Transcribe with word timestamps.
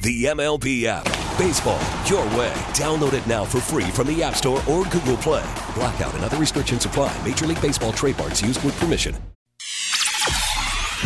The 0.00 0.26
MLB 0.26 0.84
app. 0.84 1.04
Baseball, 1.36 1.80
your 2.06 2.24
way. 2.38 2.52
Download 2.72 3.14
it 3.14 3.26
now 3.26 3.44
for 3.44 3.60
free 3.60 3.90
from 3.90 4.06
the 4.06 4.22
App 4.22 4.36
Store 4.36 4.62
or 4.68 4.84
Google 4.84 5.16
Play. 5.16 5.44
Blackout 5.74 6.14
and 6.14 6.24
other 6.24 6.36
restrictions 6.36 6.84
apply. 6.84 7.16
Major 7.26 7.46
League 7.46 7.60
Baseball 7.60 7.92
trademarks 7.92 8.40
used 8.40 8.62
with 8.62 8.78
permission. 8.78 9.16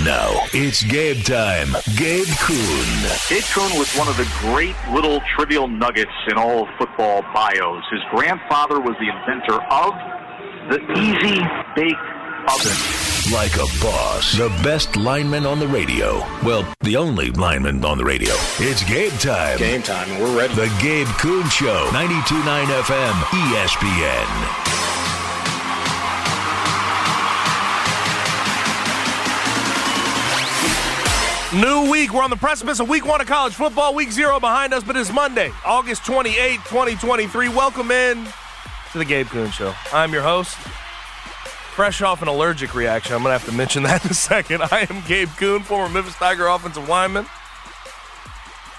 Now 0.05 0.31
it's 0.53 0.83
Gabe 0.83 1.25
time. 1.25 1.69
Gabe 1.97 2.27
Kuhn. 2.41 3.03
Gabe 3.31 3.45
Kuhn 3.55 3.79
was 3.79 3.95
one 3.97 4.09
of 4.09 4.17
the 4.19 4.29
great 4.41 4.77
little 4.93 5.23
trivial 5.37 5.69
nuggets 5.69 6.13
in 6.29 6.37
all 6.37 6.65
of 6.65 6.69
football 6.77 7.23
bios. 7.33 7.83
His 7.91 8.01
grandfather 8.11 8.79
was 8.79 8.95
the 9.01 9.09
inventor 9.09 9.63
of 9.73 9.93
the 10.69 10.81
easy 10.99 11.41
bake 11.75 11.97
oven. 12.47 13.12
Like 13.31 13.55
a 13.55 13.67
boss. 13.81 14.33
The 14.37 14.49
best 14.65 14.97
lineman 14.97 15.47
on 15.47 15.61
the 15.61 15.69
radio. 15.69 16.19
Well, 16.43 16.67
the 16.81 16.97
only 16.97 17.31
lineman 17.31 17.85
on 17.85 17.97
the 17.97 18.05
radio. 18.05 18.35
It's 18.59 18.83
Gabe 18.83 19.13
time. 19.13 19.59
Game 19.59 19.81
time. 19.81 20.21
We're 20.21 20.37
ready. 20.37 20.53
The 20.55 20.67
Gabe 20.83 21.07
Kuhn 21.07 21.49
Show. 21.49 21.89
92.9 21.93 22.67
FM. 22.83 23.13
ESPN. 23.23 24.73
New 31.61 31.91
week. 31.93 32.13
We're 32.13 32.23
on 32.25 32.31
the 32.31 32.37
precipice 32.37 32.81
of 32.81 32.89
week 32.89 33.07
one 33.07 33.21
of 33.21 33.29
college 33.29 33.55
football. 33.55 33.95
Week 33.95 34.11
zero 34.11 34.41
behind 34.41 34.75
us, 34.75 34.83
but 34.83 34.97
it's 34.97 35.13
Monday, 35.13 35.53
August 35.65 36.05
28, 36.07 36.57
2023. 36.65 37.51
Welcome 37.51 37.93
in 37.93 38.27
to 38.91 38.99
the 38.99 39.05
Gabe 39.05 39.29
Kuhn 39.29 39.51
Show. 39.53 39.73
I'm 39.93 40.13
your 40.13 40.23
host. 40.23 40.57
Fresh 41.75 42.03
off 42.03 42.21
an 42.21 42.29
allergic 42.29 42.75
reaction. 42.75 43.15
I'm 43.15 43.23
going 43.23 43.33
to 43.33 43.39
have 43.39 43.49
to 43.49 43.57
mention 43.57 43.83
that 43.85 44.05
in 44.05 44.11
a 44.11 44.15
second. 44.15 44.63
I 44.71 44.87
am 44.91 45.03
Gabe 45.07 45.31
Kuhn, 45.39 45.63
former 45.63 45.93
Memphis 45.93 46.15
Tiger 46.17 46.47
offensive 46.47 46.87
lineman. 46.89 47.27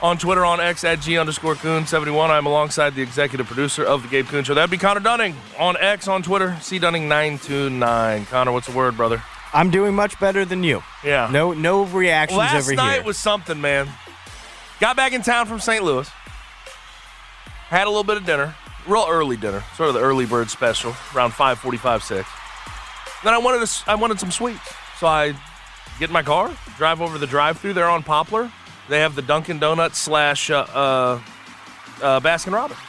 On 0.02 0.18
Twitter, 0.18 0.46
on 0.46 0.60
X, 0.60 0.84
at 0.84 1.00
G 1.00 1.18
underscore 1.18 1.56
Kuhn71. 1.56 2.30
I'm 2.30 2.46
alongside 2.46 2.94
the 2.94 3.02
executive 3.02 3.48
producer 3.48 3.84
of 3.84 4.04
the 4.04 4.10
Gabe 4.10 4.28
Kuhn 4.28 4.44
Show. 4.44 4.54
That'd 4.54 4.70
be 4.70 4.78
Connor 4.78 5.00
Dunning. 5.00 5.36
On 5.58 5.76
X, 5.80 6.08
on 6.08 6.22
Twitter, 6.22 6.56
C 6.62 6.78
Dunning929. 6.80 8.28
Connor, 8.28 8.52
what's 8.52 8.68
the 8.68 8.76
word, 8.78 8.96
brother? 8.98 9.24
I'm 9.54 9.72
doing 9.72 9.96
much 9.96 10.20
better 10.20 10.46
than 10.46 10.64
you. 10.64 10.84
Yeah. 11.04 11.30
No, 11.32 11.54
no 11.54 11.84
reactions 11.86 12.38
Last 12.38 12.66
over 12.66 12.76
night 12.76 12.94
here. 12.96 13.04
was 13.04 13.18
something, 13.18 13.60
man. 13.62 13.88
Got 14.80 14.98
back 14.98 15.14
in 15.14 15.22
town 15.22 15.46
from 15.46 15.60
St. 15.60 15.84
Louis. 15.84 16.10
Had 17.70 17.88
a 17.88 17.90
little 17.90 18.04
bit 18.04 18.18
of 18.18 18.26
dinner, 18.26 18.54
real 18.88 19.08
early 19.10 19.38
dinner, 19.38 19.64
sort 19.78 19.90
of 19.90 19.96
the 19.96 20.02
early 20.02 20.26
bird 20.26 20.50
special, 20.52 20.96
around 21.16 21.32
5:45, 21.32 22.04
6. 22.04 22.30
Then 23.24 23.34
I 23.34 23.38
wanted 23.38 23.66
to, 23.66 23.90
I 23.90 23.96
wanted 23.96 24.20
some 24.20 24.32
sweets, 24.32 24.74
so 25.00 25.08
I 25.08 25.34
get 25.98 26.10
in 26.10 26.14
my 26.14 26.24
car, 26.24 26.52
drive 26.78 27.02
over 27.02 27.18
the 27.18 27.28
drive-through 27.28 27.74
there 27.74 27.90
on 27.90 28.04
Poplar. 28.04 28.52
They 28.90 29.00
have 29.00 29.16
the 29.16 29.22
Dunkin' 29.22 29.60
Donuts 29.60 29.98
slash 29.98 30.50
uh, 30.50 30.66
uh, 30.74 31.22
uh, 32.02 32.20
Baskin 32.20 32.52
Robbins. 32.52 32.80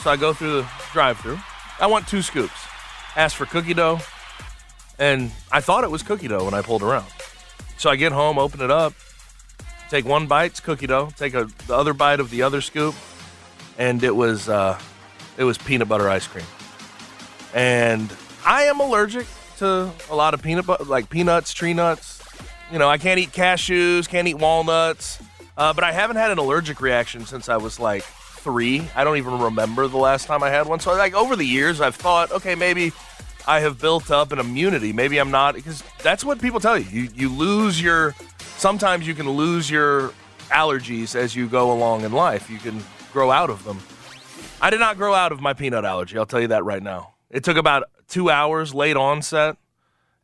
So 0.00 0.10
I 0.10 0.16
go 0.16 0.32
through 0.32 0.62
the 0.62 0.68
drive-through. 0.92 1.38
I 1.78 1.86
want 1.88 2.08
two 2.08 2.22
scoops. 2.22 2.58
Ask 3.16 3.36
for 3.36 3.44
cookie 3.44 3.74
dough, 3.74 4.00
and 4.98 5.30
I 5.52 5.60
thought 5.60 5.84
it 5.84 5.90
was 5.90 6.02
cookie 6.02 6.28
dough 6.28 6.44
when 6.44 6.54
I 6.54 6.62
pulled 6.62 6.82
around. 6.82 7.10
So 7.76 7.90
I 7.90 7.96
get 7.96 8.12
home, 8.12 8.38
open 8.38 8.62
it 8.62 8.70
up, 8.70 8.94
take 9.90 10.06
one 10.06 10.26
bite, 10.26 10.52
it's 10.52 10.60
cookie 10.60 10.86
dough. 10.86 11.10
Take 11.16 11.34
a, 11.34 11.48
the 11.66 11.74
other 11.74 11.92
bite 11.92 12.20
of 12.20 12.30
the 12.30 12.42
other 12.42 12.62
scoop, 12.62 12.94
and 13.76 14.02
it 14.02 14.14
was 14.14 14.48
uh, 14.48 14.78
it 15.36 15.44
was 15.44 15.58
peanut 15.58 15.88
butter 15.88 16.08
ice 16.08 16.26
cream. 16.26 16.46
And 17.52 18.10
I 18.46 18.62
am 18.64 18.80
allergic 18.80 19.26
to 19.58 19.90
a 20.10 20.14
lot 20.14 20.34
of 20.34 20.42
peanut 20.42 20.66
butter, 20.66 20.84
like 20.84 21.10
peanuts, 21.10 21.52
tree 21.52 21.74
nuts. 21.74 22.22
You 22.72 22.78
know, 22.78 22.88
I 22.88 22.98
can't 22.98 23.20
eat 23.20 23.30
cashews, 23.30 24.08
can't 24.08 24.26
eat 24.26 24.38
walnuts, 24.38 25.20
uh, 25.56 25.72
but 25.72 25.84
I 25.84 25.92
haven't 25.92 26.16
had 26.16 26.30
an 26.30 26.38
allergic 26.38 26.80
reaction 26.80 27.24
since 27.26 27.48
I 27.48 27.56
was 27.56 27.78
like 27.78 28.02
three. 28.02 28.88
I 28.94 29.04
don't 29.04 29.16
even 29.16 29.38
remember 29.38 29.88
the 29.88 29.96
last 29.96 30.26
time 30.26 30.42
I 30.42 30.50
had 30.50 30.66
one. 30.66 30.80
So 30.80 30.92
like 30.92 31.14
over 31.14 31.36
the 31.36 31.44
years, 31.44 31.80
I've 31.80 31.96
thought, 31.96 32.30
okay, 32.32 32.54
maybe 32.54 32.92
I 33.46 33.60
have 33.60 33.80
built 33.80 34.10
up 34.10 34.32
an 34.32 34.38
immunity. 34.38 34.92
Maybe 34.92 35.18
I'm 35.18 35.30
not 35.30 35.54
because 35.54 35.82
that's 36.02 36.24
what 36.24 36.40
people 36.40 36.60
tell 36.60 36.78
you. 36.78 36.84
You 36.84 37.08
you 37.14 37.28
lose 37.28 37.80
your 37.80 38.14
sometimes 38.56 39.06
you 39.06 39.14
can 39.14 39.28
lose 39.30 39.70
your 39.70 40.12
allergies 40.48 41.14
as 41.14 41.34
you 41.34 41.48
go 41.48 41.72
along 41.72 42.02
in 42.02 42.12
life. 42.12 42.50
You 42.50 42.58
can 42.58 42.82
grow 43.12 43.30
out 43.30 43.50
of 43.50 43.64
them. 43.64 43.80
I 44.60 44.70
did 44.70 44.80
not 44.80 44.96
grow 44.96 45.14
out 45.14 45.32
of 45.32 45.40
my 45.40 45.52
peanut 45.52 45.84
allergy. 45.84 46.18
I'll 46.18 46.26
tell 46.26 46.40
you 46.40 46.48
that 46.48 46.64
right 46.64 46.82
now. 46.82 47.14
It 47.30 47.44
took 47.44 47.56
about 47.56 47.84
2 48.08 48.30
hours 48.30 48.74
late 48.74 48.96
onset 48.96 49.56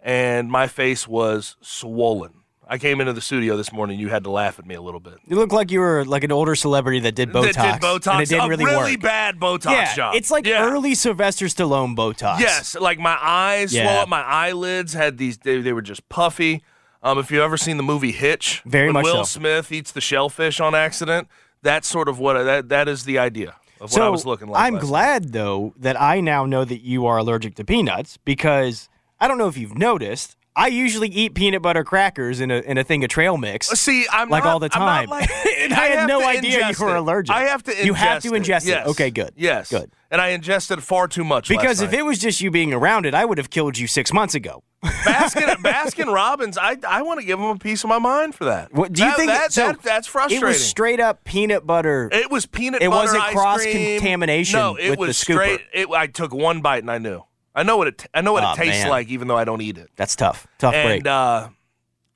and 0.00 0.50
my 0.50 0.66
face 0.66 1.06
was 1.06 1.56
swollen. 1.60 2.32
I 2.68 2.78
came 2.78 3.00
into 3.00 3.12
the 3.12 3.20
studio 3.20 3.56
this 3.56 3.70
morning. 3.72 3.98
You 4.00 4.08
had 4.08 4.24
to 4.24 4.30
laugh 4.30 4.58
at 4.58 4.64
me 4.66 4.74
a 4.74 4.80
little 4.80 5.00
bit. 5.00 5.14
you 5.26 5.36
look 5.36 5.52
like 5.52 5.70
you 5.70 5.80
were 5.80 6.04
like 6.06 6.24
an 6.24 6.32
older 6.32 6.54
celebrity 6.54 7.00
that 7.00 7.14
did 7.14 7.30
Botox. 7.30 7.52
That 7.54 7.80
did 7.80 7.86
Botox. 7.86 8.12
And 8.12 8.22
it 8.22 8.28
didn't 8.30 8.44
a 8.46 8.48
really, 8.48 8.64
really 8.64 8.92
work. 8.96 9.02
bad 9.02 9.38
Botox 9.38 9.72
yeah, 9.72 9.94
job. 9.94 10.14
it's 10.14 10.30
like 10.30 10.46
Yeah. 10.46 10.64
early 10.64 10.94
Sylvester 10.94 11.46
Stallone 11.46 11.94
Botox. 11.94 12.38
Yes, 12.40 12.74
like 12.74 12.98
my 12.98 13.18
eyes 13.20 13.74
Yeah. 13.74 13.82
swelled 13.84 13.98
up, 14.04 14.08
my 14.08 14.22
eyelids 14.22 14.94
had 14.94 15.18
these. 15.18 15.36
They, 15.38 15.60
they 15.60 15.72
were 15.72 15.82
just 15.82 16.08
puffy. 16.08 16.62
Um, 17.02 17.18
if 17.18 17.30
you've 17.30 17.42
ever 17.42 17.56
seen 17.56 17.76
the 17.78 17.82
movie 17.82 18.12
Hitch, 18.12 18.62
Very 18.64 18.86
when 18.86 18.94
much 18.94 19.04
Will 19.04 19.24
so. 19.24 19.38
Smith 19.40 19.70
eats 19.72 19.90
the 19.90 20.00
shellfish 20.00 20.60
on 20.60 20.74
accident. 20.74 21.28
That's 21.60 21.86
sort 21.88 22.08
of 22.08 22.18
what 22.20 22.42
that 22.42 22.68
that 22.70 22.88
is 22.88 23.04
the 23.04 23.18
idea 23.18 23.56
of 23.82 23.90
what 23.90 23.92
So 23.92 24.06
I 24.06 24.08
was 24.08 24.24
looking 24.24 24.48
like. 24.48 24.62
I'm 24.64 24.74
night. 24.74 24.82
glad 24.82 25.32
though 25.32 25.74
that 25.78 26.00
I 26.00 26.20
now 26.20 26.46
know 26.46 26.64
that 26.64 26.82
you 26.82 27.06
are 27.06 27.18
allergic 27.18 27.54
to 27.56 27.64
peanuts 27.64 28.16
because 28.24 28.88
I 29.20 29.28
don't 29.28 29.38
know 29.38 29.48
if 29.48 29.56
you've 29.56 29.76
noticed. 29.76 30.36
I 30.54 30.66
usually 30.66 31.08
eat 31.08 31.34
peanut 31.34 31.62
butter 31.62 31.82
crackers 31.82 32.38
in 32.40 32.50
a 32.50 32.56
in 32.60 32.76
a 32.76 32.84
thing 32.84 33.02
of 33.04 33.08
trail 33.10 33.38
mix. 33.38 33.72
Uh, 33.72 33.74
see, 33.74 34.06
I'm 34.12 34.28
like 34.28 34.44
not- 34.44 34.52
all 34.52 34.58
the 34.58 34.68
time. 34.68 35.08
like- 35.08 35.30
and 35.58 35.72
I, 35.72 35.86
had 35.86 36.06
no 36.08 36.22
idea 36.26 36.68
you 36.68 36.84
were 36.84 36.96
allergic. 36.96 37.34
I 37.34 37.44
have 37.44 37.62
to. 37.62 37.70
Ingest 37.72 37.84
You 37.84 37.94
have 37.94 38.22
to 38.22 38.30
ingest 38.32 38.62
it. 38.66 38.68
Yes. 38.68 38.86
Okay, 38.88 39.10
good. 39.10 39.32
Yes, 39.36 39.70
Good. 39.70 39.90
And 40.12 40.20
I 40.20 40.28
ingested 40.28 40.82
far 40.82 41.08
too 41.08 41.24
much. 41.24 41.48
Because 41.48 41.80
if 41.80 41.92
it 41.94 42.02
was 42.04 42.18
just 42.18 42.40
you 42.42 42.50
being 42.50 42.72
around 42.74 43.06
it, 43.06 43.14
I 43.14 43.24
would 43.24 43.38
have 43.38 43.48
killed 43.50 43.78
you 43.78 43.86
six 43.86 44.12
months 44.12 44.34
ago. 44.34 44.62
Baskin 44.84 45.46
Baskin 45.64 46.12
Robbins, 46.12 46.58
I 46.58 46.76
I 46.86 47.00
want 47.02 47.18
to 47.20 47.24
give 47.26 47.38
him 47.38 47.46
a 47.46 47.56
piece 47.56 47.82
of 47.82 47.88
my 47.88 47.98
mind 47.98 48.34
for 48.34 48.44
that. 48.44 48.72
What, 48.74 48.92
do 48.92 49.02
you 49.02 49.08
That- 49.08 49.16
think 49.16 49.30
that, 49.30 49.52
so 49.52 49.68
that- 49.68 49.82
that's 49.82 50.06
frustrating? 50.06 50.44
It 50.44 50.46
was 50.46 50.62
straight 50.64 51.00
up 51.00 51.24
peanut 51.24 51.66
butter. 51.66 52.10
It 52.12 52.30
was 52.30 52.44
peanut 52.46 52.82
It 52.82 52.90
butter 52.90 53.04
wasn't 53.06 53.22
ice 53.22 53.32
cross-contamination 53.32 54.60
cream. 54.60 54.62
No, 54.74 54.76
it 54.76 54.90
with 54.90 54.98
was 54.98 55.16
straight. 55.18 55.60
It, 55.72 55.88
I 55.88 56.06
took 56.08 56.34
one 56.34 56.60
bite 56.60 56.82
and 56.82 56.90
I 56.90 56.98
knew. 56.98 57.22
I 57.54 57.62
know 57.62 57.76
what 57.76 57.88
it. 57.88 58.06
I 58.12 58.20
know 58.20 58.32
what 58.32 58.44
Aw, 58.44 58.52
it 58.52 58.56
tastes 58.56 58.82
man. 58.82 58.90
like, 58.90 59.08
even 59.08 59.28
though 59.28 59.36
I 59.36 59.44
don't 59.44 59.60
eat 59.60 59.78
it. 59.78 59.88
That's 59.96 60.16
tough. 60.16 60.46
Tough 60.58 60.72
break. 60.72 60.98
And 61.00 61.06
uh, 61.06 61.48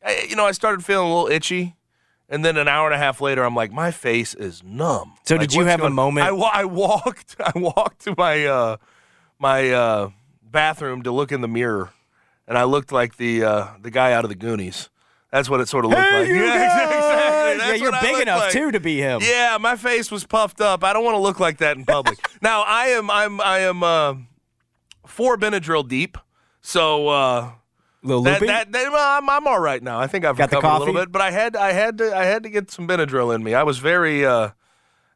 I, 0.04 0.26
you 0.28 0.36
know, 0.36 0.44
I 0.46 0.52
started 0.52 0.84
feeling 0.84 1.10
a 1.10 1.14
little 1.14 1.30
itchy, 1.30 1.76
and 2.28 2.44
then 2.44 2.56
an 2.56 2.68
hour 2.68 2.86
and 2.86 2.94
a 2.94 2.98
half 2.98 3.20
later, 3.20 3.44
I'm 3.44 3.54
like, 3.54 3.72
my 3.72 3.90
face 3.90 4.34
is 4.34 4.62
numb. 4.64 5.14
So 5.24 5.34
Like, 5.36 5.42
did 5.48 5.54
you 5.54 5.64
have 5.64 5.80
a 5.82 5.90
moment- 5.90 6.26
I, 6.26 6.32
wa- 6.32 6.50
I 6.52 6.64
walked. 6.64 7.36
I 7.40 7.52
walked 7.54 8.02
to 8.04 8.14
my 8.16 8.44
uh, 8.46 8.76
my 9.38 9.70
uh, 9.70 10.10
bathroom 10.42 11.02
to 11.02 11.12
look 11.12 11.30
in 11.32 11.40
the 11.40 11.48
mirror, 11.48 11.90
and 12.48 12.56
I 12.58 12.64
looked 12.64 12.92
like 12.92 13.16
the 13.16 13.44
uh, 13.44 13.66
the 13.80 13.90
guy 13.90 14.12
out 14.12 14.24
of 14.24 14.28
the 14.30 14.34
Goonies. 14.36 14.88
That's 15.30 15.50
what 15.50 15.60
it 15.60 15.68
sort 15.68 15.84
of 15.84 15.90
looked 15.90 16.02
Hey, 16.02 16.20
like. 16.20 16.28
yeah, 16.30 16.64
exactly. 16.64 17.58
That's 17.58 17.80
yeah, 17.80 17.84
you're 17.84 18.00
big 18.00 18.22
enough 18.22 18.40
like. 18.40 18.52
too 18.52 18.70
to 18.70 18.80
be 18.80 18.98
him. 18.98 19.20
Yeah, 19.22 19.58
my 19.60 19.76
face 19.76 20.10
was 20.10 20.24
puffed 20.24 20.60
up. 20.60 20.82
I 20.84 20.92
don't 20.92 21.04
want 21.04 21.16
to 21.16 21.20
look 21.20 21.40
like 21.40 21.58
that 21.58 21.76
in 21.76 21.84
public. 21.84 22.18
now 22.42 22.62
I 22.62 22.86
am 22.88 23.10
I'm 23.10 23.40
I 23.40 23.58
am 23.60 23.82
uh, 23.82 24.14
four 25.06 25.36
Benadryl 25.36 25.86
deep, 25.86 26.16
so 26.60 27.08
uh, 27.08 27.50
Little 28.06 28.22
that, 28.24 28.40
loopy. 28.40 28.46
that, 28.46 28.72
that- 28.72 28.92
well, 28.92 29.18
I'm, 29.18 29.28
I'm 29.28 29.46
all 29.46 29.58
right 29.60 29.82
now. 29.82 29.98
I 29.98 30.06
think 30.06 30.24
I've 30.24 30.36
Got 30.36 30.50
the 30.50 30.56
recovered 30.56 30.74
a 30.76 30.78
little 30.78 30.94
coffee? 30.94 31.06
bit, 31.06 31.12
but 31.12 31.22
I 31.22 31.30
had 31.30 31.56
I 31.56 31.72
had 31.72 31.98
to 31.98 32.16
I 32.16 32.24
had 32.24 32.42
to 32.44 32.48
get 32.50 32.70
some 32.70 32.86
Benadryl 32.88 33.34
in 33.34 33.42
me. 33.42 33.54
I 33.54 33.62
was 33.64 33.78
very 33.78 34.24
uh, 34.24 34.50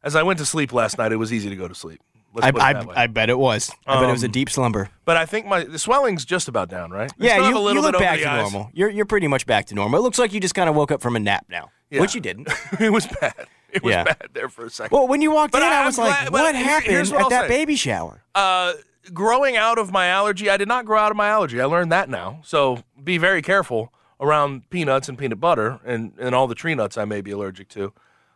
as 0.03 0.15
I 0.15 0.23
went 0.23 0.39
to 0.39 0.45
sleep 0.45 0.73
last 0.73 0.97
night, 0.97 1.11
it 1.11 1.15
was 1.17 1.31
easy 1.33 1.49
to 1.49 1.55
go 1.55 1.67
to 1.67 1.75
sleep. 1.75 2.01
Let's 2.33 2.47
I, 2.47 2.51
put 2.51 2.57
it 2.61 2.63
that 2.63 2.87
way. 2.87 2.95
I, 2.95 3.03
I 3.03 3.07
bet 3.07 3.29
it 3.29 3.37
was. 3.37 3.71
I 3.85 3.99
bet 3.99 4.09
it 4.09 4.11
was 4.13 4.23
a 4.23 4.27
Um, 4.27 4.31
deep 4.31 4.49
slumber. 4.49 4.89
but 5.03 5.17
I 5.17 5.25
think 5.25 5.47
my 5.47 5.63
the 5.65 5.77
swelling's 5.79 6.23
just 6.23 6.47
about 6.47 6.69
down, 6.69 6.89
right? 6.91 7.11
I 7.11 7.15
Yeah, 7.25 7.33
have 7.41 7.49
you, 7.51 7.57
a 7.57 7.59
little 7.59 7.73
you 7.73 7.81
look 7.81 7.91
bit 7.91 7.95
over 7.95 8.03
back 8.05 8.19
the 8.19 8.23
to 8.25 8.31
eyes. 8.31 8.51
normal. 8.53 8.69
You're 8.73 8.89
you're 8.89 9.05
pretty 9.05 9.27
much 9.27 9.45
back 9.45 9.65
to 9.67 9.75
normal. 9.75 9.99
It 9.99 10.03
looks 10.03 10.17
like 10.19 10.31
you 10.33 10.39
just 10.39 10.55
kind 10.55 10.69
of 10.69 10.75
woke 10.75 10.91
up 10.91 11.01
from 11.01 11.15
a 11.15 11.19
nap 11.19 11.45
now, 11.49 11.71
Yeah. 11.89 11.99
which 12.01 12.15
you 12.15 12.21
didn't. 12.21 12.47
it 12.79 12.91
was 12.91 13.05
bad. 13.07 13.33
It 13.73 13.83
was 13.83 13.91
Yeah. 13.93 14.03
bad 14.05 14.29
there 14.33 14.47
for 14.49 14.65
a 14.65 14.69
second. 14.69 14.95
well, 14.97 15.07
when 15.07 15.21
you 15.21 15.31
walked 15.31 15.51
But 15.53 15.61
in, 15.61 15.67
I- 15.69 15.81
I 15.83 15.85
was 15.85 15.97
I'm 15.99 16.05
like, 16.07 16.19
glad- 16.29 16.31
"What 16.33 16.55
here- 16.55 16.63
happened 16.63 16.91
here's 16.91 17.11
what 17.11 17.19
at 17.19 17.23
I'll 17.23 17.29
that 17.31 17.41
say. 17.43 17.47
baby 17.49 17.75
shower?" 17.75 18.23
uh, 18.35 18.73
growing 19.13 19.55
out 19.55 19.77
of 19.77 19.91
my 19.91 20.07
allergy, 20.07 20.49
I 20.49 20.57
did 20.57 20.67
not 20.67 20.85
grow 20.85 20.99
out 20.99 21.11
of 21.11 21.17
my 21.17 21.27
allergy. 21.27 21.59
I 21.59 21.65
learned 21.65 21.91
that 21.91 22.09
now. 22.09 22.41
So 22.43 22.83
be 23.03 23.17
very 23.17 23.41
careful 23.41 23.93
around 24.19 24.69
peanuts 24.69 25.09
and 25.09 25.17
peanut 25.17 25.39
butter 25.39 25.79
and, 25.83 26.13
and 26.19 26.35
all 26.35 26.47
the 26.47 26.55
tree 26.55 26.75
nuts 26.75 26.97
I 26.97 27.05
may 27.05 27.21
be 27.21 27.31
allergic 27.31 27.69
to. 27.69 27.93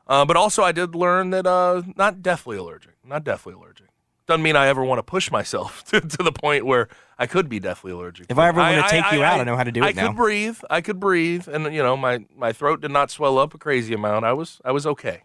Uh, 0.08 0.26
but 0.26 0.38
also, 0.38 0.64
I 0.64 0.72
did 0.72 0.94
learn 0.94 1.32
that 1.32 1.48
uh, 1.48 1.82
not 1.96 2.22
deathly 2.22 2.58
allergic. 2.58 2.94
Not 3.04 3.24
deathly 3.24 3.54
allergic. 3.54 3.88
Doesn't 4.28 4.44
mean 4.44 4.56
I 4.56 4.68
ever 4.68 4.84
want 4.84 5.00
to 5.00 5.04
push 5.04 5.32
myself 5.32 5.84
to, 5.92 6.02
to 6.02 6.18
the 6.18 6.32
point 6.32 6.66
where 6.66 6.90
I 7.18 7.28
could 7.28 7.50
be 7.50 7.60
deathly 7.60 7.92
allergic. 7.92 8.28
If 8.30 8.38
I 8.38 8.48
ever 8.50 8.60
wanna 8.60 8.88
take 8.88 9.12
you 9.12 9.24
out, 9.24 9.40
I 9.40 9.44
know 9.44 9.56
how 9.56 9.64
to 9.64 9.72
do 9.72 9.84
I 9.84 9.90
it 9.90 9.96
now. 9.96 10.04
I 10.04 10.08
could 10.08 10.16
breathe. 10.16 10.58
I 10.70 10.82
could 10.82 11.00
breathe, 11.00 11.48
and 11.48 11.74
you 11.74 11.82
know, 11.82 11.96
my, 11.96 12.26
my 12.36 12.52
throat 12.52 12.82
did 12.82 12.92
not 12.92 13.12
swell 13.12 13.38
up 13.38 13.54
a 13.54 13.58
crazy 13.58 13.94
amount. 13.94 14.26
I 14.26 14.34
was 14.34 14.60
I 14.66 14.72
was 14.72 14.86
okay. 14.86 15.24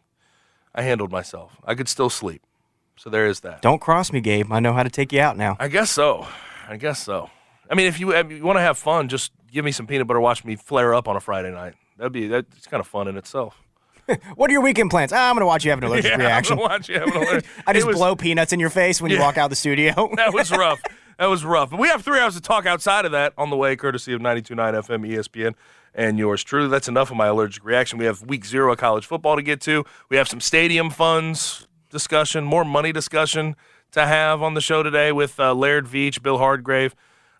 I 0.74 0.82
handled 0.82 1.10
myself. 1.10 1.56
I 1.64 1.74
could 1.74 1.88
still 1.88 2.10
sleep. 2.10 2.42
So 3.02 3.08
there 3.08 3.26
is 3.26 3.40
that. 3.40 3.62
Don't 3.62 3.80
cross 3.80 4.12
me, 4.12 4.20
Gabe. 4.20 4.52
I 4.52 4.60
know 4.60 4.74
how 4.74 4.82
to 4.82 4.90
take 4.90 5.10
you 5.10 5.20
out 5.22 5.38
now. 5.38 5.56
I 5.58 5.68
guess 5.68 5.90
so. 5.90 6.26
I 6.68 6.76
guess 6.76 7.02
so. 7.02 7.30
I 7.70 7.74
mean, 7.74 7.86
if 7.86 7.98
you, 7.98 8.12
if 8.12 8.30
you 8.30 8.44
want 8.44 8.58
to 8.58 8.60
have 8.62 8.76
fun, 8.76 9.08
just 9.08 9.32
give 9.50 9.64
me 9.64 9.72
some 9.72 9.86
peanut 9.86 10.06
butter. 10.06 10.20
Watch 10.20 10.44
me 10.44 10.54
flare 10.54 10.92
up 10.92 11.08
on 11.08 11.16
a 11.16 11.20
Friday 11.20 11.50
night. 11.50 11.74
That'd 11.96 12.12
be 12.12 12.26
that's 12.28 12.66
kind 12.66 12.78
of 12.80 12.86
fun 12.86 13.08
in 13.08 13.16
itself. 13.16 13.56
What 14.34 14.50
are 14.50 14.52
your 14.52 14.60
weekend 14.62 14.90
plans? 14.90 15.12
Ah, 15.12 15.30
I'm 15.30 15.36
gonna 15.36 15.46
watch 15.46 15.64
you 15.64 15.70
have 15.70 15.78
an 15.78 15.84
allergic 15.88 16.10
Yeah, 16.10 16.16
reaction. 16.18 16.58
I'm 16.58 16.64
watch 16.64 16.88
you 16.88 16.96
have 16.98 17.08
an 17.08 17.16
allergic- 17.16 17.48
I 17.66 17.72
just 17.72 17.86
was- 17.86 17.96
blow 17.96 18.16
peanuts 18.16 18.52
in 18.52 18.58
your 18.60 18.68
face 18.70 19.00
when 19.00 19.10
you 19.10 19.18
walk 19.20 19.38
out 19.38 19.44
of 19.44 19.50
the 19.50 19.56
studio. 19.56 20.10
That 20.16 20.34
was 20.34 20.50
rough. 20.50 20.80
that 21.18 21.26
was 21.26 21.44
rough. 21.44 21.70
But 21.70 21.78
we 21.78 21.86
have 21.88 22.02
three 22.02 22.18
hours 22.18 22.34
to 22.34 22.40
talk 22.40 22.66
outside 22.66 23.04
of 23.06 23.12
that 23.12 23.32
on 23.38 23.50
the 23.50 23.56
way, 23.56 23.76
courtesy 23.76 24.12
of 24.12 24.20
92.9 24.20 24.56
FM 24.56 25.08
ESPN 25.08 25.54
and 25.94 26.18
yours 26.18 26.42
truly. 26.42 26.68
That's 26.68 26.88
enough 26.88 27.10
of 27.12 27.16
my 27.16 27.28
allergic 27.28 27.64
reaction. 27.64 27.98
We 28.00 28.04
have 28.06 28.20
week 28.22 28.44
zero 28.44 28.72
of 28.72 28.78
college 28.78 29.06
football 29.06 29.36
to 29.36 29.42
get 29.42 29.60
to. 29.62 29.84
We 30.08 30.16
have 30.16 30.28
some 30.28 30.40
stadium 30.40 30.90
funds 30.90 31.68
discussion, 31.90 32.44
more 32.44 32.64
money 32.64 32.92
discussion 32.92 33.56
to 33.92 34.06
have 34.06 34.42
on 34.42 34.54
the 34.54 34.60
show 34.60 34.82
today 34.82 35.12
with 35.12 35.38
uh, 35.38 35.52
Laird 35.52 35.86
Veatch, 35.86 36.22
Bill 36.22 36.38
Hardgrove, 36.38 36.92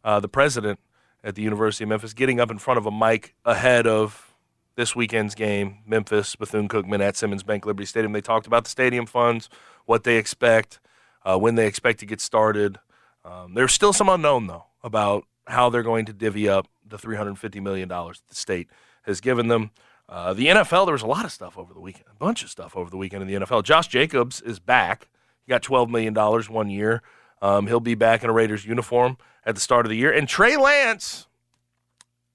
uh, 0.05 0.20
the 0.20 0.29
president 0.29 0.79
at 1.23 1.35
the 1.35 1.43
University 1.43 1.85
of 1.85 1.88
Memphis, 1.88 2.12
getting 2.12 2.41
up 2.41 2.50
in 2.50 2.58
front 2.58 2.79
of 2.79 2.87
a 2.87 2.91
mic 2.91 3.35
ahead 3.44 3.87
of 3.87 4.35
this 4.76 4.97
weekend's 4.97 5.35
game, 5.35 5.79
Memphis, 5.87 6.37
Bethune 6.37 6.69
Cookman 6.69 7.00
at 7.00 7.17
Simmons 7.17 7.43
Bank 7.43 7.67
Liberty 7.67 7.87
Stadium. 7.87 8.12
They 8.12 8.20
talked 8.20 8.47
about 8.47 8.64
the 8.64 8.70
stadium 8.70 9.06
funds, 9.06 9.49
what 9.87 10.05
they 10.05 10.17
expect, 10.17 10.81
uh, 11.25 11.38
when 11.38 11.55
they 11.55 11.67
expect 11.67 12.00
to 12.00 12.06
get 12.06 12.20
started. 12.20 12.79
Um, 13.25 13.55
there's 13.55 13.75
still 13.75 13.93
some 13.93 14.08
unknown, 14.08 14.46
though, 14.46 14.64
about 14.82 15.25
how 15.46 15.69
they're 15.69 15.82
going 15.82 16.06
to 16.06 16.12
divvy 16.12 16.49
up 16.49 16.67
the 16.87 16.96
$350 16.96 17.61
million 17.61 17.88
the 17.88 18.14
state 18.31 18.69
has 19.03 19.20
given 19.20 19.49
them. 19.49 19.70
Uh, 20.10 20.34
the 20.34 20.48
NFL, 20.48 20.86
there 20.86 20.92
was 20.92 21.02
a 21.02 21.06
lot 21.06 21.24
of 21.24 21.30
stuff 21.30 21.56
over 21.56 21.72
the 21.72 21.78
weekend, 21.78 22.06
a 22.10 22.14
bunch 22.16 22.42
of 22.42 22.50
stuff 22.50 22.76
over 22.76 22.90
the 22.90 22.96
weekend 22.96 23.22
in 23.22 23.28
the 23.28 23.46
NFL. 23.46 23.62
Josh 23.62 23.86
Jacobs 23.86 24.40
is 24.40 24.58
back. 24.58 25.08
He 25.46 25.50
got 25.50 25.62
$12 25.62 25.88
million 25.88 26.12
one 26.12 26.68
year. 26.68 27.02
Um, 27.40 27.68
he'll 27.68 27.78
be 27.78 27.94
back 27.94 28.24
in 28.24 28.28
a 28.28 28.32
Raiders 28.32 28.66
uniform 28.66 29.18
at 29.46 29.54
the 29.54 29.60
start 29.60 29.86
of 29.86 29.90
the 29.90 29.96
year. 29.96 30.12
And 30.12 30.28
Trey 30.28 30.56
Lance, 30.56 31.28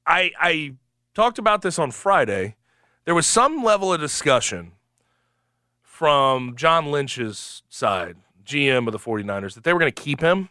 I, 0.08 0.32
I 0.40 0.76
talked 1.14 1.38
about 1.38 1.64
this 1.64 1.78
on 1.78 1.92
Friday. 1.92 2.56
There 3.04 3.14
was 3.14 3.28
some 3.28 3.62
level 3.62 3.94
of 3.94 4.00
discussion 4.00 4.72
from 5.82 6.56
John 6.56 6.92
Lynch's 6.92 7.62
side, 7.70 8.16
GM 8.46 8.88
of 8.88 8.94
the 8.94 9.00
49ers, 9.00 9.54
that 9.54 9.66
they 9.66 9.74
were 9.74 9.80
going 9.80 9.92
to 9.92 10.02
keep 10.02 10.22
him, 10.22 10.48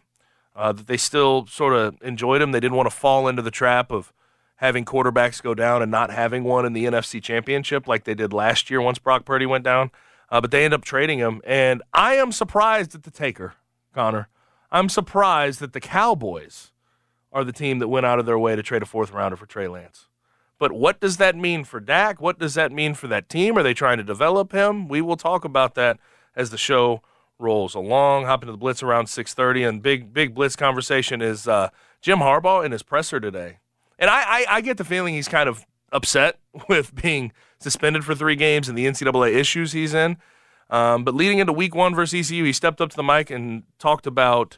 uh, 0.55 0.71
that 0.71 0.85
they 0.85 0.97
still 0.97 1.47
sort 1.47 1.73
of 1.73 1.97
enjoyed 2.03 2.41
him. 2.41 2.51
They 2.51 2.59
didn't 2.59 2.77
want 2.77 2.89
to 2.89 2.95
fall 2.95 3.27
into 3.27 3.41
the 3.41 3.51
trap 3.51 3.91
of 3.91 4.13
having 4.57 4.85
quarterbacks 4.85 5.41
go 5.41 5.53
down 5.53 5.81
and 5.81 5.91
not 5.91 6.11
having 6.11 6.43
one 6.43 6.65
in 6.65 6.73
the 6.73 6.85
NFC 6.85 7.21
Championship 7.21 7.87
like 7.87 8.03
they 8.03 8.15
did 8.15 8.33
last 8.33 8.69
year 8.69 8.81
once 8.81 8.99
Brock 8.99 9.25
Purdy 9.25 9.45
went 9.45 9.63
down. 9.63 9.91
Uh, 10.29 10.41
but 10.41 10.51
they 10.51 10.65
ended 10.65 10.79
up 10.79 10.85
trading 10.85 11.19
him. 11.19 11.41
And 11.45 11.83
I 11.93 12.15
am 12.15 12.31
surprised 12.31 12.95
at 12.95 13.03
the 13.03 13.11
taker, 13.11 13.53
Connor. 13.93 14.27
I'm 14.71 14.89
surprised 14.89 15.59
that 15.59 15.73
the 15.73 15.79
Cowboys 15.79 16.71
are 17.31 17.43
the 17.43 17.53
team 17.53 17.79
that 17.79 17.89
went 17.89 18.05
out 18.05 18.17
of 18.17 18.25
their 18.25 18.39
way 18.39 18.55
to 18.55 18.63
trade 18.63 18.81
a 18.81 18.85
fourth 18.85 19.11
rounder 19.11 19.35
for 19.35 19.45
Trey 19.45 19.67
Lance. 19.67 20.07
But 20.57 20.71
what 20.71 20.99
does 20.99 21.17
that 21.17 21.35
mean 21.35 21.63
for 21.63 21.79
Dak? 21.79 22.21
What 22.21 22.39
does 22.39 22.53
that 22.53 22.71
mean 22.71 22.93
for 22.93 23.07
that 23.07 23.29
team? 23.29 23.57
Are 23.57 23.63
they 23.63 23.73
trying 23.73 23.97
to 23.97 24.03
develop 24.03 24.53
him? 24.53 24.87
We 24.87 25.01
will 25.01 25.17
talk 25.17 25.43
about 25.43 25.75
that 25.75 25.99
as 26.35 26.49
the 26.49 26.57
show 26.57 27.01
rolls 27.37 27.75
along. 27.75 28.25
Hop 28.25 28.41
into 28.41 28.53
the 28.53 28.57
Blitz 28.57 28.81
around 28.81 29.07
6:30, 29.07 29.67
and 29.67 29.81
big 29.81 30.13
big 30.13 30.33
Blitz 30.33 30.55
conversation 30.55 31.21
is 31.21 31.47
uh, 31.47 31.69
Jim 32.01 32.19
Harbaugh 32.19 32.65
in 32.65 32.71
his 32.71 32.83
presser 32.83 33.19
today. 33.19 33.59
And 33.97 34.09
I, 34.09 34.21
I 34.21 34.45
I 34.49 34.61
get 34.61 34.77
the 34.77 34.83
feeling 34.83 35.13
he's 35.13 35.27
kind 35.27 35.49
of 35.49 35.65
upset 35.91 36.39
with 36.69 36.93
being 36.95 37.31
suspended 37.59 38.03
for 38.03 38.15
three 38.15 38.35
games 38.35 38.69
and 38.69 38.77
the 38.77 38.85
NCAA 38.85 39.35
issues 39.35 39.71
he's 39.71 39.93
in. 39.93 40.17
Um, 40.69 41.03
but 41.03 41.13
leading 41.13 41.39
into 41.39 41.53
Week 41.53 41.75
One 41.75 41.93
versus 41.93 42.31
ECU, 42.31 42.43
he 42.43 42.53
stepped 42.53 42.81
up 42.81 42.89
to 42.89 42.95
the 42.95 43.03
mic 43.03 43.29
and 43.29 43.63
talked 43.77 44.07
about 44.07 44.57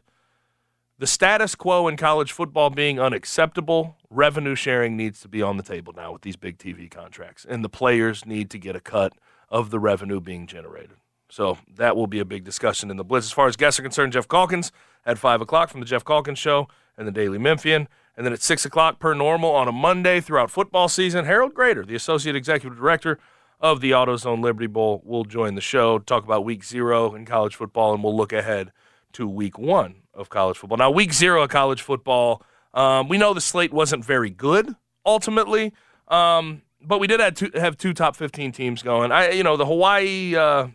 the 0.99 1.07
status 1.07 1.53
quo 1.53 1.87
in 1.87 1.95
college 1.97 2.31
football 2.31 2.69
being 2.69 2.99
unacceptable, 2.99 3.97
revenue 4.09 4.55
sharing 4.55 4.97
needs 4.97 5.19
to 5.21 5.27
be 5.27 5.41
on 5.41 5.57
the 5.57 5.63
table 5.63 5.93
now 5.95 6.13
with 6.13 6.23
these 6.23 6.35
big 6.35 6.57
TV 6.57 6.89
contracts, 6.89 7.45
and 7.47 7.63
the 7.63 7.69
players 7.69 8.25
need 8.25 8.49
to 8.49 8.57
get 8.57 8.75
a 8.75 8.79
cut 8.79 9.13
of 9.49 9.69
the 9.69 9.79
revenue 9.79 10.19
being 10.19 10.47
generated. 10.47 10.97
So 11.29 11.57
that 11.75 11.95
will 11.95 12.07
be 12.07 12.19
a 12.19 12.25
big 12.25 12.43
discussion 12.45 12.89
in 12.89 12.97
the 12.97 13.03
Blitz. 13.03 13.27
As 13.27 13.31
far 13.31 13.47
as 13.47 13.55
guests 13.55 13.79
are 13.79 13.83
concerned, 13.83 14.13
Geoff 14.13 14.27
Calkins 14.27 14.71
at 15.05 15.17
5 15.17 15.41
o'clock 15.41 15.69
from 15.69 15.81
the 15.81 15.85
Geoff 15.85 16.05
Calkins 16.05 16.39
Show 16.39 16.67
and 16.97 17.07
the 17.07 17.11
Daily 17.11 17.37
Memphian. 17.37 17.87
And 18.17 18.25
then 18.25 18.33
at 18.33 18.41
6 18.41 18.65
o'clock 18.65 18.99
per 18.99 19.13
normal 19.13 19.51
on 19.51 19.67
a 19.67 19.71
Monday 19.71 20.19
throughout 20.19 20.49
football 20.49 20.89
season, 20.89 21.25
Harold 21.25 21.53
Graeter, 21.53 21.85
the 21.85 21.95
Associate 21.95 22.35
Executive 22.35 22.75
Director 22.75 23.19
of 23.59 23.79
the 23.79 23.91
AutoZone 23.91 24.41
Liberty 24.41 24.65
Bowl, 24.65 25.03
will 25.05 25.23
join 25.23 25.53
the 25.53 25.61
show, 25.61 25.99
talk 25.99 26.23
about 26.23 26.43
week 26.43 26.63
zero 26.63 27.13
in 27.13 27.25
college 27.25 27.55
football, 27.55 27.93
and 27.93 28.03
we'll 28.03 28.17
look 28.17 28.33
ahead 28.33 28.71
to 29.13 29.27
week 29.27 29.59
one 29.59 29.97
of 30.15 30.29
college 30.29 30.57
football. 30.57 30.77
Now, 30.77 30.89
week 30.89 31.13
zero 31.13 31.43
of 31.43 31.49
college 31.49 31.81
football, 31.81 32.43
um, 32.73 33.07
we 33.07 33.19
know 33.19 33.35
the 33.35 33.41
slate 33.41 33.71
wasn't 33.71 34.03
very 34.03 34.31
good 34.31 34.75
ultimately, 35.05 35.73
um, 36.07 36.63
but 36.81 36.99
we 36.99 37.05
did 37.05 37.19
have 37.19 37.35
two, 37.35 37.51
have 37.53 37.77
two 37.77 37.93
top 37.93 38.15
15 38.15 38.51
teams 38.51 38.81
going. 38.81 39.11
I, 39.11 39.29
you 39.29 39.43
know, 39.43 39.57
the 39.57 39.65
Hawaii 39.65 40.35
uh, 40.35 40.67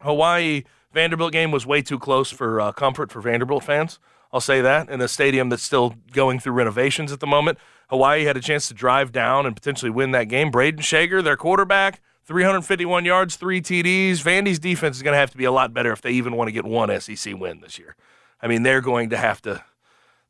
Hawaii 0.00 0.64
Vanderbilt 0.92 1.32
game 1.32 1.50
was 1.50 1.66
way 1.66 1.82
too 1.82 1.98
close 1.98 2.30
for 2.30 2.60
uh, 2.60 2.72
comfort 2.72 3.12
for 3.12 3.20
Vanderbilt 3.20 3.64
fans. 3.64 3.98
I'll 4.32 4.40
say 4.40 4.60
that 4.60 4.88
in 4.88 5.00
a 5.00 5.08
stadium 5.08 5.48
that's 5.48 5.62
still 5.62 5.94
going 6.12 6.38
through 6.38 6.52
renovations 6.52 7.12
at 7.12 7.20
the 7.20 7.26
moment. 7.26 7.58
Hawaii 7.88 8.24
had 8.24 8.36
a 8.36 8.40
chance 8.40 8.68
to 8.68 8.74
drive 8.74 9.10
down 9.10 9.46
and 9.46 9.56
potentially 9.56 9.90
win 9.90 10.12
that 10.12 10.24
game. 10.24 10.52
Brayden 10.52 10.82
Schager, 10.82 11.20
their 11.22 11.36
quarterback, 11.36 12.00
351 12.24 13.04
yards, 13.04 13.34
three 13.34 13.60
TDs. 13.60 14.22
Vandy's 14.22 14.60
defense 14.60 14.96
is 14.96 15.02
going 15.02 15.14
to 15.14 15.18
have 15.18 15.32
to 15.32 15.36
be 15.36 15.44
a 15.44 15.50
lot 15.50 15.74
better 15.74 15.92
if 15.92 16.00
they 16.00 16.12
even 16.12 16.36
want 16.36 16.46
to 16.46 16.52
get 16.52 16.64
one 16.64 17.00
SEC 17.00 17.36
win 17.36 17.60
this 17.60 17.78
year. 17.78 17.96
I 18.40 18.46
mean, 18.46 18.62
they're 18.62 18.80
going 18.80 19.10
to 19.10 19.16
have 19.16 19.42
to 19.42 19.64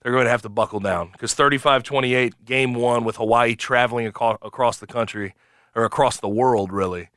they're 0.02 0.12
going 0.12 0.24
to 0.24 0.30
have 0.30 0.42
to 0.42 0.48
buckle 0.48 0.80
down 0.80 1.10
because 1.12 1.34
35-28 1.34 2.32
game 2.46 2.72
one 2.72 3.04
with 3.04 3.16
Hawaii 3.16 3.54
traveling 3.54 4.06
across 4.06 4.78
the 4.78 4.86
country 4.86 5.34
or 5.74 5.84
across 5.84 6.18
the 6.18 6.28
world 6.28 6.72
really. 6.72 7.10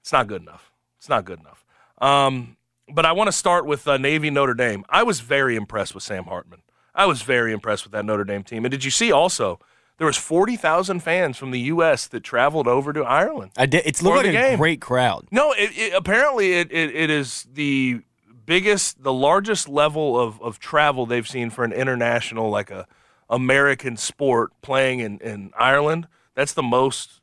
It's 0.00 0.12
not 0.12 0.28
good 0.28 0.42
enough. 0.42 0.70
It's 0.98 1.08
not 1.08 1.24
good 1.24 1.40
enough. 1.40 1.64
Um, 1.98 2.56
but 2.92 3.06
I 3.06 3.12
want 3.12 3.28
to 3.28 3.32
start 3.32 3.66
with 3.66 3.86
uh, 3.86 3.96
Navy 3.96 4.30
Notre 4.30 4.54
Dame. 4.54 4.84
I 4.88 5.02
was 5.02 5.20
very 5.20 5.56
impressed 5.56 5.94
with 5.94 6.02
Sam 6.02 6.24
Hartman. 6.24 6.62
I 6.94 7.06
was 7.06 7.22
very 7.22 7.52
impressed 7.52 7.84
with 7.84 7.92
that 7.92 8.04
Notre 8.04 8.24
Dame 8.24 8.44
team. 8.44 8.64
And 8.64 8.70
did 8.70 8.84
you 8.84 8.90
see 8.90 9.10
also 9.10 9.58
there 9.98 10.06
was 10.06 10.16
40,000 10.16 11.00
fans 11.00 11.36
from 11.36 11.50
the 11.50 11.60
U.S. 11.60 12.06
that 12.08 12.20
traveled 12.20 12.68
over 12.68 12.92
to 12.92 13.02
Ireland? 13.02 13.52
I 13.56 13.66
did. 13.66 13.82
It's 13.84 14.02
looked 14.02 14.18
like 14.18 14.26
a 14.26 14.32
game. 14.32 14.58
great 14.58 14.80
crowd. 14.80 15.26
No, 15.30 15.52
it, 15.52 15.70
it, 15.76 15.94
apparently 15.94 16.54
it, 16.54 16.70
it, 16.70 16.94
it 16.94 17.10
is 17.10 17.46
the 17.52 18.02
biggest, 18.46 19.02
the 19.02 19.12
largest 19.12 19.68
level 19.68 20.18
of, 20.18 20.40
of 20.40 20.58
travel 20.58 21.06
they've 21.06 21.28
seen 21.28 21.50
for 21.50 21.64
an 21.64 21.72
international, 21.72 22.50
like 22.50 22.70
a 22.70 22.86
American 23.30 23.96
sport 23.96 24.52
playing 24.62 25.00
in, 25.00 25.18
in 25.18 25.52
Ireland. 25.58 26.06
That's 26.34 26.52
the 26.52 26.62
most, 26.62 27.20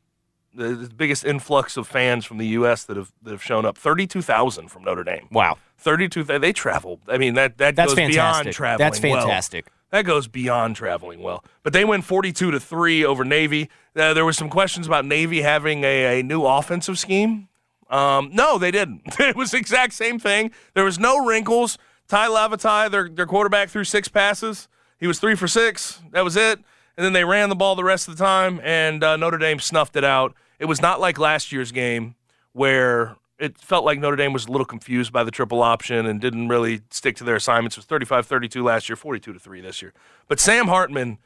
the, 0.54 0.90
biggest 0.96 1.26
influx 1.26 1.78
of 1.78 1.88
fans 1.88 2.26
from 2.26 2.38
the 2.38 2.48
U.S. 2.48 2.84
that 2.86 2.98
have 2.98 3.12
that 3.24 3.32
have 3.32 3.44
shown 3.44 3.66
up. 3.66 3.78
Thirty-two 3.78 4.22
thousand 4.22 4.70
from 4.70 4.84
Notre 4.84 5.04
Dame. 5.04 5.28
Wow, 5.32 5.58
Thirty-two. 5.78 6.24
They 6.24 6.54
travel. 6.54 7.00
I 7.08 7.18
mean 7.18 7.36
that 7.36 7.58
that 7.58 7.76
that's 7.76 7.94
goes 7.94 8.08
beyond 8.08 8.52
traveling. 8.52 8.86
That's 8.86 9.02
well. 9.02 9.22
fantastic. 9.22 9.68
That 9.92 10.06
goes 10.06 10.28
beyond 10.28 10.78
traveling 10.78 11.22
well. 11.22 11.44
But 11.64 11.74
they 11.74 11.84
win 11.84 12.02
42 12.02 12.52
to 12.52 12.60
3 12.62 13.04
over 13.04 13.26
Navy. 13.26 13.70
Uh, 13.94 14.14
there 14.14 14.24
were 14.24 14.32
some 14.32 14.50
questions 14.50 14.88
about 14.88 15.06
Navy 15.06 15.42
having 15.42 15.84
a, 15.84 16.22
a 16.22 16.24
new 16.24 16.46
offensive 16.46 16.98
scheme. 16.98 17.50
Um, 17.90 18.30
no, 18.32 18.58
they 18.58 18.72
didn't. 18.72 19.02
it 19.20 19.36
was 19.36 19.52
the 19.52 19.58
exact 19.58 19.94
same 19.94 20.18
thing. 20.18 20.52
There 20.74 20.86
was 20.86 20.98
no 20.98 21.26
wrinkles. 21.26 21.78
Tai 22.08 22.28
Lavatai, 22.30 22.90
their, 22.90 23.10
their 23.10 23.26
quarterback, 23.26 23.70
threw 23.70 23.84
six 23.84 24.08
passes. 24.08 24.70
He 24.98 25.08
was 25.08 25.20
three 25.20 25.36
for 25.36 25.48
six. 25.48 26.00
That 26.12 26.24
was 26.24 26.38
it. 26.38 26.60
And 27.02 27.06
then 27.08 27.14
they 27.14 27.26
ran 27.26 27.50
the 27.50 27.56
ball 27.56 27.74
the 27.74 27.84
rest 27.84 28.08
of 28.08 28.16
the 28.16 28.24
time, 28.24 28.62
and 28.64 29.04
uh, 29.04 29.18
Notre 29.18 29.40
Dame 29.40 29.58
snuffed 29.58 29.96
it 29.96 30.04
out. 30.04 30.36
It 30.60 30.66
was 30.66 30.84
not 30.84 31.00
like 31.00 31.18
last 31.18 31.52
year's 31.52 31.72
game 31.72 32.14
where 32.54 33.16
it 33.40 33.58
felt 33.58 33.84
like 33.84 33.98
Notre 33.98 34.16
Dame 34.16 34.34
was 34.34 34.46
a 34.46 34.52
little 34.52 34.66
confused 34.66 35.12
by 35.12 35.24
the 35.24 35.32
triple 35.32 35.64
option 35.64 36.06
and 36.06 36.22
didn't 36.22 36.50
really 36.50 36.82
stick 36.92 37.16
to 37.16 37.24
their 37.24 37.38
assignments. 37.38 37.76
It 37.76 37.80
was 37.80 37.86
35 37.88 38.28
32 38.28 38.64
last 38.64 38.88
year, 38.88 38.96
42 38.96 39.34
to 39.34 39.40
3 39.40 39.62
this 39.62 39.82
year. 39.82 39.94
But 40.28 40.40
Sam 40.40 40.68
Hartman 40.68 41.18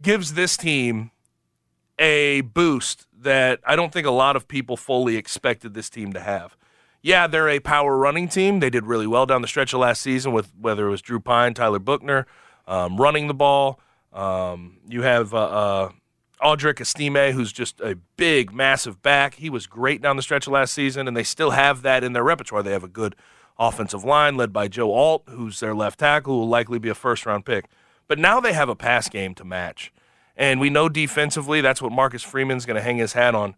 gives 0.00 0.32
this 0.32 0.56
team 0.56 1.10
a 1.98 2.40
boost 2.40 3.06
that 3.14 3.60
I 3.66 3.76
don't 3.76 3.92
think 3.92 4.06
a 4.06 4.10
lot 4.10 4.34
of 4.34 4.48
people 4.48 4.78
fully 4.78 5.18
expected 5.18 5.74
this 5.74 5.90
team 5.90 6.14
to 6.14 6.20
have. 6.20 6.56
Yeah, 7.02 7.26
they're 7.26 7.50
a 7.50 7.60
power 7.60 7.98
running 7.98 8.28
team. 8.28 8.60
They 8.60 8.70
did 8.70 8.86
really 8.86 9.06
well 9.06 9.26
down 9.26 9.42
the 9.42 9.48
stretch 9.48 9.74
of 9.74 9.80
last 9.80 10.00
season 10.00 10.32
with 10.32 10.50
whether 10.58 10.86
it 10.86 10.90
was 10.90 11.02
Drew 11.02 11.20
Pyne, 11.20 11.52
Tyler 11.52 11.80
Buchner 11.80 12.26
um, 12.66 12.96
running 12.96 13.26
the 13.26 13.34
ball. 13.34 13.78
Um, 14.12 14.78
you 14.88 15.02
have 15.02 15.32
uh, 15.32 15.38
uh, 15.38 15.90
Audric 16.42 16.80
Estime, 16.80 17.32
who's 17.32 17.52
just 17.52 17.80
a 17.80 17.96
big, 18.16 18.52
massive 18.52 19.00
back. 19.02 19.34
He 19.34 19.48
was 19.48 19.66
great 19.66 20.02
down 20.02 20.16
the 20.16 20.22
stretch 20.22 20.46
of 20.46 20.52
last 20.52 20.74
season, 20.74 21.08
and 21.08 21.16
they 21.16 21.22
still 21.22 21.50
have 21.50 21.82
that 21.82 22.04
in 22.04 22.12
their 22.12 22.24
repertoire. 22.24 22.62
They 22.62 22.72
have 22.72 22.84
a 22.84 22.88
good 22.88 23.16
offensive 23.58 24.04
line 24.04 24.36
led 24.36 24.52
by 24.52 24.68
Joe 24.68 24.92
Alt, 24.92 25.24
who's 25.28 25.60
their 25.60 25.74
left 25.74 26.00
tackle, 26.00 26.34
who 26.34 26.40
will 26.40 26.48
likely 26.48 26.78
be 26.78 26.88
a 26.88 26.94
first 26.94 27.24
round 27.26 27.44
pick. 27.44 27.66
But 28.08 28.18
now 28.18 28.40
they 28.40 28.52
have 28.52 28.68
a 28.68 28.76
pass 28.76 29.08
game 29.08 29.34
to 29.36 29.44
match. 29.44 29.92
And 30.36 30.60
we 30.60 30.70
know 30.70 30.88
defensively 30.88 31.60
that's 31.60 31.80
what 31.80 31.92
Marcus 31.92 32.22
Freeman's 32.22 32.66
going 32.66 32.76
to 32.76 32.82
hang 32.82 32.98
his 32.98 33.12
hat 33.12 33.34
on. 33.34 33.54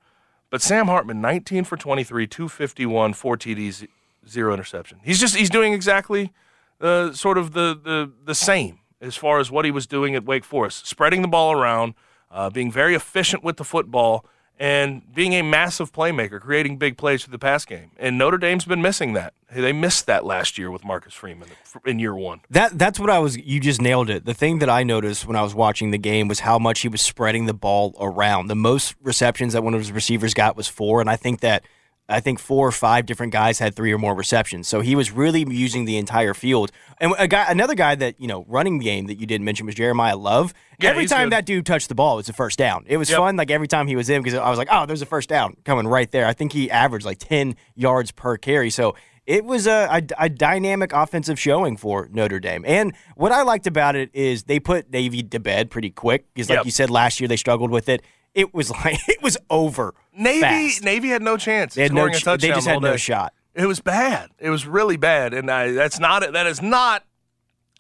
But 0.51 0.61
Sam 0.61 0.87
Hartman, 0.87 1.21
19 1.21 1.65
for 1.65 1.77
23, 1.77 2.27
251, 2.27 3.15
four 3.15 3.37
TDs, 3.37 3.87
zero 4.29 4.53
interception. 4.53 5.01
He's 5.03 5.19
just 5.19 5.35
he's 5.35 5.51
doing 5.51 5.73
exactly 5.73 6.33
uh, 6.81 7.13
sort 7.13 7.39
of 7.39 7.53
the, 7.53 7.79
the 7.83 8.13
the 8.25 8.35
same 8.35 8.81
as 9.05 9.17
far 9.17 9.39
as 9.39 9.51
what 9.51 9.65
he 9.65 9.71
was 9.71 9.87
doing 9.87 10.15
at 10.15 10.25
Wake 10.25 10.45
Forest, 10.45 10.87
spreading 10.87 11.23
the 11.23 11.29
ball 11.29 11.53
around, 11.53 11.95
uh, 12.31 12.51
being 12.51 12.73
very 12.73 12.95
efficient 12.95 13.45
with 13.45 13.59
the 13.59 13.65
football, 13.65 14.25
and 14.59 15.03
being 15.13 15.33
a 15.33 15.43
massive 15.43 15.93
playmaker, 15.93 16.41
creating 16.41 16.77
big 16.77 16.97
plays 16.97 17.23
for 17.23 17.31
the 17.31 17.39
pass 17.39 17.65
game. 17.65 17.91
And 17.99 18.17
Notre 18.17 18.39
Dame's 18.39 18.65
been 18.65 18.83
missing 18.83 19.13
that. 19.15 19.35
They 19.53 19.73
missed 19.73 20.07
that 20.07 20.25
last 20.25 20.59
year 20.59 20.71
with 20.71 20.85
Marcus 20.85 21.13
Freeman 21.13 21.49
in 21.85 21.99
year 21.99 22.15
one. 22.15 22.41
That 22.51 22.79
that's 22.79 22.99
what 22.99 23.11
I 23.11 23.19
was. 23.19 23.37
You 23.37 23.61
just 23.61 23.81
nailed 23.81 24.11
it. 24.11 24.25
The 24.25 24.35
thing 24.35 24.61
that 24.61 24.71
I 24.71 24.83
noticed 24.83 25.27
when 25.27 25.37
I 25.37 25.43
was 25.43 25.55
watching 25.55 25.91
the 25.91 25.99
game 25.99 26.29
was 26.29 26.41
how 26.41 26.59
much 26.59 26.81
he 26.81 26.89
was 26.89 27.03
spreading 27.03 27.47
the 27.47 27.55
ball 27.55 27.95
around. 28.01 28.47
The 28.49 28.57
most 28.57 28.95
receptions 29.03 29.53
that 29.53 29.63
one 29.63 29.75
of 29.75 29.81
his 29.81 29.93
receivers 29.93 30.35
got 30.35 30.57
was 30.57 30.67
four, 30.67 31.01
and 31.01 31.11
I 31.11 31.17
think 31.17 31.41
that 31.41 31.65
I 32.09 32.21
think 32.21 32.39
four 32.39 32.69
or 32.69 32.73
five 32.73 33.07
different 33.07 33.33
guys 33.33 33.59
had 33.59 33.75
three 33.75 33.91
or 33.93 33.97
more 33.99 34.15
receptions. 34.15 34.69
So 34.69 34.81
he 34.83 34.95
was 34.95 35.11
really 35.11 35.47
using 35.49 35.87
the 35.87 35.97
entire 35.97 36.35
field. 36.35 36.71
And 36.99 37.15
a 37.19 37.27
guy, 37.27 37.47
another 37.49 37.75
guy 37.75 37.95
that 37.95 38.21
you 38.21 38.27
know 38.29 38.45
running 38.47 38.79
the 38.79 38.85
game 38.85 39.07
that 39.07 39.19
you 39.19 39.27
didn't 39.27 39.45
mention 39.45 39.65
was 39.67 39.75
Jeremiyah 39.75 40.21
Love. 40.21 40.53
Yeah, 40.79 40.91
every 40.91 41.07
time 41.07 41.27
good. 41.27 41.33
that 41.33 41.47
dude 41.47 41.65
touched 41.65 41.89
the 41.89 41.95
ball, 41.95 42.15
it 42.15 42.17
was 42.17 42.29
a 42.29 42.35
first 42.35 42.59
down. 42.59 42.85
It 42.87 42.99
was 42.99 43.09
Yep. 43.09 43.19
fun. 43.19 43.37
Like 43.37 43.51
every 43.51 43.69
time 43.69 43.87
he 43.87 43.97
was 43.97 44.11
in, 44.11 44.23
because 44.23 44.39
I 44.39 44.51
was 44.51 44.59
like, 44.59 44.69
oh, 44.71 44.85
there's 44.87 45.01
a 45.03 45.07
first 45.07 45.29
down 45.31 45.57
coming 45.65 45.87
right 45.87 46.11
there. 46.11 46.27
I 46.27 46.35
think 46.35 46.53
he 46.53 46.71
averaged 46.71 47.07
like 47.07 47.19
ten 47.19 47.57
yards 47.75 48.11
per 48.11 48.37
carry. 48.37 48.71
So. 48.71 48.95
It 49.27 49.47
was 49.47 49.67
a, 49.67 49.89
a, 50.19 50.25
a 50.27 50.29
dynamic 50.29 50.93
offensive 50.93 51.41
showing 51.41 51.79
for 51.79 52.11
Notre 52.13 52.39
Dame. 52.39 52.63
And 52.67 52.95
what 53.17 53.33
I 53.33 53.41
liked 53.41 53.67
about 53.67 53.97
it 53.97 54.11
is 54.13 54.43
they 54.43 54.61
put 54.61 54.91
Navy 54.91 55.23
to 55.23 55.41
bed 55.41 55.71
pretty 55.71 55.89
quick. 55.89 56.27
Because, 56.35 56.51
like 56.51 56.59
Yep. 56.59 56.67
you 56.67 56.71
said, 56.71 56.91
last 56.91 57.21
year 57.21 57.27
they 57.29 57.39
struggled 57.39 57.71
with 57.71 57.89
it. 57.89 58.03
It 58.35 58.53
was 58.53 58.71
like, 58.71 58.99
it 59.09 59.23
was 59.23 59.37
over. 59.51 59.95
Navy 60.17 60.41
fast. 60.41 60.85
Navy 60.85 61.09
had 61.09 61.23
no 61.23 61.37
chance. 61.37 61.75
They 61.75 61.83
had 61.85 61.93
no 61.93 62.09
ch- 62.09 62.25
they 62.25 62.37
just 62.37 62.67
had 62.67 62.83
no 62.83 62.93
day. 62.93 62.97
shot. 62.97 63.33
It 63.55 63.67
was 63.67 63.81
bad. 63.81 64.31
It 64.39 64.51
was 64.51 64.67
really 64.67 64.97
bad, 64.97 65.33
and 65.33 65.49
I, 65.51 65.71
that's 65.73 66.01
not 66.01 66.33
that 66.33 66.47
is 66.47 66.61
not 66.61 67.05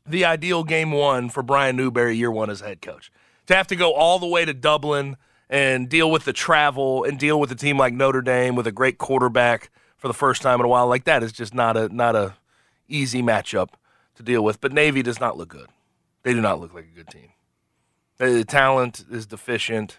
the 0.07 0.25
ideal 0.25 0.63
game 0.63 0.93
one 0.93 1.29
for 1.31 1.43
Brian 1.43 1.77
Newberry 1.77 2.17
year 2.17 2.31
one 2.31 2.51
as 2.51 2.61
head 2.61 2.81
coach. 2.81 3.11
To 3.47 3.55
have 3.57 3.67
to 3.69 3.77
go 3.77 3.93
all 3.93 4.19
the 4.19 4.27
way 4.27 4.45
to 4.45 4.55
Dublin 4.55 5.17
and 5.51 5.89
deal 5.89 6.11
with 6.11 6.25
the 6.25 6.33
travel 6.33 7.05
and 7.05 7.19
deal 7.19 7.39
with 7.41 7.51
a 7.51 7.55
team 7.55 7.77
like 7.77 7.93
Notre 7.93 8.23
Dame 8.23 8.55
with 8.55 8.67
a 8.67 8.73
great 8.73 8.99
quarterback 8.99 9.71
for 9.97 10.09
the 10.09 10.15
first 10.15 10.43
time 10.43 10.61
in 10.61 10.67
a 10.67 10.69
while 10.69 10.87
like 10.87 11.05
that 11.05 11.23
is 11.23 11.33
just 11.33 11.55
not 11.55 11.77
a 11.77 11.89
not 11.95 12.15
a 12.15 12.35
easy 12.89 13.23
matchup 13.23 13.71
to 14.15 14.23
deal 14.23 14.45
with. 14.45 14.61
But 14.61 14.73
Navy 14.73 15.03
does 15.03 15.19
not 15.21 15.37
look 15.37 15.49
good. 15.49 15.69
They 16.23 16.33
do 16.33 16.41
not 16.41 16.61
look 16.61 16.73
like 16.73 16.87
a 16.93 16.97
good 16.97 17.09
team. 17.09 17.31
The 18.19 18.45
talent 18.45 19.05
is 19.11 19.27
deficient. 19.27 19.99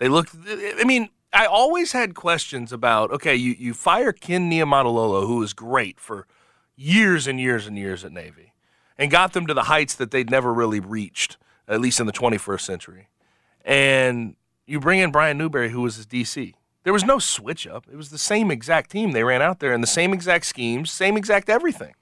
They 0.00 0.08
look. 0.08 0.28
I 0.48 0.82
mean, 0.84 1.10
I 1.32 1.44
always 1.44 1.92
had 1.92 2.14
questions 2.14 2.72
about. 2.72 3.12
Okay, 3.12 3.36
you 3.36 3.54
you 3.56 3.74
fire 3.74 4.12
Ken 4.12 4.50
Niumatalolo, 4.50 5.26
who 5.26 5.36
was 5.36 5.52
great 5.52 6.00
for 6.00 6.26
years 6.74 7.26
and 7.26 7.38
years 7.38 7.66
and 7.66 7.76
years 7.78 8.02
at 8.02 8.10
Navy, 8.10 8.54
and 8.98 9.10
got 9.10 9.34
them 9.34 9.46
to 9.46 9.54
the 9.54 9.64
heights 9.64 9.94
that 9.94 10.10
they'd 10.10 10.30
never 10.30 10.52
really 10.54 10.80
reached, 10.80 11.36
at 11.68 11.82
least 11.82 12.00
in 12.00 12.06
the 12.06 12.12
21st 12.12 12.62
century. 12.62 13.08
And 13.62 14.36
you 14.66 14.80
bring 14.80 15.00
in 15.00 15.12
Brian 15.12 15.36
Newberry, 15.36 15.68
who 15.68 15.82
was 15.82 15.96
his 15.96 16.06
DC. 16.06 16.54
There 16.82 16.94
was 16.94 17.04
no 17.04 17.18
switch 17.18 17.66
up. 17.66 17.86
It 17.92 17.96
was 17.96 18.08
the 18.08 18.16
same 18.16 18.50
exact 18.50 18.90
team 18.90 19.12
they 19.12 19.22
ran 19.22 19.42
out 19.42 19.60
there, 19.60 19.74
and 19.74 19.82
the 19.82 19.86
same 19.86 20.14
exact 20.14 20.46
schemes, 20.46 20.90
same 20.90 21.18
exact 21.18 21.50
everything. 21.50 21.92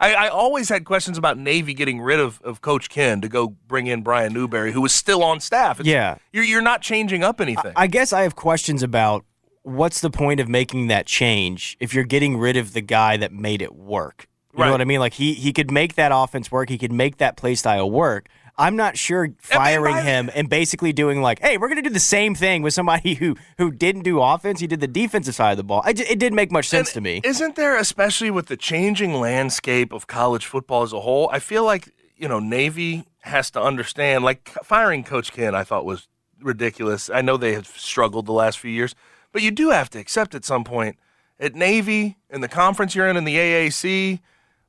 I, 0.00 0.14
I 0.14 0.28
always 0.28 0.68
had 0.70 0.84
questions 0.84 1.18
about 1.18 1.36
Navy 1.38 1.74
getting 1.74 2.00
rid 2.00 2.18
of, 2.20 2.40
of 2.42 2.60
Coach 2.62 2.88
Ken 2.88 3.20
to 3.20 3.28
go 3.28 3.48
bring 3.68 3.86
in 3.86 4.02
Brian 4.02 4.32
Newberry, 4.32 4.72
who 4.72 4.80
was 4.80 4.94
still 4.94 5.22
on 5.22 5.40
staff. 5.40 5.78
It's- 5.80 5.92
Yeah. 5.92 6.16
you're 6.32 6.44
you're 6.44 6.62
not 6.62 6.80
changing 6.80 7.22
up 7.22 7.40
anything. 7.40 7.72
I 7.76 7.86
guess 7.86 8.12
I 8.12 8.22
have 8.22 8.34
questions 8.34 8.82
about 8.82 9.24
what's 9.62 10.00
the 10.00 10.10
point 10.10 10.40
of 10.40 10.48
making 10.48 10.86
that 10.86 11.04
change 11.06 11.76
if 11.80 11.92
you're 11.92 12.04
getting 12.04 12.38
rid 12.38 12.56
of 12.56 12.72
the 12.72 12.80
guy 12.80 13.18
that 13.18 13.30
made 13.32 13.60
it 13.60 13.74
work. 13.74 14.26
You 14.54 14.60
Right. 14.60 14.66
know 14.66 14.72
what 14.72 14.80
I 14.80 14.84
mean? 14.84 15.00
Like 15.00 15.12
he 15.14 15.34
he 15.34 15.52
could 15.52 15.70
make 15.70 15.94
that 15.96 16.10
offense 16.14 16.50
work. 16.50 16.70
He 16.70 16.78
could 16.78 16.92
make 16.92 17.18
that 17.18 17.36
play 17.36 17.54
style 17.54 17.88
work. 17.90 18.26
I'm 18.60 18.76
not 18.76 18.98
sure 18.98 19.30
firing 19.38 19.94
by- 19.94 20.02
him 20.02 20.30
and 20.34 20.48
basically 20.48 20.92
doing 20.92 21.22
like, 21.22 21.40
hey, 21.40 21.56
we're 21.56 21.68
going 21.68 21.82
to 21.82 21.88
do 21.88 21.92
the 21.92 21.98
same 21.98 22.34
thing 22.34 22.60
with 22.60 22.74
somebody 22.74 23.14
who 23.20 23.36
who 23.56 23.70
didn't 23.70 24.02
do 24.02 24.20
offense. 24.20 24.60
He 24.60 24.66
did 24.66 24.80
the 24.80 24.86
defensive 24.86 25.34
side 25.34 25.52
of 25.52 25.56
the 25.56 25.64
ball. 25.64 25.82
I 25.84 25.90
it 25.90 26.18
didn't 26.18 26.34
make 26.34 26.52
much 26.52 26.68
sense 26.68 26.92
to 26.92 27.00
me. 27.00 27.22
Isn't 27.24 27.56
there, 27.56 27.76
especially 27.76 28.30
with 28.30 28.46
the 28.46 28.56
changing 28.56 29.14
landscape 29.14 29.92
of 29.92 30.06
college 30.06 30.44
football 30.44 30.82
as 30.82 30.92
a 30.92 31.00
whole? 31.00 31.30
I 31.32 31.38
feel 31.38 31.64
like 31.64 31.88
you 32.16 32.28
know 32.28 32.38
Navy 32.38 33.06
has 33.22 33.50
to 33.52 33.62
understand. 33.62 34.24
Like 34.24 34.50
firing 34.62 35.04
Coach 35.04 35.32
Ken, 35.32 35.54
I 35.54 35.64
thought 35.64 35.86
was 35.86 36.06
ridiculous. 36.40 37.08
I 37.08 37.22
know 37.22 37.36
they 37.38 37.54
have 37.54 37.66
struggled 37.66 38.26
the 38.26 38.32
last 38.32 38.58
few 38.58 38.70
years, 38.70 38.94
but 39.32 39.40
you 39.40 39.50
do 39.50 39.70
have 39.70 39.88
to 39.90 39.98
accept 39.98 40.34
at 40.34 40.44
some 40.44 40.64
point 40.64 40.96
at 41.38 41.54
Navy 41.54 42.18
and 42.28 42.42
the 42.42 42.48
conference 42.48 42.94
you're 42.94 43.08
in 43.08 43.16
in 43.16 43.24
the 43.24 43.36
AAC, 43.36 44.20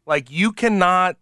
like 0.06 0.32
you 0.32 0.54
cannot. 0.54 1.18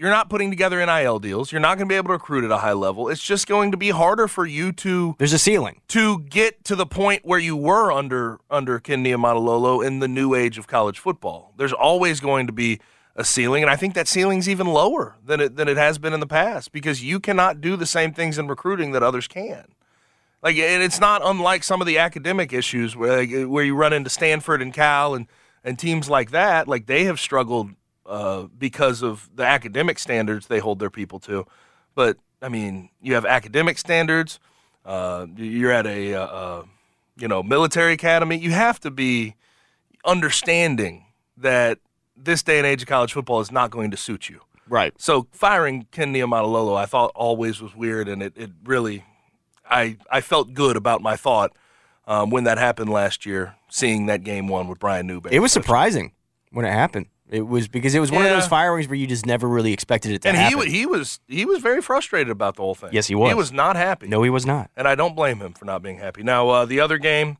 You- 0.00 0.06
You're 0.06 0.14
not 0.14 0.30
putting 0.30 0.50
together 0.50 0.84
NIL 0.84 1.18
deals. 1.18 1.52
You're 1.52 1.60
not 1.60 1.76
going 1.76 1.86
to 1.88 1.92
be 1.92 1.96
able 1.96 2.08
to 2.08 2.12
recruit 2.14 2.44
at 2.44 2.50
a 2.50 2.58
high 2.58 2.72
level. 2.72 3.08
It's 3.08 3.22
just 3.22 3.46
going 3.46 3.70
to 3.70 3.76
be 3.76 3.90
harder 3.90 4.26
for 4.28 4.46
you 4.46 4.72
to 4.72 5.14
There's 5.18 5.32
a 5.32 5.38
ceiling. 5.38 5.80
to 5.88 6.20
get 6.20 6.64
to 6.64 6.74
the 6.76 6.86
point 6.86 7.24
where 7.24 7.38
you 7.38 7.54
were 7.56 7.92
under 7.92 8.38
under 8.50 8.78
Ken 8.80 9.04
Niumatalolo 9.04 9.84
in 9.86 9.98
the 10.00 10.08
new 10.08 10.34
age 10.34 10.58
of 10.58 10.66
college 10.66 10.98
football. 10.98 11.52
There's 11.56 11.72
always 11.72 12.20
going 12.20 12.46
to 12.46 12.52
be 12.52 12.80
a 13.16 13.24
ceiling, 13.24 13.62
and 13.62 13.70
I 13.70 13.76
think 13.76 13.94
that 13.94 14.08
ceiling's 14.08 14.48
even 14.48 14.66
lower 14.68 15.16
than 15.24 15.40
it 15.40 15.56
than 15.56 15.68
it 15.68 15.76
has 15.76 15.98
been 15.98 16.12
in 16.14 16.20
the 16.20 16.26
past 16.26 16.72
because 16.72 17.02
you 17.04 17.20
cannot 17.20 17.60
do 17.60 17.76
the 17.76 17.86
same 17.86 18.12
things 18.14 18.38
in 18.38 18.46
recruiting 18.48 18.92
that 18.92 19.02
others 19.02 19.28
can. 19.28 19.64
Like, 20.42 20.56
and 20.56 20.82
it's 20.82 21.00
not 21.00 21.20
unlike 21.22 21.62
some 21.62 21.82
of 21.82 21.86
the 21.86 21.98
academic 21.98 22.52
issues 22.52 22.96
where 22.96 23.24
where 23.46 23.64
you 23.64 23.74
run 23.74 23.92
into 23.92 24.08
Stanford 24.08 24.62
and 24.62 24.72
Cal 24.72 25.14
and 25.14 25.26
and 25.62 25.78
teams 25.78 26.08
like 26.08 26.30
that. 26.30 26.66
Like 26.68 26.86
they 26.86 27.04
have 27.04 27.20
struggled 27.20 27.72
uh, 28.10 28.48
because 28.58 29.02
of 29.02 29.30
the 29.34 29.44
academic 29.44 29.98
standards 29.98 30.48
they 30.48 30.58
hold 30.58 30.80
their 30.80 30.90
people 30.90 31.20
to. 31.20 31.46
But 31.94 32.18
I 32.42 32.48
mean, 32.48 32.90
you 33.00 33.14
have 33.14 33.24
academic 33.24 33.78
standards. 33.78 34.40
Uh, 34.84 35.26
you're 35.36 35.70
at 35.70 35.86
a 35.86 36.14
uh, 36.14 36.24
uh, 36.24 36.64
you 37.16 37.28
know 37.28 37.42
military 37.42 37.92
academy. 37.92 38.36
You 38.36 38.50
have 38.50 38.80
to 38.80 38.90
be 38.90 39.36
understanding 40.04 41.06
that 41.36 41.78
this 42.16 42.42
day 42.42 42.58
and 42.58 42.66
age 42.66 42.82
of 42.82 42.88
college 42.88 43.12
football 43.12 43.40
is 43.40 43.52
not 43.52 43.70
going 43.70 43.92
to 43.92 43.96
suit 43.96 44.28
you. 44.28 44.40
Right. 44.68 44.92
So 44.98 45.28
firing 45.30 45.86
Ken 45.92 46.12
Niumatalolo, 46.12 46.76
I 46.76 46.86
thought 46.86 47.12
always 47.14 47.60
was 47.60 47.76
weird, 47.76 48.08
and 48.08 48.22
it, 48.22 48.32
it 48.36 48.50
really, 48.64 49.04
I 49.68 49.98
I 50.10 50.20
felt 50.20 50.52
good 50.52 50.76
about 50.76 51.00
my 51.00 51.16
thought 51.16 51.52
um, 52.08 52.30
when 52.30 52.42
that 52.44 52.58
happened 52.58 52.90
last 52.90 53.24
year, 53.24 53.54
seeing 53.68 54.06
that 54.06 54.24
game 54.24 54.48
one 54.48 54.66
with 54.66 54.80
Brian 54.80 55.06
Newberry. 55.06 55.34
It 55.34 55.40
was 55.40 55.52
surprising 55.52 56.12
when 56.50 56.64
it 56.64 56.72
happened. 56.72 57.06
It 57.30 57.46
was 57.46 57.68
because 57.68 57.94
it 57.94 58.00
was 58.00 58.10
one 58.10 58.24
of 58.24 58.30
those 58.30 58.48
firings 58.48 58.88
where 58.88 58.96
you 58.96 59.06
just 59.06 59.24
never 59.24 59.48
really 59.48 59.72
expected 59.72 60.12
it 60.12 60.22
to 60.22 60.32
happen. 60.32 60.60
and 60.60 60.68
he 60.68 60.78
he 60.80 60.86
was 60.86 61.20
he 61.28 61.44
was 61.44 61.60
very 61.62 61.80
frustrated 61.80 62.30
about 62.30 62.56
the 62.56 62.62
whole 62.62 62.74
thing. 62.74 62.90
Yes, 62.92 63.06
he 63.06 63.14
was. 63.14 63.28
He 63.30 63.34
was 63.34 63.52
not 63.52 63.76
happy. 63.76 64.08
no, 64.08 64.22
he 64.22 64.30
was 64.30 64.44
not. 64.46 64.70
and 64.76 64.88
I 64.88 64.94
don't 64.96 65.14
blame 65.14 65.38
him 65.38 65.52
for 65.52 65.64
not 65.64 65.80
being 65.82 65.98
happy. 65.98 66.22
Now, 66.24 66.48
uh, 66.48 66.64
the 66.66 66.80
other 66.80 66.98
game 66.98 67.36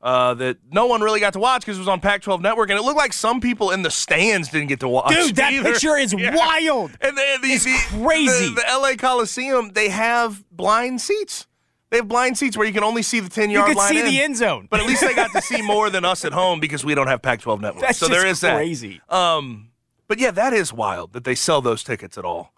uh, 0.00 0.34
that 0.34 0.58
no 0.70 0.86
one 0.86 1.00
really 1.00 1.20
got 1.20 1.32
to 1.34 1.38
watch 1.38 1.62
because 1.62 1.76
it 1.76 1.80
was 1.80 1.88
on 1.88 1.98
Pac-12 2.00 2.40
Network, 2.42 2.68
and 2.70 2.78
it 2.78 2.82
looked 2.82 2.98
like 2.98 3.12
some 3.14 3.40
people 3.40 3.70
in 3.70 3.80
the 3.82 3.90
stands 3.90 4.48
didn't 4.50 4.68
get 4.68 4.80
to 4.80 4.88
watch. 4.88 5.08
Dude, 5.14 5.36
that 5.36 5.52
either. 5.52 5.72
picture 5.72 5.96
is 5.96 6.12
Yeah. 6.18 6.34
wild. 6.36 6.90
And 7.00 7.16
the, 7.16 7.38
the, 7.40 7.48
It's 7.48 7.64
the, 7.64 7.76
crazy. 8.02 8.48
The, 8.50 8.54
the 8.56 8.78
LA 8.78 8.96
Coliseum, 8.96 9.70
they 9.72 9.88
have 9.88 10.42
blind 10.50 11.00
seats. 11.00 11.46
They 11.94 11.98
have 11.98 12.08
blind 12.08 12.36
seats 12.36 12.56
where 12.56 12.66
you 12.66 12.72
can 12.72 12.82
only 12.82 13.02
see 13.02 13.20
the 13.20 13.28
10 13.28 13.50
You 13.50 13.58
yard 13.58 13.68
could 13.68 13.76
line. 13.76 13.88
see 13.92 14.00
in. 14.00 14.06
the 14.06 14.20
end 14.20 14.36
zone. 14.36 14.66
But 14.68 14.80
at 14.80 14.86
least 14.86 15.00
they 15.02 15.14
got 15.14 15.30
to 15.30 15.40
see 15.40 15.62
more 15.74 15.90
than 15.90 16.04
us 16.04 16.24
at 16.24 16.32
home 16.32 16.58
because 16.58 16.84
we 16.84 16.92
don't 16.96 17.06
have 17.06 17.22
Pac-12 17.22 17.60
Network. 17.60 17.82
That's 17.82 17.98
so 17.98 18.08
there 18.08 18.26
is 18.26 18.40
that. 18.40 18.56
crazy. 18.56 19.00
Um, 19.08 19.68
but 20.08 20.18
yeah, 20.18 20.32
that 20.32 20.52
is 20.52 20.72
wild 20.72 21.12
that 21.12 21.22
they 21.22 21.36
sell 21.36 21.60
those 21.62 21.84
tickets 21.84 22.18
at 22.18 22.24
all. 22.24 22.52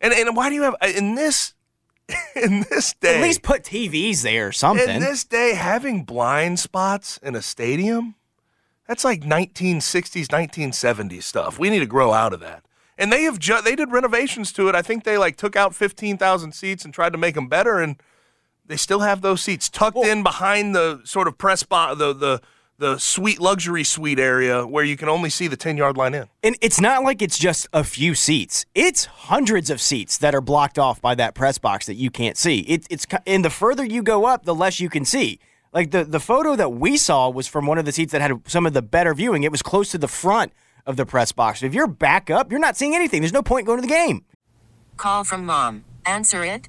And 0.00 0.12
and 0.12 0.34
why 0.34 0.48
do 0.48 0.56
you 0.56 0.62
have 0.62 0.74
in 0.96 1.14
this 1.14 1.54
in 2.34 2.64
this 2.68 2.94
day? 2.94 3.18
At 3.18 3.22
least 3.22 3.42
put 3.42 3.62
TVs 3.62 4.22
there 4.22 4.48
or 4.48 4.52
something. 4.52 4.88
in 4.88 5.00
this 5.00 5.22
day 5.22 5.54
having 5.54 6.02
blind 6.02 6.58
spots 6.58 7.16
in 7.22 7.36
a 7.36 7.42
stadium. 7.42 8.16
That's 8.88 9.04
like 9.04 9.20
1960s, 9.20 10.26
1970s 10.26 11.22
stuff. 11.22 11.60
We 11.60 11.70
need 11.70 11.78
to 11.78 11.86
grow 11.86 12.12
out 12.12 12.32
of 12.32 12.40
that. 12.40 12.64
And 12.98 13.12
they 13.12 13.22
have 13.22 13.38
ju- 13.38 13.62
they 13.62 13.76
did 13.76 13.92
renovations 13.92 14.52
to 14.54 14.68
it. 14.68 14.74
I 14.74 14.82
think 14.82 15.04
they 15.04 15.16
like 15.16 15.36
took 15.36 15.54
out 15.54 15.76
15,000 15.76 16.50
seats 16.52 16.84
and 16.84 16.92
tried 16.92 17.12
to 17.12 17.18
make 17.18 17.36
them 17.36 17.46
better 17.46 17.78
and 17.78 18.02
they 18.70 18.76
still 18.76 19.00
have 19.00 19.20
those 19.20 19.42
seats 19.42 19.68
tucked 19.68 19.98
in 19.98 20.22
behind 20.22 20.74
the 20.74 21.00
sort 21.04 21.28
of 21.28 21.36
press 21.36 21.62
box, 21.62 21.98
the 21.98 22.12
the 22.12 22.40
the 22.80 22.98
suite 22.98 23.38
luxury 23.38 23.84
suite 23.84 24.18
area 24.18 24.66
where 24.66 24.82
you 24.82 24.96
can 24.96 25.08
only 25.08 25.28
see 25.28 25.46
the 25.46 25.56
10 25.56 25.76
yard 25.76 25.98
line 25.98 26.14
in. 26.14 26.26
And 26.42 26.56
it's 26.62 26.80
not 26.80 27.04
like 27.04 27.20
it's 27.20 27.38
just 27.38 27.68
a 27.74 27.84
few 27.84 28.14
seats. 28.14 28.64
It's 28.74 29.04
hundreds 29.04 29.68
of 29.68 29.82
seats 29.82 30.16
that 30.18 30.34
are 30.34 30.40
blocked 30.40 30.78
off 30.78 31.00
by 31.00 31.14
that 31.16 31.34
press 31.34 31.58
box 31.58 31.86
that 31.86 31.96
you 31.96 32.10
can't 32.10 32.38
see. 32.38 32.60
It, 32.60 32.86
it's 32.88 33.06
and 33.26 33.44
the 33.44 33.50
further 33.50 33.84
you 33.84 34.02
go 34.02 34.24
up, 34.24 34.44
the 34.44 34.54
less 34.54 34.80
you 34.80 34.88
can 34.88 35.04
see. 35.04 35.38
Like 35.72 35.90
the 35.90 36.04
the 36.04 36.20
photo 36.20 36.56
that 36.56 36.70
we 36.70 36.96
saw 36.96 37.28
was 37.28 37.46
from 37.46 37.66
one 37.66 37.78
of 37.78 37.84
the 37.84 37.92
seats 37.92 38.12
that 38.12 38.22
had 38.22 38.40
some 38.48 38.66
of 38.66 38.72
the 38.72 38.82
better 38.82 39.14
viewing. 39.14 39.42
It 39.44 39.52
was 39.52 39.62
close 39.62 39.90
to 39.90 39.98
the 39.98 40.08
front 40.08 40.52
of 40.86 40.96
the 40.96 41.04
press 41.04 41.32
box. 41.32 41.62
If 41.62 41.74
you're 41.74 41.86
back 41.86 42.30
up, 42.30 42.50
you're 42.50 42.60
not 42.60 42.76
seeing 42.76 42.94
anything. 42.94 43.20
There's 43.20 43.32
no 43.32 43.42
point 43.42 43.66
going 43.66 43.78
to 43.78 43.82
the 43.82 43.92
game. 43.92 44.24
Call 44.96 45.24
from 45.24 45.44
mom. 45.44 45.84
Answer 46.06 46.44
it. 46.44 46.68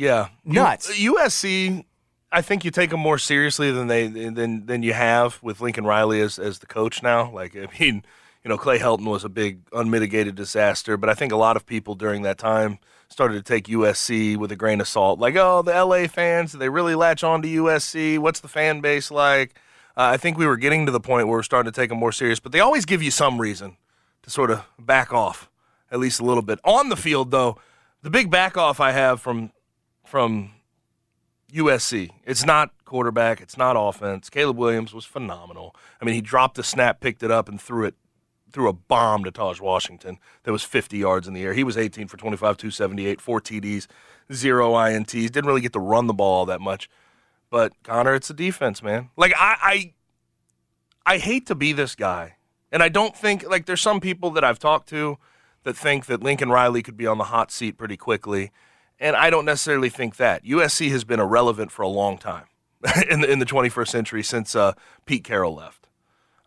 Yeah, 0.00 0.28
Nuts. 0.44 0.98
U- 0.98 1.14
USC. 1.14 1.84
I 2.32 2.42
think 2.42 2.64
you 2.64 2.70
take 2.70 2.90
them 2.90 3.00
more 3.00 3.18
seriously 3.18 3.72
than 3.72 3.88
they 3.88 4.06
than 4.06 4.66
than 4.66 4.82
you 4.82 4.92
have 4.92 5.42
with 5.42 5.60
Lincoln 5.60 5.84
Riley 5.84 6.20
as 6.20 6.38
as 6.38 6.60
the 6.60 6.66
coach 6.66 7.02
now. 7.02 7.30
Like 7.30 7.56
I 7.56 7.66
mean, 7.78 8.04
you 8.44 8.48
know, 8.48 8.56
Clay 8.56 8.78
Helton 8.78 9.06
was 9.06 9.24
a 9.24 9.28
big 9.28 9.60
unmitigated 9.72 10.34
disaster, 10.34 10.96
but 10.96 11.10
I 11.10 11.14
think 11.14 11.32
a 11.32 11.36
lot 11.36 11.56
of 11.56 11.66
people 11.66 11.94
during 11.94 12.22
that 12.22 12.38
time 12.38 12.78
started 13.08 13.34
to 13.34 13.42
take 13.42 13.64
USC 13.66 14.36
with 14.36 14.52
a 14.52 14.56
grain 14.56 14.80
of 14.80 14.88
salt. 14.88 15.18
Like, 15.18 15.34
oh, 15.36 15.62
the 15.62 15.72
LA 15.72 16.06
fans, 16.06 16.52
do 16.52 16.58
they 16.58 16.68
really 16.68 16.94
latch 16.94 17.24
on 17.24 17.42
to 17.42 17.48
USC? 17.48 18.18
What's 18.18 18.40
the 18.40 18.48
fan 18.48 18.80
base 18.80 19.10
like? 19.10 19.56
Uh, 19.96 20.14
I 20.14 20.16
think 20.16 20.38
we 20.38 20.46
were 20.46 20.56
getting 20.56 20.86
to 20.86 20.92
the 20.92 21.00
point 21.00 21.26
where 21.26 21.36
we're 21.38 21.42
starting 21.42 21.70
to 21.70 21.78
take 21.78 21.90
them 21.90 21.98
more 21.98 22.12
serious, 22.12 22.38
but 22.38 22.52
they 22.52 22.60
always 22.60 22.84
give 22.84 23.02
you 23.02 23.10
some 23.10 23.40
reason 23.40 23.76
to 24.22 24.30
sort 24.30 24.50
of 24.50 24.64
back 24.78 25.12
off 25.12 25.50
at 25.90 25.98
least 25.98 26.20
a 26.20 26.24
little 26.24 26.42
bit. 26.42 26.60
On 26.64 26.88
the 26.88 26.96
field, 26.96 27.32
though, 27.32 27.58
the 28.02 28.10
big 28.10 28.30
back 28.30 28.56
off 28.56 28.78
I 28.80 28.92
have 28.92 29.20
from 29.20 29.50
from 30.10 30.50
USC. 31.52 32.10
It's 32.24 32.44
not 32.44 32.72
quarterback. 32.84 33.40
It's 33.40 33.56
not 33.56 33.76
offense. 33.78 34.28
Caleb 34.28 34.56
Williams 34.56 34.92
was 34.92 35.04
phenomenal. 35.04 35.76
I 36.00 36.04
mean, 36.04 36.16
he 36.16 36.20
dropped 36.20 36.56
the 36.56 36.64
snap, 36.64 37.00
picked 37.00 37.22
it 37.22 37.30
up, 37.30 37.48
and 37.48 37.60
threw 37.60 37.84
it 37.84 37.94
threw 38.52 38.68
a 38.68 38.72
bomb 38.72 39.22
to 39.22 39.30
Tahj 39.30 39.60
Washington 39.60 40.18
that 40.42 40.50
was 40.50 40.64
50 40.64 40.98
yards 40.98 41.28
in 41.28 41.34
the 41.34 41.44
air. 41.44 41.54
He 41.54 41.62
was 41.62 41.78
18 41.78 42.08
for 42.08 42.16
25, 42.16 42.56
278, 42.56 43.20
four 43.20 43.40
TDs, 43.40 43.86
zero 44.32 44.72
INTs. 44.72 45.30
Didn't 45.30 45.46
really 45.46 45.60
get 45.60 45.72
to 45.74 45.78
run 45.78 46.08
the 46.08 46.12
ball 46.12 46.38
all 46.38 46.46
that 46.46 46.60
much. 46.60 46.90
But 47.48 47.72
Connor, 47.84 48.12
it's 48.12 48.28
a 48.28 48.34
defense, 48.34 48.82
man. 48.82 49.10
Like 49.16 49.32
I, 49.36 49.92
I, 51.06 51.14
I 51.14 51.18
hate 51.18 51.46
to 51.46 51.54
be 51.54 51.72
this 51.72 51.94
guy, 51.94 52.34
and 52.72 52.82
I 52.82 52.88
don't 52.88 53.16
think 53.16 53.48
like 53.48 53.66
there's 53.66 53.80
some 53.80 54.00
people 54.00 54.30
that 54.30 54.42
I've 54.42 54.58
talked 54.58 54.88
to 54.88 55.18
that 55.62 55.76
think 55.76 56.06
that 56.06 56.20
Lincoln 56.20 56.48
Riley 56.48 56.82
could 56.82 56.96
be 56.96 57.06
on 57.06 57.18
the 57.18 57.24
hot 57.24 57.52
seat 57.52 57.78
pretty 57.78 57.96
quickly, 57.96 58.50
and 59.00 59.16
I 59.16 59.30
don't 59.30 59.46
necessarily 59.46 59.88
think 59.88 60.16
that. 60.16 60.44
USC 60.44 60.90
has 60.90 61.04
been 61.04 61.18
irrelevant 61.18 61.72
for 61.72 61.82
a 61.82 61.88
long 61.88 62.18
time 62.18 62.44
in 63.10 63.22
the 63.22 63.30
in 63.30 63.38
the 63.38 63.46
21st 63.46 63.88
century 63.88 64.22
since 64.22 64.54
uh, 64.54 64.74
Pete 65.06 65.24
Carroll 65.24 65.54
left. 65.54 65.88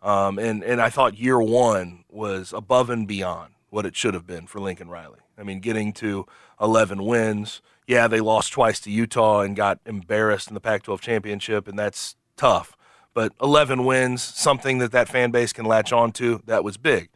Um, 0.00 0.38
and, 0.38 0.62
and 0.62 0.82
I 0.82 0.90
thought 0.90 1.18
year 1.18 1.40
one 1.40 2.04
was 2.10 2.52
above 2.52 2.90
and 2.90 3.08
beyond 3.08 3.54
what 3.70 3.86
it 3.86 3.96
should 3.96 4.12
have 4.12 4.26
been 4.26 4.46
for 4.46 4.60
Lincoln 4.60 4.88
Riley. 4.88 5.20
I 5.38 5.42
mean, 5.42 5.60
getting 5.60 5.92
to 5.94 6.26
11 6.60 7.04
wins. 7.04 7.62
Yeah, 7.86 8.06
they 8.06 8.20
lost 8.20 8.52
twice 8.52 8.78
to 8.80 8.90
Utah 8.90 9.40
and 9.40 9.56
got 9.56 9.80
embarrassed 9.86 10.48
in 10.48 10.54
the 10.54 10.60
Pac 10.60 10.82
12 10.82 11.00
championship, 11.00 11.66
and 11.66 11.78
that's 11.78 12.16
tough. 12.36 12.76
But 13.14 13.32
11 13.40 13.84
wins, 13.84 14.22
something 14.22 14.78
that 14.78 14.92
that 14.92 15.08
fan 15.08 15.30
base 15.30 15.52
can 15.52 15.64
latch 15.64 15.92
on 15.92 16.12
to, 16.12 16.42
that 16.44 16.64
was 16.64 16.76
big. 16.76 17.08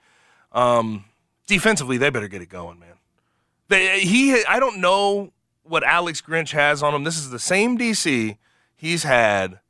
Um, 0.53 1.05
defensively, 1.46 1.98
they 1.98 2.09
better 2.09 2.29
get 2.29 2.40
it 2.40 2.48
going, 2.48 2.79
man. 2.79 2.88
They, 3.69 4.01
he, 4.01 4.45
I 4.45 4.59
don't 4.59 4.81
know 4.81 5.33
what 5.63 5.85
Alex 5.85 6.21
Grinch 6.21 6.53
has 6.53 6.83
on 6.83 6.95
him. 6.95 7.05
This 7.05 7.19
is 7.19 7.31
the 7.31 7.39
same 7.39 7.79
DC 7.79 8.37
he's 8.77 9.03
had 9.03 9.61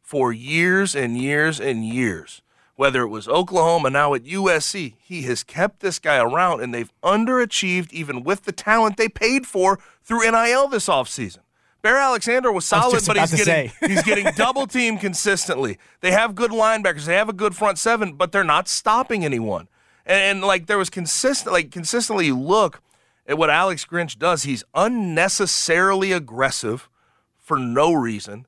for 0.00 0.32
years 0.32 0.94
and 0.94 1.18
years 1.18 1.60
and 1.60 1.84
years 1.84 2.42
whether 2.78 3.02
it 3.02 3.08
was 3.08 3.26
Oklahoma, 3.26 3.90
now 3.90 4.14
at 4.14 4.22
USC, 4.22 4.94
he 5.00 5.22
has 5.22 5.42
kept 5.42 5.80
this 5.80 5.98
guy 5.98 6.18
around 6.18 6.60
and 6.60 6.72
they've 6.72 6.92
underachieved 7.02 7.92
even 7.92 8.22
with 8.22 8.44
the 8.44 8.52
talent 8.52 8.96
they 8.96 9.08
paid 9.08 9.48
for 9.48 9.80
through 10.04 10.20
NIL 10.20 10.68
this 10.68 10.86
offseason. 10.86 11.38
Bear 11.82 11.96
Alexander 11.96 12.52
was 12.52 12.66
solid, 12.66 12.94
was 12.94 13.08
but 13.08 13.16
he's 13.16 13.44
getting, 13.44 13.72
he's 13.80 14.04
getting 14.04 14.28
double 14.36 14.68
teamed 14.68 15.00
consistently. 15.00 15.76
They 16.02 16.12
have 16.12 16.36
good 16.36 16.52
linebackers, 16.52 17.06
they 17.06 17.16
have 17.16 17.28
a 17.28 17.32
good 17.32 17.56
front 17.56 17.78
seven, 17.78 18.12
but 18.12 18.30
they're 18.30 18.44
not 18.44 18.68
stopping 18.68 19.24
anyone. 19.24 19.66
And, 20.06 20.38
and 20.38 20.46
like 20.46 20.66
there 20.66 20.78
was 20.78 20.88
consistent, 20.88 21.52
like 21.52 21.72
consistently, 21.72 22.26
you 22.26 22.38
look 22.38 22.80
at 23.28 23.36
what 23.36 23.50
Alex 23.50 23.84
Grinch 23.84 24.18
does. 24.18 24.44
He's 24.44 24.64
unnecessarily 24.74 26.10
aggressive 26.12 26.88
for 27.36 27.58
no 27.58 27.92
reason. 27.92 28.46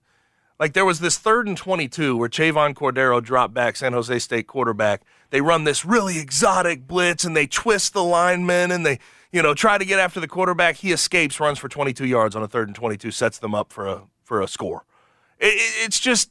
Like 0.58 0.72
there 0.72 0.84
was 0.84 1.00
this 1.00 1.18
third 1.18 1.46
and 1.46 1.56
22 1.56 2.16
where 2.16 2.28
Chevan 2.28 2.74
Cordeiro 2.74 3.22
dropped 3.22 3.54
back, 3.54 3.76
San 3.76 3.92
Jose 3.92 4.18
State 4.18 4.46
quarterback. 4.46 5.02
They 5.30 5.40
run 5.40 5.64
this 5.64 5.84
really 5.84 6.18
exotic 6.18 6.86
blitz 6.86 7.24
and 7.24 7.36
they 7.36 7.46
twist 7.46 7.92
the 7.92 8.02
linemen 8.02 8.70
and 8.70 8.84
they, 8.84 8.98
you 9.32 9.42
know, 9.42 9.54
try 9.54 9.78
to 9.78 9.84
get 9.84 9.98
after 9.98 10.18
the 10.18 10.28
quarterback. 10.28 10.76
He 10.76 10.92
escapes, 10.92 11.38
runs 11.38 11.58
for 11.58 11.68
22 11.68 12.06
yards 12.06 12.34
on 12.34 12.42
a 12.42 12.48
third 12.48 12.68
and 12.68 12.74
22, 12.74 13.10
sets 13.10 13.38
them 13.38 13.54
up 13.54 13.72
for 13.72 13.86
a 13.86 14.02
for 14.22 14.40
a 14.40 14.48
score. 14.48 14.84
It, 15.38 15.54
it's 15.84 15.98
just, 15.98 16.30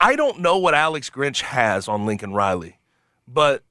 I 0.00 0.16
don't 0.16 0.40
know 0.40 0.58
what 0.58 0.74
Alex 0.74 1.08
Grinch 1.08 1.42
has 1.42 1.86
on 1.86 2.06
Lincoln 2.06 2.32
Riley, 2.32 2.78
but 3.28 3.62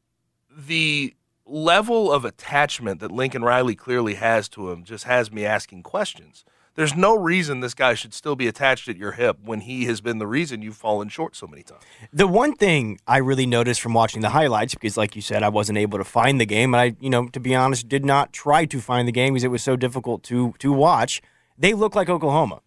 the 0.49 1.13
level 1.53 2.11
of 2.11 2.25
attachment 2.25 2.99
that 2.99 3.11
Lincoln 3.11 3.43
Riley 3.43 3.75
clearly 3.75 4.15
has 4.15 4.49
to 4.49 4.71
him 4.71 4.83
just 4.83 5.03
has 5.05 5.31
me 5.31 5.45
asking 5.45 5.83
questions. 5.83 6.43
There's 6.75 6.95
no 6.95 7.15
reason 7.15 7.59
this 7.59 7.75
guy 7.75 7.93
should 7.93 8.15
still 8.15 8.35
be 8.35 8.47
attached 8.47 8.87
at 8.89 8.97
your 8.97 9.11
hip 9.11 9.37
when 9.45 9.61
he 9.61 9.85
has 9.85 10.01
been 10.01 10.17
the 10.17 10.25
reason 10.25 10.63
you've 10.63 10.75
fallen 10.75 11.07
short 11.07 11.35
so 11.35 11.45
many 11.45 11.61
times. 11.61 11.83
The 12.11 12.25
one 12.25 12.55
thing 12.55 12.97
I 13.05 13.17
really 13.17 13.45
noticed 13.45 13.79
from 13.79 13.93
watching 13.93 14.21
the 14.23 14.29
highlights, 14.29 14.73
because 14.73 14.97
like 14.97 15.15
you 15.15 15.21
said, 15.21 15.43
I 15.43 15.49
wasn't 15.49 15.77
able 15.77 15.99
to 15.99 16.03
find 16.03 16.41
the 16.41 16.47
game, 16.47 16.73
and 16.73 16.81
I, 16.81 16.95
you 16.99 17.11
know, 17.11 17.27
to 17.27 17.39
be 17.39 17.53
honest, 17.53 17.87
did 17.87 18.03
not 18.03 18.33
try 18.33 18.65
to 18.65 18.81
find 18.81 19.07
the 19.07 19.11
game 19.11 19.33
because 19.33 19.43
it 19.43 19.51
was 19.51 19.61
so 19.61 19.75
difficult 19.75 20.23
to 20.23 20.55
to 20.57 20.71
watch. 20.73 21.21
They 21.59 21.75
look 21.75 21.93
like 21.95 22.09
Oklahoma. 22.09 22.61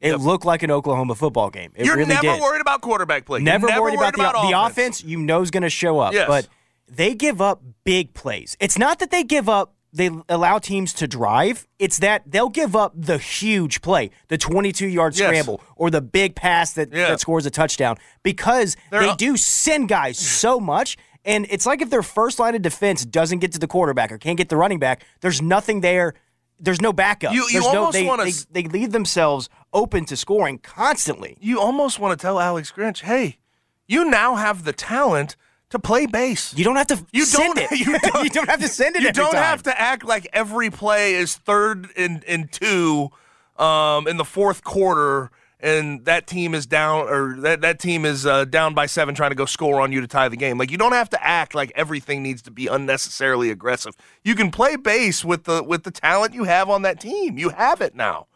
It 0.00 0.08
Yep. 0.10 0.20
looked 0.22 0.44
like 0.44 0.64
an 0.64 0.72
Oklahoma 0.72 1.14
football 1.14 1.48
game. 1.48 1.70
It 1.76 1.86
You're 1.86 1.96
really 1.96 2.08
never 2.08 2.22
did. 2.22 2.40
worried 2.42 2.60
about 2.60 2.80
quarterback 2.80 3.24
play. 3.26 3.38
Never, 3.38 3.68
never 3.68 3.82
worried 3.82 3.94
about, 3.94 4.14
the, 4.16 4.22
the 4.48 4.58
offense. 4.58 4.72
offense. 4.72 5.04
You 5.04 5.18
know 5.18 5.40
is 5.42 5.52
going 5.52 5.62
to 5.62 5.70
show 5.70 6.00
up, 6.00 6.12
Yes. 6.14 6.26
but 6.26 6.48
they 6.94 7.14
give 7.14 7.40
up 7.40 7.62
big 7.84 8.14
plays. 8.14 8.56
It's 8.60 8.78
not 8.78 8.98
that 8.98 9.10
they 9.10 9.24
give 9.24 9.48
up. 9.48 9.74
They 9.94 10.10
allow 10.28 10.58
teams 10.58 10.94
to 10.94 11.06
drive. 11.06 11.66
It's 11.78 11.98
that 11.98 12.22
they'll 12.26 12.48
give 12.48 12.74
up 12.74 12.92
the 12.96 13.18
huge 13.18 13.82
play, 13.82 14.10
the 14.28 14.38
22 14.38 14.86
yard 14.86 15.14
Yes. 15.16 15.26
scramble, 15.28 15.60
or 15.76 15.90
the 15.90 16.00
big 16.00 16.34
pass 16.34 16.72
that, 16.74 16.90
Yeah. 16.92 17.08
that 17.08 17.20
scores 17.20 17.44
a 17.44 17.50
touchdown 17.50 17.96
because 18.22 18.76
They're 18.90 19.02
they 19.08 19.14
do 19.16 19.36
send 19.36 19.88
guys 19.88 20.18
so 20.18 20.58
much. 20.58 20.96
And 21.24 21.46
it's 21.50 21.66
like 21.66 21.82
if 21.82 21.90
their 21.90 22.02
first 22.02 22.38
line 22.38 22.54
of 22.54 22.62
defense 22.62 23.04
doesn't 23.04 23.40
get 23.40 23.52
to 23.52 23.58
the 23.58 23.66
quarterback 23.68 24.10
or 24.10 24.18
can't 24.18 24.38
get 24.38 24.48
the 24.48 24.56
running 24.56 24.78
back, 24.78 25.04
there's 25.20 25.42
nothing 25.42 25.80
there. 25.82 26.14
There's 26.58 26.80
no 26.80 26.92
backup. 26.92 27.32
You- 27.34 27.42
you 27.50 27.60
There's 27.60 27.72
no, 27.72 27.78
almost 27.80 27.92
they, 27.92 28.04
want 28.06 28.26
to. 28.28 28.46
They, 28.50 28.62
they 28.62 28.68
leave 28.68 28.92
themselves 28.92 29.48
open 29.74 30.04
to 30.06 30.16
scoring 30.16 30.58
constantly. 30.58 31.36
You 31.40 31.60
almost 31.60 31.98
want 31.98 32.18
to 32.18 32.22
tell 32.22 32.40
Alex 32.40 32.72
Grinch, 32.74 33.02
hey, 33.02 33.38
you 33.86 34.04
now 34.08 34.36
have 34.36 34.64
the 34.64 34.72
talent 34.72 35.36
to 35.72 35.78
play 35.78 36.06
base. 36.06 36.54
You 36.56 36.64
don't 36.64 36.76
have 36.76 36.86
to 36.88 37.04
You 37.12 37.24
send 37.24 37.56
don't- 37.56 37.70
it. 37.72 37.78
you 37.86 37.98
don't- 37.98 38.24
you 38.24 38.30
don't 38.30 38.48
have 38.48 38.60
to 38.60 38.68
send 38.68 38.96
it. 38.96 39.02
You 39.02 39.12
don't 39.12 39.32
time. 39.32 39.42
have 39.42 39.62
to 39.64 39.80
act 39.80 40.04
like 40.04 40.26
every 40.32 40.70
play 40.70 41.14
is 41.14 41.36
third 41.36 41.88
and, 41.96 42.24
and 42.24 42.50
two 42.50 43.10
um, 43.58 44.06
in 44.08 44.16
the 44.16 44.24
fourth 44.24 44.64
quarter, 44.64 45.30
and 45.60 46.04
that 46.06 46.26
team 46.26 46.54
is 46.54 46.66
down 46.66 47.08
or 47.08 47.36
that, 47.40 47.60
that 47.60 47.78
team 47.78 48.04
is 48.04 48.26
uh, 48.26 48.44
down 48.46 48.74
by 48.74 48.86
seven, 48.86 49.14
trying 49.14 49.30
to 49.30 49.36
go 49.36 49.44
score 49.44 49.80
on 49.80 49.92
you 49.92 50.00
to 50.00 50.06
tie 50.08 50.28
the 50.28 50.36
game. 50.36 50.58
Like 50.58 50.70
you 50.70 50.78
don't 50.78 50.92
have 50.92 51.10
to 51.10 51.24
act 51.24 51.54
like 51.54 51.70
everything 51.76 52.22
needs 52.22 52.42
to 52.42 52.50
be 52.50 52.66
unnecessarily 52.66 53.50
aggressive. 53.50 53.94
You 54.24 54.34
can 54.34 54.50
play 54.50 54.74
base 54.76 55.24
with 55.24 55.44
the 55.44 55.62
with 55.62 55.84
the 55.84 55.90
talent 55.92 56.34
you 56.34 56.44
have 56.44 56.68
on 56.68 56.82
that 56.82 56.98
team. 57.00 57.38
You 57.38 57.50
have 57.50 57.80
it 57.80 57.94
now. 57.94 58.26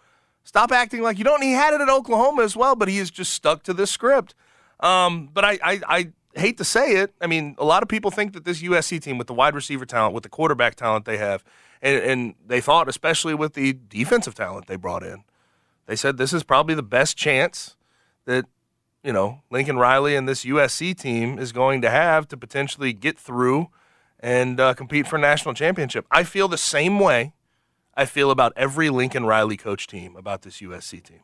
Stop 0.44 0.70
acting 0.70 1.03
like 1.03 1.18
you 1.18 1.25
don't. 1.25 1.42
He 1.42 1.53
had 1.53 1.75
it 1.75 1.81
at 1.81 1.88
Oklahoma 1.88 2.42
as 2.44 2.55
well, 2.55 2.77
but 2.77 2.87
he 2.87 2.99
is 2.99 3.11
just 3.11 3.33
stuck 3.33 3.64
to 3.64 3.75
this 3.75 3.90
script. 3.90 4.35
Um, 4.79 5.29
but 5.33 5.44
I, 5.44 5.59
I, 5.64 5.81
I 5.88 6.09
hate 6.37 6.59
to 6.59 6.64
say 6.64 6.96
it. 6.96 7.14
I 7.20 7.27
mean, 7.27 7.55
a 7.59 7.64
lot 7.64 7.83
of 7.83 7.88
people 7.88 8.11
think 8.11 8.33
that 8.35 8.44
this 8.44 8.62
USC 8.62 9.01
team, 9.01 9.18
with 9.18 9.27
the 9.27 9.35
wide 9.35 9.55
receiver 9.55 9.87
talent, 9.87 10.14
with 10.14 10.22
the 10.22 10.29
quarterback 10.29 10.75
talent 10.75 11.05
they 11.05 11.16
have, 11.16 11.44
and, 11.83 12.03
and 12.03 12.35
they 12.44 12.61
thought, 12.61 12.88
especially 12.88 13.35
with 13.35 13.55
the 13.55 13.72
defensive 13.88 14.35
talent 14.35 14.66
they 14.66 14.77
brought 14.77 15.03
in, 15.03 15.25
they 15.87 15.96
said 15.96 16.16
this 16.16 16.33
is 16.33 16.42
probably 16.42 16.75
the 16.75 16.83
best 16.83 17.16
chance 17.16 17.77
that 18.25 18.46
you 19.03 19.12
know 19.12 19.42
Lincoln 19.51 19.79
Riley 19.79 20.16
and 20.16 20.29
this 20.29 20.44
USC 20.44 20.99
team 20.99 21.38
is 21.38 21.53
going 21.53 21.81
to 21.83 21.90
have 21.90 22.27
to 22.29 22.37
potentially 22.37 22.92
get 22.92 23.18
through 23.18 23.68
and 24.20 24.59
uh, 24.59 24.75
compete 24.75 25.07
for 25.07 25.16
a 25.16 25.20
national 25.20 25.55
championship. 25.55 26.07
I 26.11 26.25
feel 26.25 26.49
the 26.49 26.59
same 26.59 26.99
way 26.99 27.33
I 27.94 28.05
feel 28.05 28.31
about 28.31 28.53
every 28.57 28.90
Lincoln 28.90 29.25
Riley 29.25 29.57
coach 29.57 29.87
team 29.87 30.16
about 30.16 30.42
this 30.42 30.61
USC 30.61 31.03
team. 31.03 31.20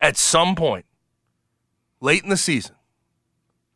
At 0.00 0.16
some 0.16 0.54
point, 0.54 0.86
late 2.00 2.22
in 2.22 2.30
the 2.30 2.36
season, 2.36 2.76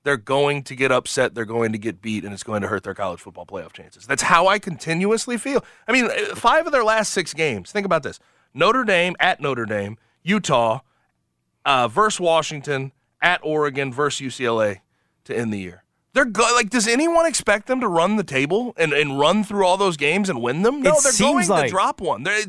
they're 0.09 0.17
going 0.17 0.63
to 0.63 0.75
get 0.75 0.91
upset, 0.91 1.35
they're 1.35 1.45
going 1.45 1.71
to 1.73 1.77
get 1.79 2.01
beat, 2.01 2.25
and 2.25 2.33
it's 2.33 2.43
going 2.43 2.63
to 2.63 2.69
hurt 2.69 2.83
their 2.83 2.95
college 2.95 3.21
football 3.21 3.45
playoff 3.45 3.75
chances. 3.75 4.07
That's 4.07 4.23
how 4.23 4.47
I 4.47 4.59
continuously 4.59 5.37
feel. 5.37 5.63
I 5.87 5.93
mean, 5.93 6.07
uh, 6.07 6.35
five 6.35 6.65
of 6.65 6.73
their 6.73 6.83
last 6.83 7.13
six 7.13 7.35
games, 7.35 7.71
think 7.71 7.85
about 7.85 8.03
this 8.03 8.19
Notre 8.55 8.85
Dame 8.85 9.15
at 9.21 9.39
Notre 9.43 9.67
Dame, 9.67 9.99
Utah, 10.23 10.81
uh, 11.67 11.89
versus 11.89 12.21
Washington, 12.21 12.93
at 13.21 13.39
Oregon, 13.43 13.93
versus 13.93 14.35
UCLA 14.35 14.79
to 15.25 15.37
end 15.37 15.53
the 15.53 15.59
year. 15.59 15.85
They're 16.15 16.25
go- 16.25 16.51
like, 16.55 16.71
does 16.71 16.89
anyone 16.89 17.27
expect 17.27 17.67
them 17.67 17.81
to 17.83 17.87
run 17.89 18.17
the 18.17 18.25
table 18.25 18.73
and, 18.79 18.95
and 18.95 19.19
run 19.21 19.45
through 19.45 19.67
all 19.67 19.77
those 19.77 19.99
games 19.99 20.31
and 20.31 20.41
win 20.41 20.63
them? 20.63 20.81
No, 20.81 20.95
It 20.95 21.03
they're 21.03 21.13
going 21.19 21.47
like- 21.49 21.65
to 21.67 21.71
drop 21.71 22.01
one. 22.01 22.23
They're, 22.23 22.41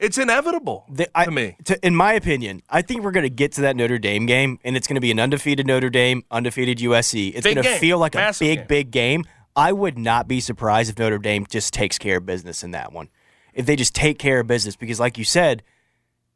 it's, 0.00 0.18
inevitable 0.18 0.84
The- 0.90 1.08
I- 1.14 1.26
to 1.26 1.30
me. 1.30 1.56
to- 1.64 1.86
in 1.86 1.94
my 1.94 2.14
opinion, 2.14 2.62
I 2.68 2.82
think 2.82 3.02
we're 3.02 3.10
going 3.12 3.24
to 3.24 3.30
get 3.30 3.52
to 3.52 3.60
that 3.62 3.76
Notre 3.76 3.98
Dame 3.98 4.26
game, 4.26 4.58
and 4.64 4.76
it's 4.76 4.86
going 4.86 4.96
to 4.96 5.00
be 5.00 5.10
an 5.10 5.20
undefeated 5.20 5.66
Notre 5.66 5.90
Dame, 5.90 6.24
undefeated 6.30 6.78
USC. 6.78 7.32
It's 7.34 7.44
going 7.44 7.56
to 7.62 7.78
feel 7.78 7.98
like 7.98 8.14
a 8.14 8.34
big, 8.38 8.58
game. 8.58 8.66
big 8.66 8.90
game. 8.90 9.24
I 9.56 9.72
would 9.72 9.98
not 9.98 10.26
be 10.28 10.40
surprised 10.40 10.90
if 10.90 10.98
Notre 10.98 11.18
Dame 11.18 11.46
just 11.48 11.74
takes 11.74 11.98
care 11.98 12.18
of 12.18 12.26
business 12.26 12.62
in 12.64 12.70
that 12.72 12.92
one. 12.92 13.08
If 13.52 13.66
they 13.66 13.76
just 13.76 13.94
take 13.94 14.18
care 14.18 14.40
of 14.40 14.46
business, 14.46 14.76
because 14.76 15.00
like 15.00 15.18
you 15.18 15.24
said, 15.24 15.62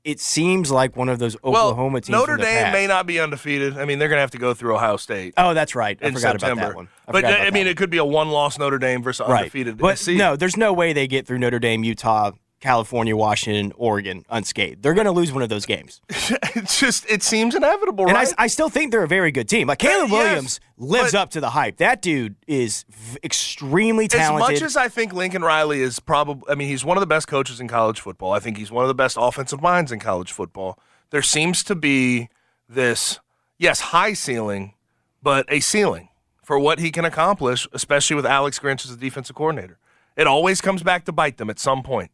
it 0.03 0.20
seems 0.20 0.70
like 0.70 0.96
one 0.96 1.09
of 1.09 1.18
those 1.18 1.35
Oklahoma 1.37 1.92
well, 1.94 2.00
teams. 2.03 2.11
Notre 2.11 2.37
Dame 2.37 2.64
past. 2.64 2.72
may 2.74 2.87
not 2.87 3.07
be 3.07 3.18
undefeated. 3.18 3.79
I 3.79 3.87
mean, 3.87 3.98
they're 3.98 4.09
going 4.09 4.18
to 4.18 4.20
have 4.22 4.33
to 4.33 4.38
go 4.38 4.53
through 4.53 4.74
Ohio 4.74 4.98
State. 4.98 5.33
Oh, 5.38 5.55
that's 5.55 5.74
right. 5.74 5.98
I 6.03 6.09
in 6.09 6.14
forgot 6.14 6.33
September. 6.33 6.61
about 6.61 6.68
that 6.70 6.77
one. 6.77 6.88
I 7.09 7.12
but 7.12 7.24
forgot 7.24 7.40
uh, 7.40 7.44
I 7.44 7.50
mean, 7.50 7.66
it 7.66 7.77
could 7.79 7.88
be 7.88 7.96
a 7.96 8.05
one-loss 8.05 8.59
Notre 8.59 8.79
Dame 8.79 9.03
versus 9.03 9.27
one. 9.27 9.38
undefeated. 9.38 9.81
Right. 9.81 9.92
But 9.92 9.98
SC. 9.98 10.09
no, 10.11 10.37
there's 10.37 10.59
no 10.59 10.74
way 10.74 10.92
they 10.92 11.07
get 11.07 11.27
through 11.27 11.38
Notre 11.38 11.59
Dame, 11.59 11.85
Utah, 11.85 12.33
California, 12.64 13.14
Washington, 13.14 13.72
Oregon 13.77 14.24
unscathed. 14.31 14.83
They're 14.83 14.94
going 14.94 15.05
to 15.05 15.12
lose 15.12 15.31
one 15.31 15.42
of 15.42 15.50
those 15.50 15.66
games. 15.66 16.00
it's 16.09 16.81
just 16.81 17.05
it 17.11 17.22
seems 17.22 17.55
inevitable, 17.55 18.07
And 18.07 18.14
right? 18.14 18.33
I, 18.38 18.44
I 18.44 18.46
still 18.46 18.70
think 18.70 18.90
they're 18.90 19.03
a 19.03 19.09
very 19.09 19.31
good 19.31 19.50
team. 19.50 19.68
Like 19.68 19.81
Caleb 19.81 20.09
yes, 20.09 20.24
Williams 20.24 20.61
lives 20.79 21.12
up 21.12 21.29
to 21.33 21.40
the 21.40 21.50
hype. 21.50 21.77
That 21.77 22.00
dude 22.00 22.37
is 22.46 22.87
v- 22.88 23.18
extremely 23.22 24.09
talented. 24.09 24.55
as 24.55 24.61
much 24.62 24.66
as 24.66 24.77
I 24.79 24.88
think 24.88 25.12
Lincoln 25.12 25.42
Riley 25.42 25.83
is 25.83 26.00
probably, 26.00 26.50
I 26.50 26.55
mean, 26.55 26.68
he's 26.68 26.87
one 26.87 26.96
of 26.96 27.03
the 27.03 27.07
best 27.07 27.29
coaches 27.29 27.61
in 27.61 27.68
college 27.68 28.00
football. 28.00 28.33
I 28.33 28.38
think 28.40 28.57
he's 28.57 28.72
one 28.72 28.83
of 28.83 28.88
the 28.88 28.94
best 28.94 29.18
offensive 29.20 29.61
minds 29.61 29.92
in 29.92 30.00
college 30.00 30.33
football. 30.33 30.79
There 31.11 31.20
seems 31.20 31.62
to 31.64 31.74
be 31.74 32.31
this, 32.66 33.20
yes, 33.59 33.81
high 33.81 34.14
ceiling, 34.14 34.72
but 35.22 35.44
a 35.50 35.61
ceiling 35.61 36.09
for 36.42 36.59
what 36.59 36.79
he 36.79 36.90
can 36.90 37.05
accomplish, 37.05 37.68
especially 37.74 38.16
with 38.16 38.24
Alex 38.24 38.59
Grinch 38.59 38.87
as 38.87 38.96
the 38.96 38.96
defensive 38.96 39.37
coordinator. 39.37 39.79
It 40.16 40.27
always 40.27 40.62
comes 40.62 40.83
back 40.83 41.05
to 41.05 41.12
bite 41.12 41.37
them 41.37 41.50
at 41.50 41.59
some 41.59 41.83
point. 41.83 42.11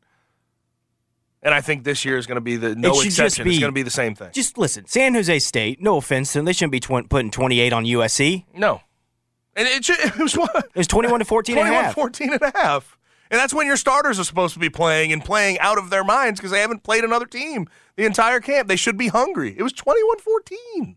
And 1.42 1.55
I 1.55 1.61
think 1.62 1.85
this 1.85 2.05
year 2.05 2.18
is 2.18 2.26
going 2.26 2.37
to 2.37 2.40
be 2.42 2.57
the 2.57 2.74
no 2.74 3.00
It 3.00 3.07
exception. 3.07 3.48
it's 3.48 3.59
going 3.59 3.70
to 3.70 3.74
be 3.74 3.83
the 3.83 3.90
same 3.90 4.14
thing. 4.14 4.29
just 4.33 4.59
listen, 4.59 4.87
San 4.87 5.14
Jose 5.14 5.38
State. 5.38 5.81
No 5.81 5.96
offense 5.96 6.33
to 6.33 6.38
them, 6.38 6.44
they 6.44 6.53
shouldn't 6.53 6.72
be 6.72 6.81
tw- 6.81 7.09
putting 7.09 7.31
28 7.31 7.72
on 7.72 7.85
USC. 7.87 8.44
No. 8.55 8.83
And 9.57 9.66
it, 9.66 9.85
should, 9.85 9.98
it 10.05 10.18
was 10.18 10.37
what? 10.37 10.55
It 10.57 10.76
was 10.76 10.87
21 10.87 11.20
to 11.20 11.24
14 11.24 11.59
and 11.59 11.68
a 11.68 11.72
half. 11.72 11.94
14 11.94 12.33
and 12.35 12.42
a 12.42 12.53
half. 12.55 12.98
And 13.31 13.38
that's 13.38 13.55
when 13.55 13.66
your 13.66 13.76
starters 13.76 14.18
are 14.18 14.24
supposed 14.24 14.55
to 14.55 14.61
be 14.61 14.68
playing 14.68 15.12
and 15.12 15.24
playing 15.24 15.59
out 15.61 15.79
of 15.79 15.88
their 15.88 16.03
minds 16.05 16.40
because 16.40 16.50
they 16.50 16.61
haven't 16.61 16.83
played 16.83 17.05
another 17.05 17.26
team 17.26 17.68
the 17.96 18.05
entire 18.05 18.40
camp. 18.40 18.66
They 18.68 18.76
should 18.76 18.98
be 18.98 19.09
hungry. 19.09 19.55
It 19.57 19.62
was 19.62 19.72
21 19.72 20.18
14. 20.18 20.96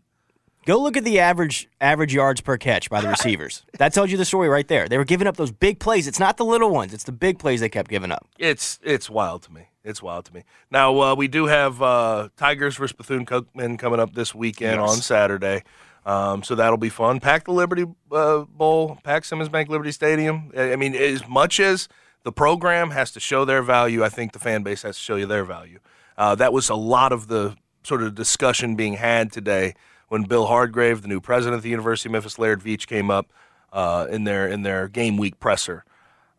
Go 0.66 0.80
look 0.80 0.96
at 0.96 1.04
the 1.04 1.20
average 1.20 1.68
average 1.80 2.12
yards 2.14 2.40
per 2.40 2.56
catch 2.56 2.90
by 2.90 3.00
the 3.00 3.08
receivers. 3.16 3.64
that 3.78 3.92
tells 3.94 4.10
you 4.10 4.16
the 4.16 4.24
story 4.24 4.48
right 4.48 4.66
there. 4.66 4.88
They 4.88 4.98
were 4.98 5.04
giving 5.04 5.26
up 5.26 5.36
those 5.36 5.52
big 5.52 5.78
plays. 5.78 6.06
It's 6.08 6.18
not 6.20 6.36
the 6.36 6.44
little 6.44 6.70
ones. 6.70 6.92
It's 6.92 7.04
the 7.04 7.12
big 7.12 7.38
plays 7.38 7.60
they 7.60 7.68
kept 7.68 7.88
giving 7.90 8.10
up. 8.10 8.26
It's 8.38 8.78
it's 8.82 9.08
wild 9.08 9.42
to 9.44 9.52
me. 9.52 9.68
It's 9.84 10.02
wild 10.02 10.24
to 10.26 10.34
me. 10.34 10.44
Now 10.70 10.98
uh, 10.98 11.14
we 11.14 11.28
do 11.28 11.46
have 11.46 11.82
uh, 11.82 12.30
Tigers 12.36 12.76
versus 12.76 12.96
Bethune 12.96 13.26
Cookman 13.26 13.78
coming 13.78 14.00
up 14.00 14.14
this 14.14 14.34
weekend 14.34 14.80
on 14.80 14.96
Saturday, 14.96 15.62
um, 16.06 16.42
so 16.42 16.54
that'll 16.54 16.78
be 16.78 16.88
fun. 16.88 17.20
Pack 17.20 17.44
the 17.44 17.52
Liberty 17.52 17.84
uh, 18.10 18.40
Bowl, 18.44 18.98
pack 19.04 19.26
Simmons 19.26 19.50
Bank 19.50 19.68
Liberty 19.68 19.92
Stadium. 19.92 20.50
I 20.56 20.72
I 20.72 20.76
mean, 20.76 20.94
as 20.94 21.28
much 21.28 21.60
as 21.60 21.88
the 22.22 22.32
program 22.32 22.90
has 22.92 23.12
to 23.12 23.20
show 23.20 23.44
their 23.44 23.62
value, 23.62 24.02
I 24.02 24.08
think 24.08 24.32
the 24.32 24.38
fan 24.38 24.62
base 24.62 24.82
has 24.82 24.96
to 24.96 25.02
show 25.02 25.16
you 25.16 25.26
their 25.26 25.44
value. 25.44 25.80
Uh, 26.16 26.34
that 26.36 26.52
was 26.52 26.70
a 26.70 26.74
lot 26.74 27.12
of 27.12 27.28
the 27.28 27.56
sort 27.82 28.02
of 28.02 28.14
discussion 28.14 28.76
being 28.76 28.94
had 28.94 29.30
today 29.30 29.74
when 30.08 30.22
Bill 30.22 30.46
Hardgrove, 30.46 31.02
the 31.02 31.08
new 31.08 31.20
president 31.20 31.56
of 31.56 31.62
the 31.62 31.68
University 31.68 32.08
of 32.08 32.12
Memphis, 32.12 32.38
Laird 32.38 32.60
Veatch, 32.60 32.86
came 32.86 33.10
up 33.10 33.32
uh, 33.72 34.06
in 34.10 34.24
their 34.24 34.48
in 34.48 34.62
their 34.62 34.88
game 34.88 35.18
week 35.18 35.38
presser. 35.38 35.84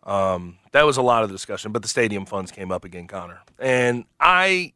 Um, 0.05 0.59
that 0.71 0.85
was 0.85 0.97
a 0.97 1.01
lot 1.01 1.23
of 1.23 1.29
the 1.29 1.35
discussion, 1.35 1.71
but 1.71 1.81
the 1.81 1.87
stadium 1.87 2.25
funds 2.25 2.51
came 2.51 2.71
up 2.71 2.85
again, 2.85 3.07
Connor. 3.07 3.41
And 3.57 4.05
I, 4.19 4.73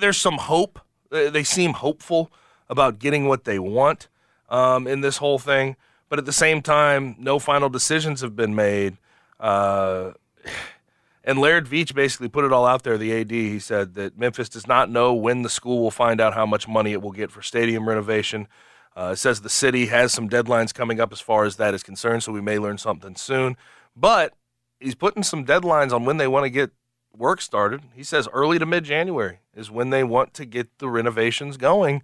there's 0.00 0.16
some 0.16 0.38
hope. 0.38 0.80
They 1.10 1.44
seem 1.44 1.74
hopeful 1.74 2.32
about 2.70 2.98
getting 2.98 3.26
what 3.28 3.44
they 3.44 3.58
want 3.58 4.08
um, 4.48 4.86
in 4.86 5.02
this 5.02 5.18
whole 5.18 5.38
thing, 5.38 5.76
but 6.08 6.18
at 6.18 6.24
the 6.24 6.32
same 6.32 6.62
time, 6.62 7.16
no 7.18 7.38
final 7.38 7.68
decisions 7.68 8.22
have 8.22 8.34
been 8.34 8.54
made. 8.54 8.96
Uh, 9.38 10.12
and 11.24 11.38
Laird 11.38 11.66
Veatch 11.66 11.94
basically 11.94 12.28
put 12.28 12.44
it 12.44 12.52
all 12.52 12.66
out 12.66 12.82
there. 12.82 12.96
The 12.96 13.20
AD 13.20 13.30
he 13.30 13.58
said 13.58 13.94
that 13.94 14.18
Memphis 14.18 14.48
does 14.48 14.66
not 14.66 14.90
know 14.90 15.12
when 15.12 15.42
the 15.42 15.50
school 15.50 15.80
will 15.80 15.90
find 15.90 16.20
out 16.20 16.32
how 16.32 16.46
much 16.46 16.66
money 16.66 16.92
it 16.92 17.02
will 17.02 17.12
get 17.12 17.30
for 17.30 17.42
stadium 17.42 17.86
renovation. 17.86 18.48
Uh, 18.96 19.10
it 19.12 19.16
says 19.16 19.40
the 19.40 19.48
city 19.48 19.86
has 19.86 20.12
some 20.12 20.28
deadlines 20.28 20.74
coming 20.74 21.00
up 21.00 21.12
as 21.12 21.20
far 21.20 21.44
as 21.44 21.56
that 21.56 21.74
is 21.74 21.82
concerned, 21.82 22.22
so 22.22 22.32
we 22.32 22.40
may 22.40 22.58
learn 22.58 22.78
something 22.78 23.16
soon. 23.16 23.56
But 23.96 24.34
he's 24.82 24.94
putting 24.94 25.22
some 25.22 25.44
deadlines 25.44 25.92
on 25.92 26.04
when 26.04 26.16
they 26.16 26.28
want 26.28 26.44
to 26.44 26.50
get 26.50 26.70
work 27.16 27.40
started. 27.40 27.82
He 27.94 28.02
says 28.02 28.28
early 28.32 28.58
to 28.58 28.66
mid 28.66 28.84
January 28.84 29.40
is 29.54 29.70
when 29.70 29.90
they 29.90 30.04
want 30.04 30.34
to 30.34 30.44
get 30.44 30.78
the 30.78 30.88
renovations 30.88 31.56
going. 31.56 32.02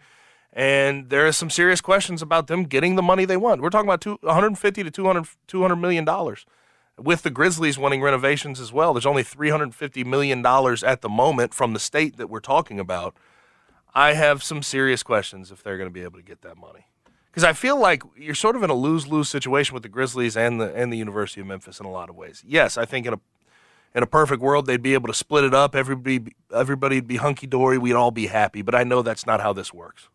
And 0.52 1.10
there 1.10 1.26
are 1.26 1.32
some 1.32 1.50
serious 1.50 1.80
questions 1.80 2.22
about 2.22 2.46
them 2.46 2.64
getting 2.64 2.96
the 2.96 3.02
money 3.02 3.24
they 3.24 3.36
want. 3.36 3.60
We're 3.60 3.70
talking 3.70 3.88
about 3.88 4.00
two, 4.00 4.18
150 4.22 4.82
to 4.82 4.90
200, 4.90 5.26
200 5.46 5.76
million 5.76 6.04
dollars. 6.04 6.46
With 6.98 7.22
the 7.22 7.30
Grizzlies 7.30 7.78
wanting 7.78 8.02
renovations 8.02 8.58
as 8.58 8.72
well, 8.72 8.92
there's 8.92 9.06
only 9.06 9.22
350 9.22 10.02
million 10.04 10.42
dollars 10.42 10.82
at 10.82 11.00
the 11.00 11.08
moment 11.08 11.54
from 11.54 11.72
the 11.72 11.78
state 11.78 12.16
that 12.16 12.28
we're 12.28 12.40
talking 12.40 12.80
about. 12.80 13.14
I 13.94 14.14
have 14.14 14.42
some 14.42 14.62
serious 14.62 15.02
questions 15.02 15.50
if 15.50 15.62
they're 15.62 15.76
going 15.76 15.88
to 15.88 15.94
be 15.94 16.02
able 16.02 16.18
to 16.18 16.24
get 16.24 16.42
that 16.42 16.56
money. 16.56 16.86
Because 17.38 17.50
I 17.50 17.52
feel 17.52 17.78
like 17.78 18.02
you're 18.16 18.34
sort 18.34 18.56
of 18.56 18.64
in 18.64 18.70
a 18.70 18.74
lose-lose 18.74 19.28
situation 19.28 19.72
with 19.72 19.84
the 19.84 19.88
Grizzlies 19.88 20.36
and 20.36 20.60
the 20.60 20.74
and 20.74 20.92
the 20.92 20.96
University 20.96 21.40
of 21.40 21.46
Memphis 21.46 21.78
in 21.78 21.86
a 21.86 21.88
lot 21.88 22.10
of 22.10 22.16
ways. 22.16 22.42
Yes, 22.44 22.76
I 22.76 22.84
think 22.84 23.06
in 23.06 23.14
a 23.14 23.20
in 23.94 24.02
a 24.02 24.08
perfect 24.08 24.42
world 24.42 24.66
they'd 24.66 24.82
be 24.82 24.92
able 24.92 25.06
to 25.06 25.14
split 25.14 25.44
it 25.44 25.54
up. 25.54 25.76
Everybody 25.76 26.34
everybody'd 26.52 27.06
be 27.06 27.14
hunky 27.14 27.46
dory. 27.46 27.78
We'd 27.78 27.92
all 27.92 28.10
be 28.10 28.26
happy. 28.26 28.60
But 28.62 28.74
I 28.74 28.82
know 28.82 29.02
that's 29.02 29.24
not 29.24 29.40
how 29.40 29.52
this 29.52 29.72
works. 29.72 30.08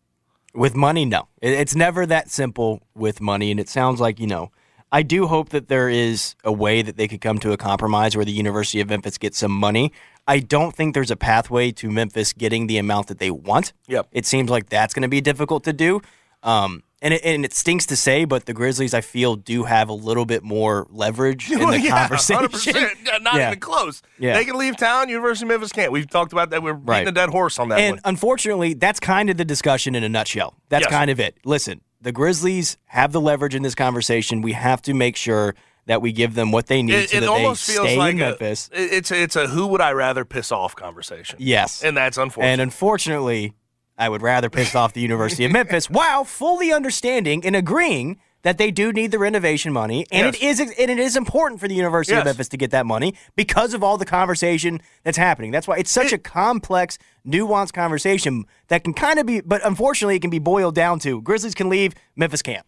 With 0.52 0.76
money, 0.76 1.06
no. 1.06 1.28
It's 1.40 1.74
never 1.74 2.04
that 2.04 2.28
simple 2.28 2.82
with 2.94 3.22
money. 3.22 3.50
And 3.50 3.58
it 3.58 3.70
sounds 3.70 4.00
like, 4.00 4.20
you 4.20 4.26
know, 4.26 4.52
I 4.92 5.02
do 5.02 5.26
hope 5.26 5.48
that 5.48 5.68
there 5.68 5.88
is 5.88 6.34
a 6.44 6.52
way 6.52 6.82
that 6.82 6.98
they 6.98 7.08
could 7.08 7.22
come 7.22 7.38
to 7.38 7.52
a 7.52 7.56
compromise 7.56 8.16
where 8.16 8.26
the 8.26 8.32
University 8.32 8.82
of 8.82 8.90
Memphis 8.90 9.16
gets 9.16 9.38
some 9.38 9.52
money. 9.52 9.92
I 10.28 10.40
don't 10.40 10.76
think 10.76 10.92
there's 10.92 11.10
a 11.10 11.16
pathway 11.16 11.72
to 11.72 11.90
Memphis 11.90 12.34
getting 12.34 12.66
the 12.66 12.76
amount 12.76 13.06
that 13.06 13.18
they 13.18 13.30
want. 13.30 13.72
Yep. 13.88 14.08
It 14.12 14.26
seems 14.26 14.50
like 14.50 14.68
that's 14.68 14.92
going 14.92 15.04
to 15.04 15.08
be 15.08 15.22
difficult 15.22 15.64
to 15.64 15.72
do. 15.72 16.02
Um, 16.44 16.82
and 17.02 17.12
it, 17.12 17.22
and 17.24 17.44
it 17.44 17.52
stinks 17.52 17.84
to 17.86 17.96
say, 17.96 18.24
but 18.24 18.46
the 18.46 18.54
Grizzlies, 18.54 18.94
I 18.94 19.00
feel, 19.02 19.36
do 19.36 19.64
have 19.64 19.88
a 19.90 19.92
little 19.92 20.24
bit 20.24 20.42
more 20.42 20.86
leverage 20.90 21.50
in 21.50 21.58
the 21.70 21.78
yeah, 21.80 22.00
conversation. 22.08 22.44
100%. 22.46 23.06
Yeah, 23.06 23.18
not 23.18 23.34
Yeah. 23.34 23.48
even 23.48 23.60
close. 23.60 24.00
Yeah. 24.18 24.34
They 24.34 24.44
can 24.46 24.56
leave 24.56 24.76
town. 24.78 25.08
University 25.10 25.44
of 25.44 25.48
Memphis 25.48 25.72
can't. 25.72 25.92
We've 25.92 26.08
talked 26.08 26.32
about 26.32 26.48
that. 26.50 26.62
We're 26.62 26.72
beating 26.74 26.86
Right. 26.86 27.08
a 27.08 27.12
dead 27.12 27.28
horse 27.28 27.58
on 27.58 27.68
that 27.70 27.78
and 27.80 27.96
one. 27.96 28.00
unfortunately, 28.06 28.72
that's 28.74 29.00
kind 29.00 29.28
of 29.28 29.36
the 29.36 29.44
discussion 29.44 29.94
in 29.94 30.02
a 30.04 30.08
nutshell. 30.08 30.54
That's 30.70 30.84
Yes. 30.86 30.90
kind 30.92 31.10
of 31.10 31.20
it. 31.20 31.36
Listen, 31.44 31.82
the 32.00 32.12
Grizzlies 32.12 32.78
have 32.86 33.12
the 33.12 33.20
leverage 33.20 33.54
in 33.54 33.62
this 33.62 33.74
conversation. 33.74 34.40
We 34.40 34.52
have 34.52 34.80
to 34.82 34.94
make 34.94 35.16
sure 35.16 35.54
that 35.86 36.00
we 36.00 36.10
give 36.12 36.34
them 36.34 36.52
what 36.52 36.68
they 36.68 36.82
need 36.82 36.94
It, 36.94 37.10
so 37.10 37.16
it 37.18 37.20
that 37.20 37.28
almost 37.28 37.66
they 37.66 37.74
feels 37.74 37.88
stay 37.88 37.96
like 37.98 38.14
in 38.14 38.22
a, 38.22 38.28
Memphis. 38.30 38.70
it's 38.72 39.10
a, 39.10 39.22
it's 39.22 39.36
a 39.36 39.46
who 39.48 39.66
would 39.66 39.82
I 39.82 39.92
rather 39.92 40.24
piss 40.24 40.50
off 40.50 40.74
conversation. 40.74 41.36
yes. 41.38 41.84
and 41.84 41.94
that's 41.94 42.16
unfortunate. 42.16 42.50
And 42.52 42.60
unfortunately, 42.62 43.52
I 43.96 44.08
would 44.08 44.22
rather 44.22 44.50
piss 44.50 44.74
off 44.74 44.92
the 44.92 45.00
University 45.00 45.44
of 45.44 45.52
Memphis 45.52 45.88
while 45.90 46.24
fully 46.24 46.72
understanding 46.72 47.44
and 47.44 47.54
agreeing 47.54 48.18
that 48.42 48.58
they 48.58 48.70
do 48.70 48.92
need 48.92 49.10
the 49.10 49.18
renovation 49.18 49.72
money, 49.72 50.06
and 50.12 50.26
it 50.26 50.42
is 50.42 50.60
and 50.60 50.70
it 50.76 50.98
is 50.98 51.16
important 51.16 51.60
for 51.60 51.66
the 51.66 51.74
University 51.74 52.14
of 52.16 52.26
Memphis 52.26 52.48
to 52.50 52.58
get 52.58 52.70
that 52.72 52.84
money 52.84 53.14
because 53.36 53.72
of 53.72 53.82
all 53.82 53.96
the 53.96 54.04
conversation 54.04 54.80
that's 55.02 55.16
happening. 55.16 55.50
That's 55.50 55.66
why 55.66 55.78
it's 55.78 55.90
such 55.90 56.12
a 56.12 56.18
complex, 56.18 56.98
nuanced 57.26 57.72
conversation 57.72 58.44
that 58.68 58.84
can 58.84 58.92
kind 58.92 59.18
of 59.18 59.24
be, 59.24 59.40
but 59.40 59.64
unfortunately, 59.66 60.16
it 60.16 60.20
can 60.20 60.30
be 60.30 60.38
boiled 60.38 60.74
down 60.74 60.98
to 61.00 61.22
Grizzlies 61.22 61.54
can 61.54 61.70
leave, 61.70 61.94
Memphis 62.16 62.42
can't. 62.42 62.66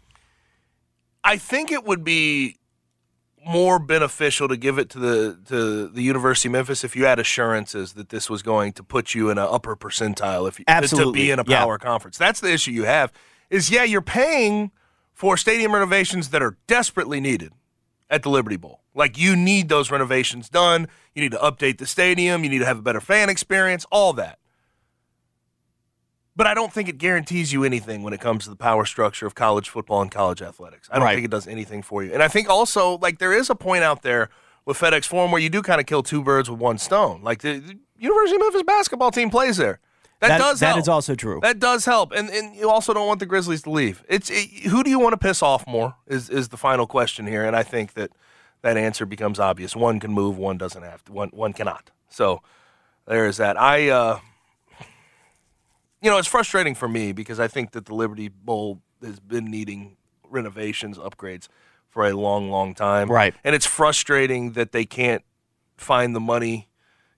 I 1.22 1.36
think 1.36 1.70
it 1.70 1.84
would 1.84 2.04
be 2.04 2.56
more 3.46 3.78
beneficial 3.78 4.48
to 4.48 4.56
give 4.56 4.78
it 4.78 4.90
to 4.90 4.98
the 4.98 5.38
to 5.46 5.88
the 5.88 6.02
University 6.02 6.48
of 6.48 6.52
Memphis 6.52 6.84
if 6.84 6.96
you 6.96 7.04
had 7.04 7.18
assurances 7.18 7.92
that 7.92 8.08
this 8.08 8.28
was 8.28 8.42
going 8.42 8.72
to 8.74 8.82
put 8.82 9.14
you 9.14 9.30
in 9.30 9.38
an 9.38 9.46
upper 9.48 9.76
percentile 9.76 10.48
if 10.48 10.58
you 10.58 10.64
to- 10.64 10.88
to 10.88 11.12
be 11.12 11.30
in 11.30 11.38
a 11.38 11.44
yeah. 11.46 11.60
power 11.60 11.78
conference. 11.78 12.18
That's 12.18 12.40
the 12.40 12.52
issue 12.52 12.72
you 12.72 12.84
have. 12.84 13.12
Is 13.48 13.70
yeah, 13.70 13.84
you're 13.84 14.02
paying 14.02 14.72
for 15.12 15.36
stadium 15.36 15.72
renovations 15.72 16.30
that 16.30 16.42
are 16.42 16.56
desperately 16.66 17.20
needed 17.20 17.52
at 18.10 18.22
the 18.22 18.28
Liberty 18.28 18.56
Bowl. 18.56 18.80
Like 18.94 19.18
you 19.18 19.36
need 19.36 19.68
those 19.68 19.90
renovations 19.90 20.48
done. 20.48 20.88
You 21.14 21.22
need 21.22 21.32
to 21.32 21.38
update 21.38 21.78
the 21.78 21.86
stadium. 21.86 22.44
You 22.44 22.50
need 22.50 22.58
to 22.58 22.66
have 22.66 22.78
a 22.78 22.82
better 22.82 23.00
fan 23.00 23.28
experience. 23.28 23.86
All 23.90 24.12
that. 24.14 24.38
But 26.36 26.46
I 26.46 26.52
don't 26.54 26.70
think 26.72 26.88
it 26.90 26.98
guarantees 26.98 27.52
you 27.52 27.64
anything 27.64 28.02
when 28.02 28.12
it 28.12 28.20
comes 28.20 28.44
to 28.44 28.50
the 28.50 28.56
power 28.56 28.84
structure 28.84 29.26
of 29.26 29.34
college 29.34 29.70
football 29.70 30.02
and 30.02 30.10
college 30.10 30.42
athletics. 30.42 30.88
I 30.92 30.96
don't 30.96 31.04
Right. 31.04 31.14
think 31.14 31.24
it 31.24 31.30
does 31.30 31.46
anything 31.48 31.82
for 31.82 32.02
you. 32.04 32.12
And 32.12 32.22
I 32.22 32.28
think 32.28 32.48
also, 32.50 32.98
like, 32.98 33.18
there 33.18 33.32
is 33.32 33.48
a 33.48 33.54
point 33.54 33.82
out 33.84 34.02
there 34.02 34.28
with 34.66 34.78
FedEx 34.78 35.06
Forum 35.06 35.30
where 35.32 35.40
you 35.40 35.48
do 35.48 35.62
kind 35.62 35.80
of 35.80 35.86
kill 35.86 36.02
two 36.02 36.22
birds 36.22 36.50
with 36.50 36.60
one 36.60 36.76
stone. 36.76 37.22
Like, 37.22 37.40
the, 37.40 37.58
the 37.58 37.78
University 37.98 38.36
of 38.36 38.40
Memphis 38.42 38.62
basketball 38.64 39.10
team 39.10 39.30
plays 39.30 39.56
there. 39.56 39.80
That, 40.20 40.28
That- 40.28 40.38
does 40.38 40.60
that 40.60 40.66
help. 40.68 40.80
is 40.80 40.88
also 40.88 41.14
true. 41.14 41.40
That 41.42 41.58
does 41.58 41.84
help. 41.86 42.12
And 42.12 42.28
and 42.30 42.54
you 42.56 42.68
also 42.70 42.92
don't 42.94 43.06
want 43.06 43.20
the 43.20 43.26
Grizzlies 43.26 43.62
to 43.62 43.70
leave. 43.70 44.02
It's 44.08 44.30
it, 44.30 44.48
who 44.70 44.82
do 44.82 44.88
you 44.90 44.98
want 44.98 45.12
to 45.12 45.18
piss 45.18 45.42
off 45.42 45.66
more 45.66 45.94
is 46.06 46.30
is 46.30 46.48
the 46.48 46.56
final 46.56 46.86
question 46.86 47.26
here. 47.26 47.44
And 47.44 47.54
I 47.54 47.62
think 47.62 47.92
that 47.94 48.12
that 48.62 48.78
answer 48.78 49.04
becomes 49.04 49.38
obvious. 49.38 49.76
One 49.76 50.00
can 50.00 50.12
move, 50.12 50.38
one 50.38 50.56
doesn't 50.56 50.82
have 50.82 51.04
to. 51.04 51.12
One 51.12 51.28
one 51.34 51.52
cannot. 51.52 51.90
So 52.08 52.40
there 53.06 53.26
is 53.26 53.36
that. 53.36 53.60
I 53.60 53.90
uh 53.90 54.20
you 56.02 56.10
know, 56.10 56.18
it's 56.18 56.28
frustrating 56.28 56.74
for 56.74 56.88
me 56.88 57.12
because 57.12 57.40
I 57.40 57.48
think 57.48 57.72
that 57.72 57.86
the 57.86 57.94
Liberty 57.94 58.28
Bowl 58.28 58.80
has 59.02 59.20
been 59.20 59.50
needing 59.50 59.96
renovations, 60.28 60.98
upgrades 60.98 61.48
for 61.88 62.06
a 62.06 62.12
long, 62.12 62.50
long 62.50 62.74
time. 62.74 63.10
Right. 63.10 63.34
And 63.44 63.54
it's 63.54 63.66
frustrating 63.66 64.52
that 64.52 64.72
they 64.72 64.84
can't 64.84 65.22
find 65.76 66.14
the 66.14 66.20
money, 66.20 66.68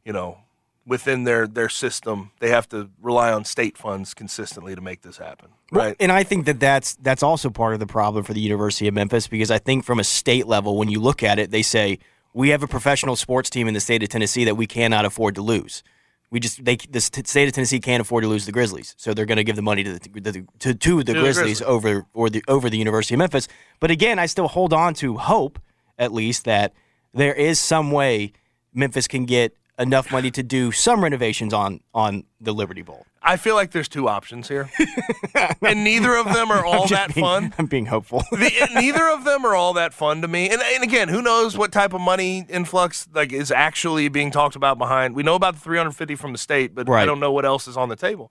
you 0.05 0.13
know, 0.13 0.39
within 0.87 1.25
their 1.25 1.47
their 1.47 1.69
system. 1.69 2.31
They 2.41 2.51
have 2.51 2.69
to 2.71 2.91
rely 3.01 3.33
on 3.33 3.45
state 3.45 3.77
funds 3.77 4.15
consistently 4.15 4.75
to 4.75 4.81
make 4.81 5.03
this 5.03 5.19
happen. 5.19 5.51
Well, 5.71 5.87
Right. 5.87 5.97
and 6.01 6.11
I 6.11 6.23
think 6.23 6.47
that 6.47 6.61
that's 6.61 6.95
that's 6.97 7.23
also 7.23 7.51
part 7.51 7.75
of 7.75 7.81
the 7.81 7.87
problem 7.87 8.25
for 8.25 8.33
the 8.33 8.41
University 8.41 8.89
of 8.89 8.95
Memphis 8.95 9.29
because 9.29 9.51
I 9.51 9.59
think 9.59 9.85
from 9.85 9.99
a 9.99 10.05
state 10.05 10.47
level, 10.47 10.77
when 10.79 10.89
you 10.89 11.01
look 11.01 11.23
at 11.23 11.39
it, 11.39 11.51
they 11.51 11.63
say 11.63 11.99
we 12.33 12.51
have 12.51 12.63
a 12.63 12.69
professional 12.69 13.17
sports 13.17 13.51
team 13.51 13.69
in 13.69 13.75
the 13.75 13.81
state 13.81 14.03
of 14.03 14.09
Tennessee 14.09 14.45
that 14.45 14.55
we 14.55 14.67
cannot 14.67 15.05
afford 15.05 15.35
to 15.35 15.43
lose. 15.43 15.83
We 16.31 16.41
just 16.41 16.65
they 16.65 16.77
the 16.77 17.01
state 17.01 17.49
of 17.49 17.55
Tennessee 17.55 17.81
can't 17.81 18.01
afford 18.01 18.23
to 18.25 18.29
lose 18.29 18.45
the 18.45 18.53
Grizzlies, 18.53 18.95
so 18.99 19.15
they're 19.15 19.25
going 19.25 19.37
to 19.37 19.45
give 19.45 19.57
the 19.57 19.63
money 19.63 19.83
to 19.85 19.99
the, 19.99 20.21
to, 20.21 20.45
to, 20.59 20.75
to 20.75 21.03
the 21.03 21.15
Grizzlies 21.15 21.61
Grizzlies. 21.61 21.63
over 21.63 22.07
or 22.13 22.29
the 22.29 22.45
over 22.49 22.69
the 22.69 22.77
University 22.77 23.15
of 23.15 23.19
Memphis. 23.19 23.49
But 23.81 23.91
again, 23.91 24.19
I 24.19 24.27
still 24.27 24.49
hold 24.49 24.73
on 24.75 24.93
to 24.95 25.17
hope 25.17 25.59
at 25.99 26.13
least 26.13 26.45
that 26.45 26.75
there 27.15 27.35
is 27.35 27.59
some 27.59 27.91
way 27.91 28.33
Memphis 28.75 29.09
can 29.09 29.25
get 29.25 29.57
enough 29.79 30.11
money 30.11 30.31
to 30.33 30.43
do 30.43 30.73
some 30.73 31.03
renovations 31.03 31.53
on 31.53 31.81
on 31.95 32.25
the 32.41 32.53
Liberty 32.53 32.83
Bowl. 32.83 33.07
I 33.23 33.37
feel 33.37 33.57
like 33.57 33.73
there's 33.73 33.89
two 33.89 34.09
options 34.09 34.49
here, 34.49 34.71
and 35.63 35.83
neither 35.85 36.15
of 36.17 36.33
them 36.33 36.51
are 36.51 36.65
all 36.65 36.87
that 36.89 37.15
being- 37.15 37.25
fun. 37.25 37.55
I'm 37.59 37.67
being 37.67 37.87
hopeful. 37.87 38.23
the, 38.31 38.69
neither 38.75 39.09
of 39.09 39.25
them 39.25 39.45
are 39.45 39.55
all 39.55 39.73
that 39.75 39.93
fun 39.93 40.23
to 40.23 40.29
me. 40.29 40.49
And, 40.49 40.63
and 40.63 40.85
again, 40.85 41.09
who 41.09 41.21
knows 41.21 41.57
what 41.57 41.73
type 41.73 41.93
of 41.93 42.01
money 42.01 42.47
influx 42.49 43.09
like 43.13 43.33
is 43.33 43.51
actually 43.51 44.09
being 44.09 44.31
talked 44.31 44.57
about 44.57 44.79
behind? 44.79 45.15
We 45.15 45.23
know 45.25 45.35
about 45.35 45.55
the 45.55 45.61
350 45.61 46.15
from 46.15 46.33
the 46.33 46.39
state, 46.39 46.75
but 46.75 46.89
I 46.89 47.05
don't 47.05 47.21
know 47.21 47.33
what 47.33 47.45
else 47.45 47.67
is 47.67 47.77
on 47.77 47.89
the 47.89 47.97
table. 47.97 48.31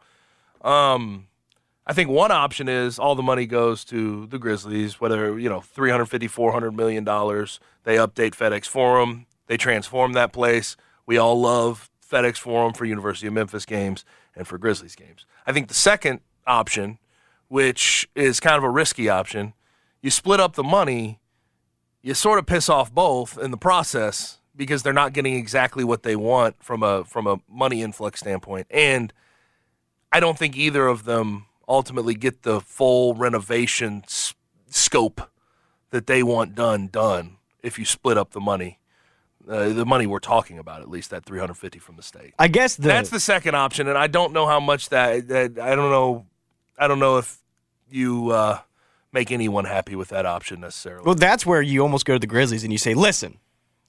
Um, 0.61 1.27
I 1.85 1.93
think 1.93 2.09
one 2.09 2.31
option 2.31 2.67
is 2.67 2.97
all 2.97 3.15
the 3.15 3.23
money 3.23 3.45
goes 3.45 3.83
to 3.85 4.25
the 4.27 4.39
Grizzlies, 4.39 4.99
whether 4.99 5.37
you 5.37 5.49
know 5.49 5.61
350, 5.61 6.27
400 6.27 6.71
million 6.71 7.03
dollars. 7.03 7.59
They 7.83 7.95
update 7.97 8.31
FedEx 8.35 8.65
Forum, 8.65 9.25
they 9.47 9.57
transform 9.57 10.13
that 10.13 10.33
place. 10.33 10.75
We 11.07 11.17
all 11.17 11.39
love 11.39 11.89
FedEx 12.07 12.37
Forum 12.37 12.73
for 12.73 12.85
University 12.85 13.25
of 13.25 13.33
Memphis 13.33 13.65
games 13.65 14.05
and 14.35 14.47
for 14.47 14.59
Grizzlies 14.59 14.95
games. 14.95 15.25
I 15.47 15.53
think 15.53 15.69
the 15.69 15.73
second 15.73 16.19
option, 16.45 16.99
which 17.47 18.07
is 18.13 18.39
kind 18.39 18.57
of 18.57 18.63
a 18.63 18.69
risky 18.69 19.09
option, 19.09 19.53
you 20.01 20.11
split 20.11 20.39
up 20.39 20.53
the 20.53 20.63
money, 20.63 21.19
you 22.01 22.13
sort 22.13 22.37
of 22.37 22.45
piss 22.45 22.69
off 22.69 22.93
both 22.93 23.37
in 23.37 23.51
the 23.51 23.57
process 23.57 24.37
because 24.55 24.83
they're 24.83 24.93
not 24.93 25.13
getting 25.13 25.35
exactly 25.35 25.83
what 25.83 26.03
they 26.03 26.15
want 26.15 26.61
from 26.63 26.83
a 26.83 27.03
from 27.05 27.27
a 27.27 27.39
money 27.49 27.81
influx 27.81 28.19
standpoint. 28.19 28.67
And 28.69 29.13
I 30.11 30.19
don't 30.19 30.37
think 30.37 30.55
either 30.55 30.87
of 30.87 31.05
them 31.05 31.45
ultimately 31.67 32.15
get 32.15 32.43
the 32.43 32.61
full 32.61 33.13
renovation 33.13 34.03
s- 34.05 34.33
scope 34.69 35.29
that 35.91 36.07
they 36.07 36.23
want 36.23 36.55
done 36.55 36.87
done 36.87 37.37
if 37.61 37.77
you 37.77 37.85
split 37.85 38.17
up 38.17 38.31
the 38.31 38.39
money. 38.39 38.79
Uh, 39.49 39.69
the 39.69 39.85
money 39.85 40.05
we're 40.05 40.19
talking 40.19 40.59
about, 40.59 40.81
at 40.81 40.89
least 40.89 41.09
that 41.11 41.25
350 41.25 41.79
from 41.79 41.95
the 41.95 42.03
state. 42.03 42.33
I 42.37 42.47
guess 42.49 42.75
the 42.75 42.87
That's 42.87 43.09
the 43.09 43.19
second 43.19 43.55
option, 43.55 43.87
and 43.87 43.97
I 43.97 44.07
don't 44.07 44.33
know 44.33 44.45
how 44.45 44.59
much 44.59 44.89
that, 44.89 45.27
that 45.29 45.57
I 45.57 45.75
don't 45.75 45.89
know. 45.89 46.25
I 46.77 46.87
don't 46.87 46.99
know 46.99 47.17
if 47.17 47.39
you 47.89 48.31
uh, 48.31 48.59
make 49.11 49.31
anyone 49.31 49.65
happy 49.65 49.95
with 49.95 50.09
that 50.09 50.25
option 50.25 50.59
necessarily. 50.59 51.03
Well, 51.05 51.15
that's 51.15 51.45
where 51.45 51.61
you 51.61 51.81
almost 51.81 52.05
go 52.05 52.13
to 52.13 52.19
the 52.19 52.27
Grizzlies 52.27 52.63
and 52.63 52.71
you 52.71 52.77
say, 52.77 52.93
listen, 52.93 53.39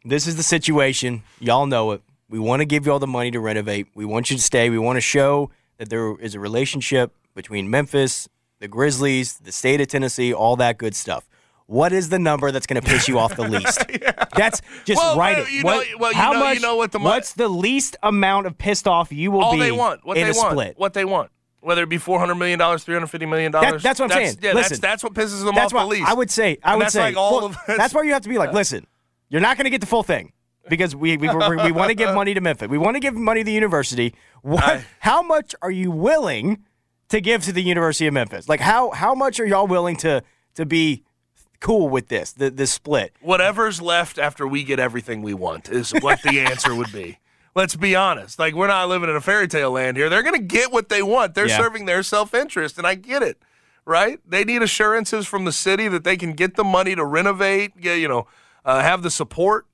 this 0.05 0.27
is 0.27 0.37
the 0.37 0.43
situation. 0.43 1.23
Y'all 1.41 1.67
know 1.67 1.93
it. 1.93 2.03
We 2.31 2.39
want 2.39 2.61
to 2.61 2.67
give 2.67 2.87
you 2.87 2.93
all 2.93 2.99
the 2.99 3.07
money 3.07 3.31
to 3.31 3.41
renovate. 3.41 3.89
We 3.95 4.05
want 4.05 4.31
you 4.31 4.37
to 4.37 4.43
stay. 4.43 4.71
We 4.71 4.79
want 4.79 4.97
to 4.97 5.01
show 5.01 5.51
that 5.79 5.89
there 5.89 6.19
is 6.21 6.35
a 6.35 6.41
relationship 6.41 7.13
between 7.35 7.71
Memphis, 7.71 8.29
the 8.59 8.69
Grizzlies, 8.69 9.39
the 9.39 9.53
state 9.53 9.81
of 9.81 9.89
Tennessee, 9.89 10.33
all 10.33 10.57
that 10.57 10.79
good 10.79 10.95
stuff. 10.95 11.29
What 11.71 11.93
is 11.93 12.09
the 12.09 12.19
number 12.19 12.51
that's 12.51 12.67
going 12.67 12.81
to 12.83 12.89
piss 12.89 13.09
you 13.09 13.19
off 13.19 13.37
the 13.37 13.43
least? 13.49 13.79
That's 14.35 14.63
just 14.87 14.97
Well, 14.97 15.19
write 15.19 15.37
it. 15.39 15.51
you 15.51 15.63
What- 15.63 15.87
know- 15.87 15.99
well, 15.99 16.13
you 16.13 16.17
how 16.19 16.33
know- 16.33 16.39
you 16.39 16.45
much, 16.55 16.63
know 16.63 16.77
what 16.77 16.93
the 16.93 16.99
What's 16.99 17.35
the 17.35 17.47
least 17.49 17.95
amount 18.03 18.47
of 18.47 18.57
pissed 18.57 18.89
off 18.89 19.13
you 19.13 19.31
will 19.31 19.43
all 19.43 19.53
be 19.53 19.59
they 19.61 19.71
want, 19.73 20.05
what 20.05 20.17
in 20.17 20.25
they 20.25 20.31
a 20.31 20.35
want, 20.35 20.53
split? 20.53 20.79
what 20.79 20.95
they 20.95 21.05
want, 21.05 21.31
whether 21.61 21.83
it 21.83 21.91
be 21.91 21.99
400 21.99 22.37
million 22.37 22.59
dollars, 22.59 22.85
350 22.85 23.27
million 23.27 23.53
That- 23.53 23.61
dollars. 23.63 23.83
that's 23.83 24.01
what 24.01 24.11
I'm 24.11 24.17
saying. 24.17 24.39
Yeah, 24.41 24.55
Listen, 24.55 24.81
that's 24.81 24.81
that's 24.81 25.05
what 25.05 25.13
pisses 25.13 25.45
them 25.45 25.55
that's 25.55 25.67
off 25.67 25.75
why 25.75 25.83
the 25.83 25.89
least. 25.89 26.09
I 26.09 26.15
would 26.15 26.31
say. 26.31 26.57
I 26.65 26.71
And 26.73 26.79
would 26.79 26.85
that's 26.87 26.95
say. 26.95 27.01
like 27.03 27.17
all 27.19 27.37
well, 27.37 27.45
of- 27.47 27.57
that's 27.67 27.93
why 27.93 28.03
you 28.03 28.15
have 28.15 28.23
to 28.23 28.31
be 28.31 28.39
like, 28.39 28.53
listen, 28.55 28.87
you're 29.29 29.43
not 29.43 29.59
going 29.59 29.65
to 29.65 29.71
get 29.71 29.83
the 29.83 29.87
full 29.87 30.03
thing 30.03 30.33
because 30.71 30.97
we 30.97 31.19
we, 31.19 31.29
we, 31.29 31.35
we 31.35 31.73
want 31.73 31.91
to 31.91 31.95
give 31.95 32.15
money 32.15 32.33
to 32.33 32.41
Memphis. 32.41 32.69
We 32.69 32.79
want 32.79 32.95
to 32.97 33.01
give 33.01 33.15
money 33.15 33.41
to 33.41 33.45
the 33.45 33.53
university. 33.53 34.15
What? 34.41 34.65
I- 34.65 34.85
how 35.01 35.21
much 35.21 35.55
are 35.61 35.71
you 35.71 35.91
willing 35.91 36.65
to 37.11 37.21
give 37.21 37.45
to 37.45 37.53
the 37.53 37.63
University 37.63 38.07
of 38.07 38.15
Memphis? 38.15 38.49
Like 38.49 38.61
how 38.61 38.91
how 38.93 39.15
much 39.15 39.39
are 39.39 39.45
y'all 39.47 39.67
willing 39.67 39.97
to 39.97 40.23
to 40.55 40.65
be 40.65 41.05
cool 41.61 41.89
with 41.89 42.09
this 42.09 42.33
the 42.33 42.51
this 42.51 42.73
split? 42.73 43.13
whatever's 43.21 43.81
left 43.81 44.19
after 44.19 44.47
we 44.47 44.63
get 44.65 44.79
everything 44.79 45.23
we 45.23 45.35
want 45.35 45.69
is 45.69 45.91
what 46.01 46.23
the 46.23 46.41
answer 46.41 46.75
would 46.75 46.93
be. 46.93 47.19
Let's 47.55 47.75
be 47.77 47.97
honest. 47.97 48.39
Like 48.39 48.55
we're 48.55 48.69
not 48.69 48.89
living 48.89 49.11
in 49.11 49.17
a 49.17 49.21
fairy 49.21 49.49
tale 49.49 49.73
land 49.73 49.97
here. 49.97 50.09
They're 50.09 50.23
going 50.23 50.37
to 50.41 50.47
get 50.47 50.71
what 50.71 50.89
they 50.89 51.03
want. 51.03 51.35
They're 51.35 51.49
Yeah. 51.49 51.57
serving 51.57 51.87
their 51.87 52.03
self-interest 52.05 52.79
and 52.79 52.87
I 52.87 52.95
get 52.95 53.23
it. 53.23 53.43
Right? 53.85 54.21
They 54.29 54.45
need 54.45 54.61
assurances 54.63 55.27
from 55.27 55.45
the 55.47 55.51
city 55.53 55.89
that 55.89 56.05
they 56.05 56.17
can 56.19 56.35
get 56.35 56.57
the 56.57 56.63
money 56.65 56.95
to 56.95 57.05
renovate, 57.05 57.81
get, 57.81 57.97
you 57.99 58.07
know, 58.07 58.27
uh, 58.65 58.83
have 58.83 59.03
the 59.03 59.11
support. 59.11 59.67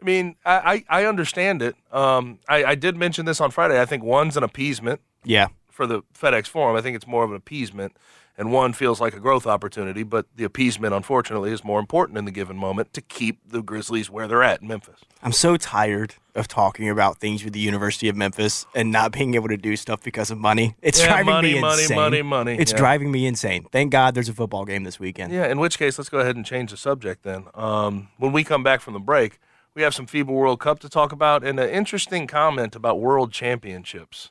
I 0.00 0.04
mean, 0.04 0.36
I, 0.46 0.84
I, 0.88 1.00
I 1.00 1.04
understand 1.06 1.60
it. 1.60 1.74
Um, 1.90 2.38
I, 2.48 2.64
I 2.64 2.74
did 2.76 2.96
mention 2.96 3.26
this 3.26 3.40
on 3.40 3.50
Friday. 3.50 3.78
I 3.80 3.84
think 3.86 4.04
one's 4.04 4.36
an 4.36 4.44
appeasement 4.44 5.00
Yeah. 5.24 5.48
for 5.68 5.84
the 5.86 6.02
FedEx 6.18 6.46
Forum. 6.46 6.76
I 6.76 6.80
think 6.80 6.94
it's 6.96 7.08
more 7.08 7.24
of 7.24 7.30
an 7.30 7.36
appeasement, 7.36 7.96
and 8.40 8.50
one 8.50 8.72
feels 8.72 9.02
like 9.02 9.14
a 9.14 9.20
growth 9.20 9.46
opportunity. 9.46 10.02
But 10.02 10.24
the 10.34 10.44
appeasement, 10.44 10.94
unfortunately, 10.94 11.52
is 11.52 11.62
more 11.62 11.78
important 11.78 12.16
in 12.16 12.24
the 12.24 12.30
given 12.30 12.56
moment 12.56 12.94
to 12.94 13.02
keep 13.02 13.38
the 13.46 13.62
Grizzlies 13.62 14.08
where 14.08 14.26
they're 14.26 14.42
at 14.42 14.62
in 14.62 14.68
Memphis. 14.68 14.98
I'm 15.22 15.32
so 15.32 15.58
tired 15.58 16.14
of 16.34 16.48
talking 16.48 16.88
about 16.88 17.18
things 17.18 17.44
with 17.44 17.52
the 17.52 17.60
University 17.60 18.08
of 18.08 18.16
Memphis 18.16 18.64
and 18.74 18.90
not 18.90 19.12
being 19.12 19.34
able 19.34 19.48
to 19.48 19.58
do 19.58 19.76
stuff 19.76 20.02
because 20.02 20.30
of 20.30 20.38
money. 20.38 20.74
It's 20.80 20.98
Yeah, 20.98 21.08
driving 21.08 21.26
money, 21.26 21.52
me 21.54 21.60
money, 21.60 21.82
insane. 21.82 21.96
money, 21.96 22.22
money. 22.22 22.56
It's 22.58 22.72
Yeah. 22.72 22.78
driving 22.78 23.10
me 23.12 23.26
insane. 23.26 23.66
Thank 23.70 23.92
God 23.92 24.14
there's 24.14 24.30
a 24.30 24.32
football 24.34 24.64
game 24.64 24.84
this 24.84 24.98
weekend. 24.98 25.34
Yeah. 25.34 25.46
In 25.46 25.60
which 25.60 25.78
case, 25.78 25.98
let's 25.98 26.08
go 26.08 26.20
ahead 26.20 26.34
and 26.36 26.46
change 26.46 26.70
the 26.70 26.78
subject 26.78 27.22
then. 27.24 27.44
Um, 27.54 28.08
when 28.16 28.32
we 28.32 28.42
come 28.42 28.62
back 28.62 28.80
from 28.80 28.94
the 28.94 29.00
break, 29.00 29.38
we 29.74 29.82
have 29.82 29.94
some 29.94 30.06
FIBA 30.06 30.28
World 30.32 30.60
Cup 30.60 30.78
to 30.80 30.88
talk 30.88 31.12
about 31.12 31.44
and 31.44 31.60
an 31.60 31.68
interesting 31.68 32.26
comment 32.26 32.74
about 32.74 32.98
World 33.00 33.32
Championships. 33.32 34.30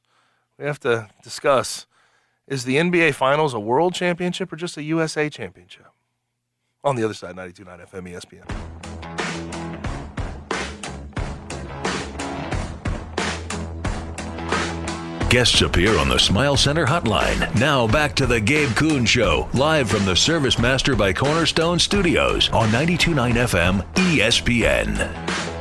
We 0.57 0.65
have 0.65 0.79
to 0.79 1.09
discuss 1.23 1.85
Is 2.49 2.65
the 2.65 2.77
NBA 2.77 3.13
Finals 3.13 3.53
a 3.53 3.59
world 3.59 3.93
championship 3.93 4.51
or 4.51 4.55
just 4.55 4.75
a 4.75 4.81
USA 4.81 5.29
championship? 5.29 5.85
On 6.83 6.95
the 6.95 7.05
other 7.05 7.13
side, 7.13 7.35
92.9 7.35 7.87
FM 7.87 8.11
ESPN. 8.11 8.49
Guests 15.29 15.61
appear 15.61 15.95
on 15.99 16.09
the 16.09 16.17
Smile 16.17 16.57
Center 16.57 16.87
hotline. 16.87 17.53
Now 17.59 17.85
back 17.85 18.15
to 18.15 18.25
the 18.25 18.41
Gabe 18.41 18.75
Kuhn 18.75 19.05
Show, 19.05 19.47
live 19.53 19.87
from 19.87 20.05
the 20.05 20.15
Service 20.15 20.57
Master 20.57 20.95
by 20.95 21.13
Cornerstone 21.13 21.77
Studios 21.77 22.49
on 22.49 22.69
92.9 22.69 23.33
FM 23.33 23.85
ESPN. 23.93 25.58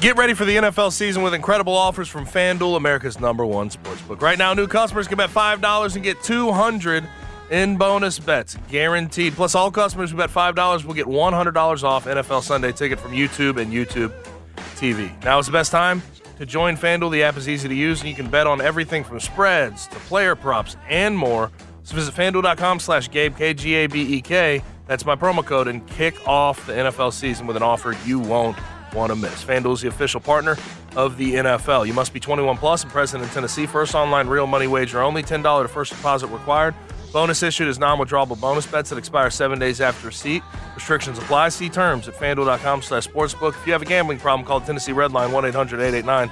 Get 0.00 0.18
ready 0.18 0.34
for 0.34 0.44
the 0.44 0.56
NFL 0.56 0.92
season 0.92 1.22
with 1.22 1.32
incredible 1.32 1.74
offers 1.74 2.06
from 2.06 2.26
FanDuel, 2.26 2.76
America's 2.76 3.18
number 3.18 3.46
one 3.46 3.70
sportsbook. 3.70 4.20
Right 4.20 4.36
now, 4.36 4.52
new 4.52 4.66
customers 4.66 5.08
can 5.08 5.16
bet 5.16 5.30
$5 5.30 5.94
and 5.94 6.04
get 6.04 6.22
200 6.22 7.08
in 7.50 7.78
bonus 7.78 8.18
bets, 8.18 8.58
guaranteed. 8.68 9.32
Plus, 9.32 9.54
all 9.54 9.70
customers 9.70 10.10
who 10.10 10.18
bet 10.18 10.28
$5 10.28 10.84
will 10.84 10.92
get 10.92 11.06
$100 11.06 11.82
off 11.82 12.04
NFL 12.04 12.42
Sunday 12.42 12.72
ticket 12.72 13.00
from 13.00 13.12
YouTube 13.12 13.58
and 13.58 13.72
YouTube 13.72 14.12
TV. 14.74 15.10
Now 15.24 15.38
is 15.38 15.46
the 15.46 15.52
best 15.52 15.72
time 15.72 16.02
to 16.36 16.44
join 16.44 16.76
FanDuel. 16.76 17.10
The 17.10 17.22
app 17.22 17.38
is 17.38 17.48
easy 17.48 17.66
to 17.66 17.74
use, 17.74 18.00
and 18.00 18.10
you 18.10 18.14
can 18.14 18.28
bet 18.28 18.46
on 18.46 18.60
everything 18.60 19.02
from 19.02 19.18
spreads 19.18 19.86
to 19.88 19.96
player 20.00 20.36
props 20.36 20.76
and 20.90 21.16
more. 21.16 21.50
So 21.84 21.94
visit 21.94 22.14
FanDuel.com 22.14 22.80
slash 22.80 23.10
Gabe, 23.10 23.34
K-G-A-B-E-K. 23.34 24.62
That's 24.86 25.06
my 25.06 25.16
promo 25.16 25.44
code, 25.44 25.68
and 25.68 25.84
kick 25.88 26.28
off 26.28 26.66
the 26.66 26.74
NFL 26.74 27.14
season 27.14 27.46
with 27.46 27.56
an 27.56 27.62
offer 27.62 27.96
you 28.04 28.20
won't 28.20 28.58
want 28.96 29.12
to 29.12 29.16
miss. 29.16 29.44
FanDuel 29.44 29.74
is 29.74 29.82
the 29.82 29.88
official 29.88 30.20
partner 30.20 30.56
of 30.96 31.16
the 31.16 31.34
NFL. 31.34 31.86
You 31.86 31.92
must 31.92 32.12
be 32.12 32.18
21 32.18 32.56
plus 32.56 32.82
and 32.82 32.90
present 32.90 33.22
in 33.22 33.28
Tennessee. 33.28 33.66
First 33.66 33.94
online 33.94 34.26
real 34.26 34.46
money 34.46 34.66
wager 34.66 35.02
only. 35.02 35.22
$10 35.22 35.62
to 35.62 35.68
first 35.68 35.92
deposit 35.92 36.28
required. 36.28 36.74
Bonus 37.12 37.42
issued 37.42 37.68
is 37.68 37.78
non-withdrawable 37.78 38.38
bonus 38.38 38.66
bets 38.66 38.90
that 38.90 38.98
expire 38.98 39.30
seven 39.30 39.58
days 39.58 39.80
after 39.80 40.08
receipt. 40.08 40.42
Restrictions 40.74 41.16
apply. 41.18 41.48
See 41.50 41.68
terms 41.70 42.08
at 42.08 42.14
FanDuel.com 42.14 42.82
slash 42.82 43.06
sportsbook. 43.06 43.54
If 43.54 43.66
you 43.66 43.72
have 43.72 43.80
a 43.82 43.86
gambling 43.86 44.18
problem, 44.18 44.46
call 44.46 44.60
Tennessee 44.60 44.92
Red 44.92 45.12
Line 45.12 45.30
1-800-889-9789. 45.30 46.28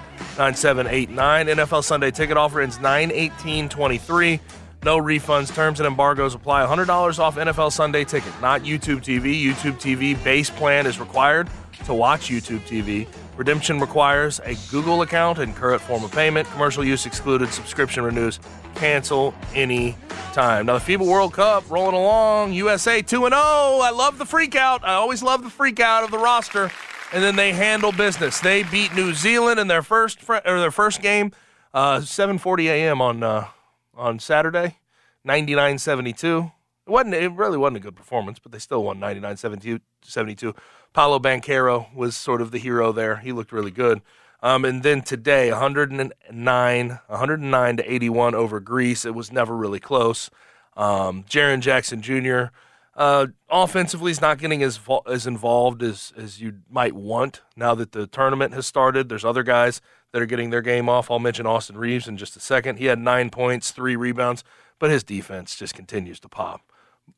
NFL 1.16 1.84
Sunday 1.84 2.10
ticket 2.10 2.36
offer 2.36 2.60
ends 2.60 2.78
9-18-23. 2.78 4.40
No 4.82 4.98
refunds. 4.98 5.54
Terms 5.54 5.80
and 5.80 5.86
embargoes 5.86 6.34
apply. 6.34 6.66
$100 6.66 7.18
off 7.18 7.36
NFL 7.36 7.72
Sunday 7.72 8.04
ticket, 8.04 8.38
not 8.42 8.62
YouTube 8.62 8.98
TV. 8.98 9.42
YouTube 9.42 9.80
TV 9.80 10.22
base 10.22 10.50
plan 10.50 10.86
is 10.86 11.00
required 11.00 11.48
to 11.84 11.94
watch 11.94 12.28
YouTube 12.28 12.60
TV. 12.60 13.06
Redemption 13.36 13.80
requires 13.80 14.40
a 14.44 14.54
Google 14.70 15.02
account 15.02 15.38
and 15.38 15.54
current 15.56 15.82
form 15.82 16.04
of 16.04 16.12
payment. 16.12 16.48
Commercial 16.50 16.84
use 16.84 17.06
excluded. 17.06 17.48
Subscription 17.50 18.04
renews. 18.04 18.38
Cancel 18.74 19.34
any 19.54 19.96
time. 20.32 20.66
Now 20.66 20.78
the 20.78 20.84
FIBA 20.84 21.06
World 21.06 21.32
Cup 21.32 21.68
rolling 21.70 21.94
along. 21.94 22.52
USA 22.52 23.02
2 23.02 23.26
and 23.26 23.32
0. 23.32 23.42
I 23.42 23.90
love 23.94 24.18
the 24.18 24.24
freak 24.24 24.54
out. 24.54 24.84
I 24.84 24.94
always 24.94 25.22
love 25.22 25.42
the 25.42 25.50
freak 25.50 25.80
out 25.80 26.04
of 26.04 26.10
the 26.10 26.18
roster. 26.18 26.70
And 27.12 27.22
then 27.22 27.36
they 27.36 27.52
handle 27.52 27.92
business. 27.92 28.40
They 28.40 28.64
beat 28.64 28.94
New 28.94 29.14
Zealand 29.14 29.60
in 29.60 29.68
their 29.68 29.82
first 29.82 30.20
fr- 30.20 30.40
or 30.44 30.58
their 30.58 30.72
first 30.72 31.00
game, 31.00 31.30
uh, 31.72 31.98
7:40 31.98 32.64
a.m. 32.66 33.00
on 33.00 33.22
uh, 33.22 33.46
on 33.94 34.18
Saturday, 34.18 34.78
99-72. 35.26 36.52
It 36.86 36.90
wasn't. 36.90 37.14
It 37.14 37.32
really 37.32 37.56
wasn't 37.56 37.76
a 37.76 37.80
good 37.80 37.94
performance, 37.94 38.38
but 38.40 38.50
they 38.50 38.58
still 38.58 38.82
won 38.82 38.98
99-72. 38.98 40.56
72. 40.94 41.00
Paolo 41.00 41.18
Banchero 41.18 41.94
was 41.94 42.16
sort 42.16 42.40
of 42.40 42.50
the 42.50 42.58
hero 42.58 42.92
there. 42.92 43.16
He 43.16 43.32
looked 43.32 43.52
really 43.52 43.70
good. 43.70 44.00
Um, 44.42 44.64
and 44.64 44.82
then 44.82 45.00
today, 45.02 45.50
109, 45.50 46.88
109 47.06 47.76
to 47.76 47.92
81 47.92 48.34
over 48.34 48.60
Greece. 48.60 49.04
It 49.04 49.14
was 49.14 49.32
never 49.32 49.56
really 49.56 49.80
close. 49.80 50.30
Um, 50.76 51.24
Jaren 51.24 51.60
Jackson 51.60 52.02
Jr. 52.02 52.46
Uh, 52.94 53.28
offensively, 53.50 54.10
is 54.12 54.20
not 54.20 54.38
getting 54.38 54.62
as 54.62 54.76
vo- 54.76 55.02
as 55.06 55.26
involved 55.26 55.82
as 55.82 56.12
as 56.16 56.40
you 56.40 56.58
might 56.70 56.92
want 56.92 57.42
now 57.56 57.74
that 57.74 57.92
the 57.92 58.06
tournament 58.06 58.54
has 58.54 58.66
started. 58.66 59.08
There's 59.08 59.24
other 59.24 59.42
guys 59.42 59.80
that 60.12 60.22
are 60.22 60.26
getting 60.26 60.50
their 60.50 60.62
game 60.62 60.88
off. 60.88 61.10
I'll 61.10 61.18
mention 61.18 61.46
Austin 61.46 61.76
Reaves 61.76 62.06
in 62.06 62.16
just 62.16 62.36
a 62.36 62.40
second. 62.40 62.78
He 62.78 62.84
had 62.84 63.00
nine 63.00 63.30
points, 63.30 63.72
three 63.72 63.96
rebounds, 63.96 64.44
but 64.78 64.90
his 64.90 65.02
defense 65.02 65.56
just 65.56 65.74
continues 65.74 66.20
to 66.20 66.28
pop. 66.28 66.60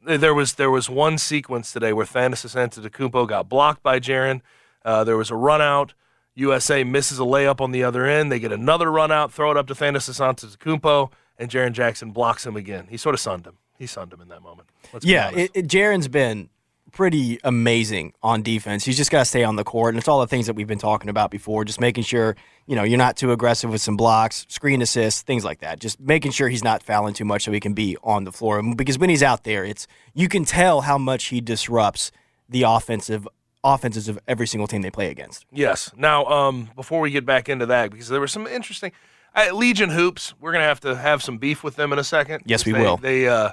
There 0.05 0.35
was 0.35 0.55
there 0.55 0.71
was 0.71 0.89
one 0.89 1.19
sequence 1.19 1.73
today 1.73 1.93
where 1.93 2.07
Thanasis 2.07 2.55
Antetokounmpo 2.55 3.27
got 3.29 3.49
blocked 3.49 3.83
by 3.83 3.99
Jaren. 3.99 4.41
Uh, 4.85 5.05
there 5.05 5.17
was 5.17 5.31
a 5.31 5.35
run 5.35 5.61
out. 5.61 5.95
USA 6.35 6.85
misses 6.85 7.19
a 7.19 7.23
layup 7.23 7.61
on 7.61 7.73
the 7.73 7.83
other 7.83 8.05
end. 8.07 8.31
They 8.31 8.39
get 8.39 8.53
another 8.53 8.91
run 8.93 9.11
out, 9.11 9.33
throw 9.33 9.51
it 9.51 9.57
up 9.57 9.67
to 9.69 9.75
Thanasis 9.75 10.21
Antetokounmpo, 10.21 11.11
and 11.39 11.51
Jaren 11.51 11.73
Jackson 11.73 12.11
blocks 12.11 12.47
him 12.47 12.57
again. 12.57 12.87
He 12.91 12.97
sort 12.97 13.15
of 13.15 13.21
sunned 13.21 13.47
him. 13.47 13.57
He 13.79 13.87
sunned 13.87 14.13
him 14.13 14.21
in 14.21 14.29
that 14.29 14.43
moment. 14.43 14.69
Let's 14.93 15.05
Yeah, 15.05 15.29
honest. 15.29 15.39
it, 15.39 15.51
it, 15.55 15.69
Jaren's 15.69 16.09
been 16.09 16.51
pretty 16.97 17.39
amazing 17.45 18.15
on 18.23 18.43
defense. 18.43 18.85
He's 18.87 18.97
just 18.97 19.11
got 19.11 19.19
to 19.19 19.25
stay 19.27 19.45
on 19.45 19.57
the 19.57 19.65
court, 19.65 19.95
and 19.95 19.99
it's 19.99 20.09
all 20.09 20.21
the 20.21 20.27
things 20.27 20.47
that 20.47 20.55
we've 20.55 20.67
been 20.67 20.79
talking 20.79 21.11
about 21.11 21.31
before. 21.31 21.63
Just 21.67 21.79
making 21.79 22.05
sure 22.05 22.35
you 22.67 22.75
know 22.75 22.83
you're 22.85 22.97
not 22.99 23.17
too 23.19 23.33
aggressive 23.33 23.71
with 23.71 23.83
some 23.83 23.97
blocks, 23.99 24.47
screen 24.49 24.81
assists, 24.81 25.21
things 25.23 25.45
like 25.45 25.61
that. 25.61 25.79
Just 25.79 26.01
making 26.01 26.33
sure 26.33 26.49
he's 26.49 26.65
not 26.65 26.83
fouling 26.83 27.13
too 27.13 27.27
much 27.27 27.45
so 27.45 27.53
he 27.53 27.61
can 27.61 27.75
be 27.75 27.97
on 28.03 28.25
the 28.25 28.33
floor. 28.33 28.63
Because 28.75 28.99
when 28.99 29.11
he's 29.11 29.23
out 29.23 29.45
there, 29.45 29.63
it's 29.65 29.87
you 30.15 30.27
can 30.29 30.45
tell 30.47 30.81
how 30.81 30.97
much 30.97 31.27
he 31.27 31.41
disrupts 31.43 32.11
the 32.49 32.63
offensive 32.63 33.29
offenses 33.63 34.09
of 34.09 34.19
every 34.27 34.47
single 34.47 34.67
team 34.67 34.81
they 34.81 34.91
play 34.91 35.11
against. 35.11 35.45
Yes. 35.53 35.91
Now, 35.97 36.25
um, 36.27 36.71
before 36.77 37.01
we 37.01 37.11
get 37.11 37.27
back 37.27 37.49
into 37.49 37.67
that, 37.67 37.91
because 37.91 38.09
there 38.09 38.21
was 38.21 38.33
some 38.33 38.47
interesting 38.47 38.93
uh, 39.35 39.53
Legion 39.53 39.91
hoops, 39.91 40.33
we're 40.41 40.53
gonna 40.53 40.65
have 40.65 40.81
to 40.81 40.97
have 40.97 41.23
some 41.23 41.37
beef 41.37 41.63
with 41.63 41.77
them 41.77 41.93
in 41.93 41.99
a 41.99 42.05
second. 42.05 42.43
Yes, 42.47 42.65
we 42.65 42.73
They- 42.73 42.81
will. 42.81 42.97
They 42.97 43.29
uh, 43.29 43.51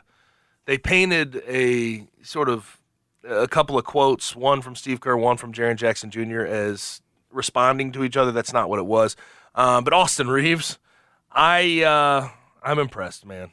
they 0.65 0.77
painted 0.77 1.43
a 1.45 2.07
sort 2.21 2.47
of 2.47 2.79
a 3.27 3.47
couple 3.47 3.77
of 3.77 3.85
quotes, 3.85 4.35
one 4.35 4.61
from 4.61 4.75
Steve 4.75 4.99
Kerr, 4.99 5.17
one 5.17 5.37
from 5.37 5.53
Jaren 5.53 5.75
Jackson 5.75 6.09
Jr. 6.09 6.41
as 6.41 7.01
responding 7.31 7.91
to 7.93 8.03
each 8.03 8.17
other. 8.17 8.31
That's 8.31 8.53
not 8.53 8.69
what 8.69 8.79
it 8.79 8.85
was. 8.85 9.15
Um, 9.55 9.83
but 9.83 9.93
Austin 9.93 10.27
Reaves, 10.27 10.79
I 11.31 11.83
uh, 11.83 12.29
I'm 12.61 12.79
impressed, 12.79 13.25
man. 13.25 13.51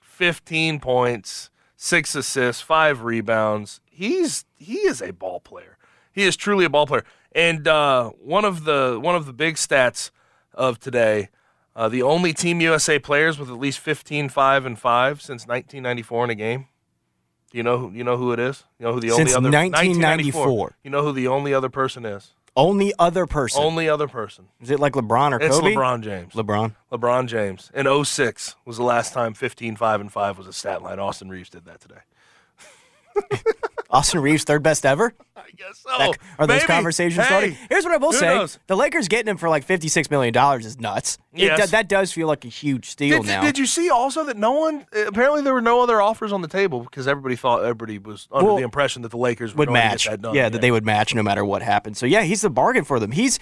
15 0.00 0.80
points, 0.80 1.50
six 1.76 2.14
assists, 2.14 2.62
five 2.62 3.02
rebounds. 3.02 3.80
He's 3.84 4.44
he 4.56 4.78
is 4.78 5.00
a 5.00 5.12
ball 5.12 5.40
player. 5.40 5.78
He 6.12 6.24
is 6.24 6.36
truly 6.36 6.64
a 6.64 6.70
ball 6.70 6.86
player. 6.86 7.04
And 7.32 7.68
uh, 7.68 8.10
one 8.10 8.44
of 8.44 8.64
the 8.64 8.98
one 9.00 9.14
of 9.14 9.26
the 9.26 9.32
big 9.32 9.56
stats 9.56 10.10
of 10.54 10.78
today, 10.80 11.28
uh, 11.76 11.88
the 11.88 12.02
only 12.02 12.32
Team 12.32 12.60
USA 12.60 12.98
players 12.98 13.38
with 13.38 13.48
at 13.48 13.58
least 13.58 13.78
15 13.78 14.28
5 14.28 14.66
and 14.66 14.78
5 14.78 15.22
since 15.22 15.46
1994 15.46 16.24
in 16.24 16.30
a 16.30 16.34
game. 16.34 16.68
You 17.52 17.62
know 17.62 17.78
who 17.78 17.92
you 17.92 18.04
know 18.04 18.16
who 18.16 18.32
it 18.32 18.38
is? 18.38 18.64
You 18.78 18.86
know 18.86 18.92
who 18.92 19.00
the 19.00 19.08
Since 19.10 19.34
only 19.34 19.48
other 19.48 19.70
1994. 19.70 20.76
You 20.82 20.90
know 20.90 21.02
who 21.02 21.12
the 21.12 21.28
only 21.28 21.54
other 21.54 21.70
person 21.70 22.04
is? 22.04 22.32
Only 22.56 22.92
other 22.98 23.24
person. 23.26 23.62
Only 23.62 23.88
other 23.88 24.08
person. 24.08 24.48
Is 24.60 24.70
it 24.70 24.80
like 24.80 24.94
LeBron 24.94 25.32
or 25.32 25.40
It's 25.40 25.56
Kobe? 25.56 25.74
LeBron 25.74 26.02
James. 26.02 26.32
LeBron. 26.34 26.74
LeBron 26.90 27.26
James. 27.28 27.70
In 27.72 28.04
06 28.04 28.56
was 28.64 28.76
the 28.76 28.82
last 28.82 29.12
time 29.12 29.32
15 29.32 29.76
5 29.76 30.00
and 30.00 30.12
5 30.12 30.38
was 30.38 30.46
a 30.46 30.52
stat 30.52 30.82
line. 30.82 30.98
Austin 30.98 31.28
Reaves 31.28 31.50
did 31.50 31.64
that 31.66 31.80
today. 31.80 32.00
Austin 33.90 34.20
Reaves, 34.20 34.44
third 34.44 34.62
best 34.62 34.84
ever. 34.84 35.14
I 35.34 35.42
guess 35.56 35.78
so. 35.78 35.96
That- 35.96 36.18
are 36.38 36.46
those 36.46 36.64
conversations 36.64 37.16
Hey, 37.22 37.28
starting? 37.28 37.56
Here's 37.70 37.84
what 37.84 37.94
I 37.94 37.96
will 37.96 38.12
say: 38.12 38.26
knows? 38.26 38.58
the 38.66 38.76
Lakers 38.76 39.08
getting 39.08 39.28
him 39.30 39.38
for 39.38 39.48
like 39.48 39.64
fifty-six 39.64 40.10
million 40.10 40.32
dollars 40.34 40.66
is 40.66 40.78
nuts. 40.78 41.16
Yes. 41.32 41.58
do- 41.58 41.66
that 41.68 41.88
does 41.88 42.12
feel 42.12 42.26
like 42.26 42.44
a 42.44 42.48
huge 42.48 42.90
steal 42.90 43.22
Did, 43.22 43.28
now. 43.28 43.40
did 43.42 43.56
you 43.56 43.64
see 43.66 43.88
also 43.88 44.24
that 44.24 44.36
no 44.36 44.52
one? 44.52 44.84
Apparently, 45.06 45.40
there 45.40 45.54
were 45.54 45.62
no 45.62 45.80
other 45.82 46.02
offers 46.02 46.32
on 46.32 46.42
the 46.42 46.48
table 46.48 46.80
because 46.80 47.08
everybody 47.08 47.34
thought 47.36 47.62
everybody 47.62 47.98
was 47.98 48.28
under 48.30 48.46
Well, 48.46 48.56
the 48.56 48.62
impression 48.62 49.00
that 49.02 49.08
the 49.10 49.16
Lakers 49.16 49.54
would 49.54 49.70
match? 49.70 50.06
That 50.06 50.20
done. 50.20 50.34
yeah, 50.34 50.50
that 50.50 50.60
they 50.60 50.70
would 50.70 50.84
match 50.84 51.14
no 51.14 51.22
matter 51.22 51.44
what 51.44 51.62
happened. 51.62 51.96
So 51.96 52.04
yeah, 52.04 52.22
he's 52.22 52.42
the 52.42 52.50
bargain 52.50 52.84
for 52.84 53.00
them. 53.00 53.12
He's. 53.12 53.38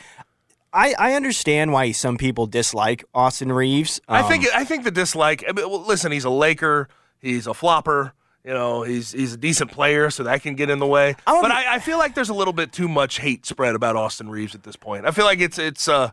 I, 0.72 0.94
I 0.98 1.12
understand 1.14 1.72
why 1.72 1.90
some 1.92 2.18
people 2.18 2.46
dislike 2.46 3.02
Austin 3.14 3.50
Reaves. 3.50 3.98
I 4.08 4.20
Um, 4.20 4.28
think 4.28 4.46
I 4.54 4.64
think 4.64 4.84
the 4.84 4.90
dislike. 4.90 5.42
I 5.48 5.52
mean, 5.52 5.68
well, 5.68 5.80
listen, 5.84 6.12
he's 6.12 6.24
a 6.24 6.30
Laker. 6.30 6.88
He's 7.18 7.46
a 7.46 7.54
flopper. 7.54 8.12
You 8.46 8.54
know, 8.54 8.84
he's 8.84 9.10
he's 9.10 9.34
a 9.34 9.36
decent 9.36 9.72
player, 9.72 10.08
so 10.08 10.22
that 10.22 10.40
can 10.42 10.54
get 10.54 10.70
in 10.70 10.78
the 10.78 10.86
way. 10.86 11.16
I 11.26 11.42
But 11.42 11.48
be- 11.48 11.54
I, 11.54 11.74
I 11.74 11.78
feel 11.80 11.98
like 11.98 12.14
there's 12.14 12.28
a 12.28 12.34
little 12.34 12.52
bit 12.52 12.70
too 12.70 12.86
much 12.86 13.18
hate 13.18 13.44
spread 13.44 13.74
about 13.74 13.96
Austin 13.96 14.30
Reaves 14.30 14.54
at 14.54 14.62
this 14.62 14.76
point. 14.76 15.04
I 15.04 15.10
feel 15.10 15.24
like 15.24 15.40
it's 15.40 15.58
it's 15.58 15.88
uh 15.88 16.10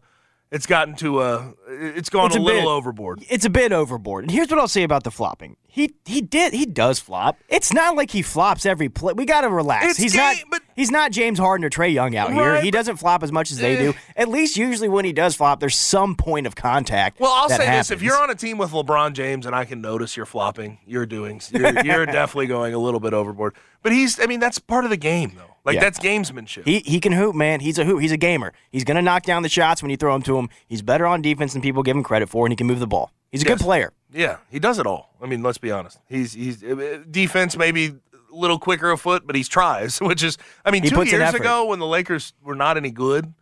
it's 0.54 0.66
gotten 0.66 0.96
to 0.98 1.22
a 1.22 1.54
it's 1.68 2.10
gone 2.10 2.28
It's 2.28 2.36
a, 2.36 2.40
a 2.40 2.42
little 2.42 2.62
bit- 2.62 2.68
overboard. 2.68 3.24
it's 3.30 3.44
a 3.46 3.50
bit 3.50 3.74
overboard. 3.74 4.24
And 4.24 4.32
here's 4.32 4.50
what 4.50 4.60
I'll 4.60 4.68
say 4.70 4.84
about 4.84 5.04
the 5.04 5.12
flopping. 5.12 5.58
He 5.68 5.96
he 6.06 6.22
did 6.22 6.54
he 6.54 6.66
does 6.66 7.00
flop. 7.00 7.38
It's 7.50 7.74
not 7.74 7.96
like 7.96 8.12
he 8.12 8.22
flops 8.22 8.66
every 8.66 8.88
play. 8.90 9.14
We 9.14 9.26
got 9.26 9.42
to 9.42 9.50
relax. 9.50 9.86
It's 9.88 9.98
he's 10.00 10.14
game- 10.14 10.22
not 10.22 10.36
but- 10.52 10.62
he's 10.76 10.92
not 10.92 11.12
James 11.12 11.40
Harden 11.40 11.66
or 11.66 11.70
Trae 11.70 11.92
Young 11.92 12.16
out 12.16 12.32
here. 12.32 12.62
He 12.62 12.70
but- 12.72 12.78
doesn't 12.78 12.98
flop 12.98 13.24
as 13.24 13.32
much 13.32 13.52
as 13.52 13.58
they 13.58 13.76
Eh. 13.78 13.92
do. 13.92 13.94
At 14.16 14.30
least 14.30 14.56
usually 14.56 14.88
when 14.88 15.04
he 15.04 15.12
does 15.14 15.36
flop, 15.36 15.60
there's 15.60 15.76
some 15.76 16.16
point 16.16 16.46
of 16.48 16.56
contact. 16.56 17.20
Well, 17.20 17.32
I'll 17.34 17.50
say 17.50 17.66
this: 17.66 17.90
if 17.92 18.02
you're 18.04 18.18
on 18.22 18.30
a 18.30 18.36
team 18.36 18.58
with 18.60 18.72
LeBron 18.72 19.14
James 19.14 19.46
and 19.48 19.56
I 19.56 19.66
can 19.66 19.82
notice 19.82 20.16
you're 20.16 20.26
flopping, 20.28 20.78
you're 20.86 21.08
doing 21.08 21.42
you're, 21.52 21.84
you're 21.84 22.06
definitely 22.20 22.48
going 22.48 22.74
a 22.76 22.80
little 22.80 23.00
bit 23.00 23.14
overboard. 23.14 23.56
But 23.82 23.92
he's, 23.92 24.20
I 24.20 24.28
mean, 24.28 24.40
that's 24.40 24.60
part 24.60 24.84
of 24.86 24.92
the 24.92 24.98
game, 24.98 25.34
though. 25.36 25.53
Like 25.66 25.76
Yeah. 25.76 25.82
that's 25.82 26.00
gamesmanship. 26.00 26.66
He 26.66 26.80
he 26.80 27.00
can 27.00 27.14
hoop, 27.14 27.36
man. 27.36 27.60
He's 27.62 27.78
a 27.78 27.86
hoop. 27.86 28.02
He's 28.02 28.12
a 28.12 28.18
gamer. 28.18 28.54
He's 28.72 28.84
gonna 28.84 29.02
knock 29.02 29.24
down 29.24 29.44
the 29.44 29.50
shots 29.50 29.82
when 29.82 29.90
you 29.92 29.98
throw 29.98 30.12
them 30.14 30.22
to 30.24 30.38
him. 30.38 30.50
He's 30.68 30.82
better 30.82 31.06
on 31.08 31.22
defense 31.22 31.54
than 31.54 31.62
people 31.62 31.84
give 31.84 31.96
him 31.96 32.04
credit 32.04 32.28
for, 32.30 32.46
and 32.46 32.52
he 32.52 32.56
can 32.58 32.68
move 32.68 32.80
the 32.80 32.88
ball. 32.88 33.12
He's 33.32 33.42
a 33.44 33.46
Yes. 33.48 33.58
good 33.58 33.64
player. 33.64 33.94
Yeah, 34.12 34.38
he 34.52 34.60
does 34.60 34.78
it 34.78 34.86
all. 34.86 35.16
I 35.22 35.26
mean, 35.26 35.42
let's 35.42 35.58
be 35.58 35.72
honest. 35.72 36.00
He's 36.10 36.34
he's 36.34 36.64
uh, 36.64 37.00
defense 37.10 37.56
maybe 37.58 37.96
a 38.32 38.36
little 38.36 38.60
quicker 38.60 38.92
of 38.92 39.00
foot, 39.02 39.24
but 39.26 39.36
he 39.36 39.44
tries, 39.44 39.98
which 40.02 40.22
is 40.22 40.38
I 40.66 40.72
mean, 40.72 40.84
He 40.84 40.90
two 40.90 41.04
years 41.04 41.34
ago 41.34 41.66
when 41.66 41.80
the 41.80 41.88
Lakers 41.88 42.34
were 42.44 42.56
not 42.56 42.76
any 42.78 42.92
good, 42.92 43.34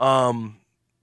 um, 0.00 0.56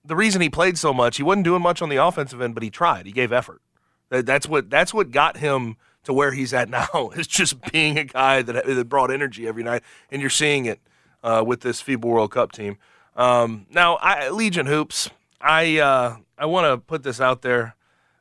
the 0.05 0.15
reason 0.15 0.41
he 0.41 0.49
played 0.49 0.77
so 0.77 0.93
much, 0.93 1.17
he 1.17 1.23
wasn't 1.23 1.45
doing 1.45 1.61
much 1.61 1.81
on 1.81 1.89
the 1.89 1.97
offensive 1.97 2.41
end, 2.41 2.53
but 2.55 2.63
he 2.63 2.69
tried. 2.69 3.05
He 3.05 3.11
gave 3.11 3.31
effort. 3.31 3.61
That, 4.09 4.25
that's 4.25 4.47
what 4.47 4.69
that's 4.69 4.93
what 4.93 5.11
got 5.11 5.37
him 5.37 5.77
to 6.03 6.13
where 6.13 6.31
he's 6.31 6.53
at 6.53 6.69
now. 6.69 7.11
Is 7.15 7.27
just 7.27 7.61
being 7.71 7.97
a 7.97 8.03
guy 8.03 8.41
that 8.41 8.65
that 8.65 8.89
brought 8.89 9.11
energy 9.11 9.47
every 9.47 9.63
night, 9.63 9.83
and 10.11 10.21
you're 10.21 10.29
seeing 10.29 10.65
it 10.65 10.79
uh, 11.23 11.43
with 11.45 11.61
this 11.61 11.81
FIBA 11.81 12.05
World 12.05 12.31
Cup 12.31 12.51
team. 12.51 12.77
Um, 13.15 13.67
now, 13.69 13.95
I, 13.95 14.29
Legion 14.29 14.65
hoops. 14.65 15.09
I 15.39 15.79
uh, 15.79 16.17
I 16.37 16.45
want 16.45 16.65
to 16.65 16.77
put 16.77 17.03
this 17.03 17.19
out 17.19 17.41
there 17.41 17.75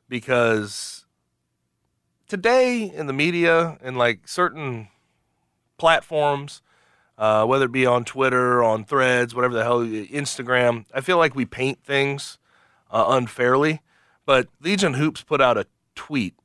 because 0.09 1.05
today 2.27 2.91
in 2.93 3.07
the 3.07 3.13
media 3.13 3.77
and 3.81 3.97
like 3.97 4.27
certain 4.27 4.89
platforms, 5.77 6.61
uh, 7.17 7.45
whether 7.45 7.65
it 7.65 7.71
be 7.71 7.85
on 7.85 8.03
Twitter, 8.03 8.63
on 8.63 8.85
Threads, 8.85 9.35
whatever 9.35 9.53
the 9.53 9.63
hell, 9.63 9.79
Instagram, 9.79 10.85
I 10.93 11.01
feel 11.01 11.17
like 11.17 11.35
we 11.35 11.45
paint 11.45 11.83
things 11.83 12.37
uh, 12.91 13.05
unfairly. 13.09 13.81
But 14.25 14.47
Legion 14.61 14.93
Hoops 14.93 15.21
put 15.21 15.41
out 15.41 15.57
a 15.57 15.65
tweet 15.95 16.35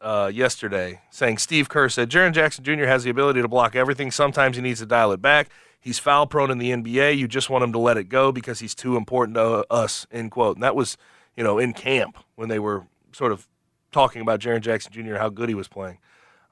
uh, 0.00 0.30
yesterday 0.32 1.00
saying 1.10 1.38
Steve 1.38 1.68
Kerr 1.68 1.88
said 1.88 2.10
Jaren 2.10 2.32
Jackson 2.32 2.64
Jr. 2.64 2.84
has 2.84 3.04
the 3.04 3.10
ability 3.10 3.42
to 3.42 3.48
block 3.48 3.74
everything. 3.74 4.10
Sometimes 4.10 4.56
he 4.56 4.62
needs 4.62 4.80
to 4.80 4.86
dial 4.86 5.12
it 5.12 5.22
back. 5.22 5.48
He's 5.80 5.98
foul 5.98 6.26
prone 6.26 6.50
in 6.50 6.58
the 6.58 6.70
NBA. 6.70 7.16
You 7.16 7.28
just 7.28 7.50
want 7.50 7.64
him 7.64 7.72
to 7.72 7.78
let 7.78 7.96
it 7.96 8.04
go 8.04 8.32
because 8.32 8.60
he's 8.60 8.74
too 8.74 8.96
important 8.96 9.36
to 9.36 9.66
us. 9.72 10.06
End 10.10 10.30
quote. 10.30 10.56
And 10.56 10.62
that 10.62 10.76
was, 10.76 10.96
you 11.36 11.44
know, 11.44 11.58
in 11.58 11.72
camp 11.72 12.18
when 12.34 12.48
they 12.48 12.58
were 12.58 12.86
sort 13.12 13.32
of 13.32 13.46
talking 13.92 14.20
about 14.20 14.40
Jaren 14.40 14.60
Jackson 14.60 14.92
Jr. 14.92 15.16
how 15.16 15.28
good 15.28 15.48
he 15.48 15.54
was 15.54 15.68
playing. 15.68 15.98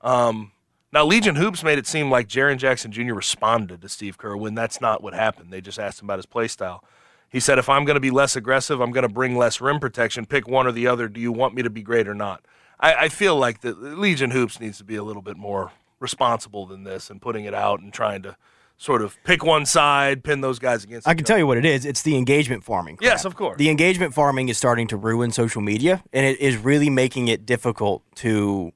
Um, 0.01 0.53
now 0.93 1.05
Legion 1.05 1.37
Hoops 1.37 1.65
made 1.65 1.79
it 1.79 1.87
seem 1.87 2.11
like 2.11 2.29
Jaren 2.29 2.57
Jackson 2.57 2.93
Jr. 2.93 3.15
responded 3.15 3.83
to 3.83 3.89
Steve 3.89 4.17
Kerr 4.17 4.37
when 4.37 4.55
that's 4.55 4.81
not 4.81 5.03
what 5.03 5.15
happened. 5.15 5.53
They 5.53 5.61
just 5.61 5.79
asked 5.79 6.01
him 6.01 6.07
about 6.07 6.19
his 6.19 6.27
play 6.27 6.49
style. 6.49 6.85
He 7.29 7.41
said, 7.41 7.59
"If 7.59 7.69
I'm 7.69 7.85
going 7.85 7.97
to 7.97 8.01
be 8.01 8.13
less 8.13 8.37
aggressive, 8.37 8.81
I'm 8.81 8.93
going 8.93 9.03
to 9.03 9.13
bring 9.13 9.37
less 9.37 9.61
rim 9.61 9.81
protection. 9.81 10.27
Pick 10.27 10.47
one 10.47 10.67
or 10.67 10.73
the 10.73 10.87
other. 10.87 11.09
Do 11.09 11.21
you 11.21 11.33
want 11.33 11.55
me 11.55 11.63
to 11.63 11.71
be 11.71 11.83
great 11.83 12.07
or 12.07 12.15
not?" 12.15 12.45
I, 12.79 12.95
I 12.95 13.09
feel 13.09 13.37
like 13.37 13.61
the 13.61 13.73
Legion 13.75 14.31
Hoops 14.31 14.61
needs 14.61 14.79
to 14.79 14.85
be 14.85 14.97
a 14.97 15.03
little 15.03 15.23
bit 15.23 15.37
more 15.37 15.73
responsible 16.01 16.67
than 16.67 16.85
this 16.85 17.09
and 17.11 17.21
putting 17.21 17.45
it 17.45 17.55
out 17.55 17.81
and 17.81 17.93
trying 17.93 18.23
to 18.23 18.37
sort 18.79 19.01
of 19.01 19.17
pick 19.25 19.43
one 19.43 19.65
side, 19.65 20.23
pin 20.23 20.43
those 20.43 20.59
guys 20.59 20.85
against. 20.85 21.09
I 21.09 21.13
can 21.15 21.21
other. 21.21 21.27
tell 21.27 21.39
you 21.39 21.47
what 21.47 21.57
it 21.57 21.65
is. 21.65 21.87
It's 21.87 22.03
the 22.03 22.17
engagement 22.17 22.63
farming. 22.65 22.99
Yes, 23.01 23.25
of 23.25 23.35
course. 23.35 23.57
The 23.57 23.71
engagement 23.71 24.13
farming 24.13 24.51
is 24.51 24.59
starting 24.59 24.87
to 24.89 24.97
ruin 24.99 25.31
social 25.31 25.63
media, 25.63 26.05
and 26.13 26.27
it 26.27 26.39
is 26.41 26.59
really 26.59 26.91
making 26.91 27.29
it 27.29 27.47
difficult 27.47 28.03
to 28.17 28.73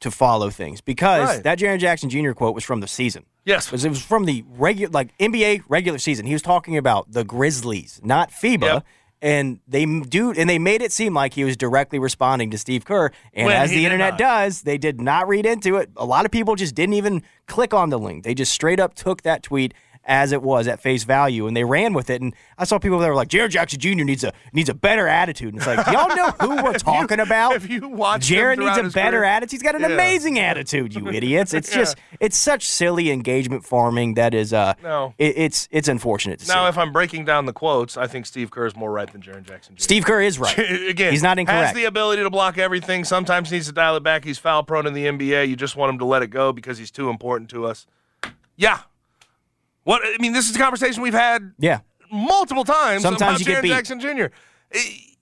to 0.00 0.10
follow 0.10 0.50
things 0.50 0.82
because 0.82 1.26
Right. 1.28 1.42
that 1.42 1.58
Jaren 1.58 1.78
Jackson 1.78 2.10
Jr. 2.10 2.32
quote 2.32 2.54
was 2.54 2.64
from 2.64 2.80
the 2.80 2.86
season. 2.88 3.24
Yes. 3.46 3.66
because 3.66 3.84
it 3.84 3.88
was 3.88 4.02
from 4.02 4.24
the 4.26 4.44
regular, 4.46 4.90
like 4.92 5.16
NBA 5.18 5.62
regular 5.68 5.98
season. 5.98 6.26
He 6.26 6.32
was 6.34 6.42
talking 6.42 6.76
about 6.76 7.12
the 7.12 7.24
Grizzlies, 7.24 8.00
not 8.04 8.30
FIBA. 8.30 8.60
Yep. 8.62 8.84
And 9.22 9.60
they 9.66 9.86
do, 9.86 10.32
and 10.32 10.48
they 10.48 10.58
made 10.58 10.82
it 10.82 10.92
seem 10.92 11.14
like 11.14 11.32
he 11.32 11.42
was 11.44 11.56
directly 11.56 11.98
responding 11.98 12.50
to 12.50 12.58
Steve 12.58 12.84
Kerr. 12.84 13.10
And 13.32 13.46
When 13.46 13.56
as 13.56 13.70
the 13.70 13.84
internet 13.84 14.12
not. 14.14 14.18
does, 14.18 14.62
they 14.62 14.76
did 14.76 15.00
not 15.00 15.26
read 15.26 15.46
into 15.46 15.76
it. 15.76 15.90
A 15.96 16.04
lot 16.04 16.26
of 16.26 16.30
people 16.30 16.54
just 16.54 16.74
didn't 16.74 16.94
even 16.94 17.22
click 17.46 17.72
on 17.72 17.88
the 17.88 17.98
link. 17.98 18.24
They 18.24 18.34
just 18.34 18.52
straight 18.52 18.78
up 18.78 18.94
took 18.94 19.22
that 19.22 19.42
tweet 19.42 19.72
as 20.08 20.30
it 20.32 20.40
was 20.40 20.68
at 20.68 20.80
face 20.80 21.02
value, 21.04 21.46
and 21.46 21.56
they 21.56 21.64
ran 21.64 21.92
with 21.92 22.08
it. 22.10 22.22
And 22.22 22.34
I 22.56 22.64
saw 22.64 22.78
people 22.78 22.98
that 23.00 23.08
were 23.08 23.14
like, 23.14 23.28
"Jared 23.28 23.50
Jackson 23.50 23.80
Jr. 23.80 24.04
needs 24.04 24.22
a 24.24 24.32
needs 24.52 24.68
a 24.68 24.74
better 24.74 25.08
attitude." 25.08 25.48
And 25.52 25.58
it's 25.58 25.66
like, 25.66 25.84
y'all 25.88 26.14
know 26.14 26.30
who 26.40 26.62
we're 26.62 26.72
talking 26.78 27.18
about. 27.20 27.56
if 27.56 27.68
you 27.68 27.88
watch 27.88 28.22
Jared 28.22 28.58
needs 28.58 28.78
a 28.78 28.84
better 28.84 29.18
career- 29.18 29.24
attitude. 29.24 29.50
He's 29.52 29.62
got 29.62 29.74
an 29.74 29.80
Yeah. 29.82 29.88
amazing 29.88 30.38
attitude, 30.38 30.94
you 30.94 31.08
idiots. 31.12 31.52
It's 31.52 31.70
Yeah. 31.70 31.76
just 31.78 31.96
it's 32.20 32.36
such 32.36 32.64
silly 32.68 33.10
engagement 33.10 33.64
farming 33.64 34.14
that 34.14 34.32
is 34.32 34.52
uh 34.52 34.74
No. 34.82 35.14
it, 35.18 35.36
it's 35.36 35.68
it's 35.72 35.88
unfortunate 35.88 36.38
to 36.40 36.48
Now, 36.48 36.64
see. 36.64 36.68
if 36.70 36.78
I'm 36.78 36.92
breaking 36.92 37.24
down 37.24 37.46
the 37.46 37.52
quotes, 37.52 37.96
I 37.96 38.06
think 38.06 38.26
Steve 38.26 38.50
Kerr 38.50 38.66
is 38.66 38.76
more 38.76 38.92
right 38.92 39.10
than 39.10 39.20
Jaren 39.22 39.42
Jackson 39.42 39.74
Jr. 39.76 39.82
Steve 39.82 40.04
Kerr 40.04 40.20
is 40.20 40.38
right. 40.38 40.56
Again, 40.88 41.10
he's 41.12 41.22
not 41.22 41.38
incorrect. 41.38 41.66
Has 41.68 41.74
the 41.74 41.84
ability 41.84 42.22
to 42.22 42.30
block 42.30 42.58
everything. 42.58 43.04
Sometimes 43.04 43.50
needs 43.50 43.66
to 43.66 43.72
dial 43.72 43.96
it 43.96 44.02
back. 44.02 44.24
He's 44.24 44.38
foul 44.38 44.62
prone 44.62 44.86
in 44.86 44.92
the 44.94 45.06
NBA. 45.06 45.48
You 45.48 45.56
just 45.56 45.74
want 45.76 45.90
him 45.90 45.98
to 45.98 46.04
let 46.04 46.22
it 46.22 46.28
go 46.28 46.52
because 46.52 46.78
he's 46.78 46.90
too 46.92 47.10
important 47.10 47.50
to 47.50 47.66
us. 47.66 47.86
Yeah. 48.56 48.78
What 49.86 50.02
I 50.04 50.16
mean, 50.18 50.32
this 50.32 50.50
is 50.50 50.56
a 50.56 50.58
conversation 50.58 51.00
we've 51.00 51.14
had 51.14 51.52
yeah. 51.58 51.78
multiple 52.10 52.64
times. 52.64 53.02
Sometimes 53.02 53.40
about 53.40 53.62
beat. 53.62 53.68
Jackson 53.68 54.00
Jr. 54.00 54.26
He- 54.72 54.78
eh, 54.78 55.12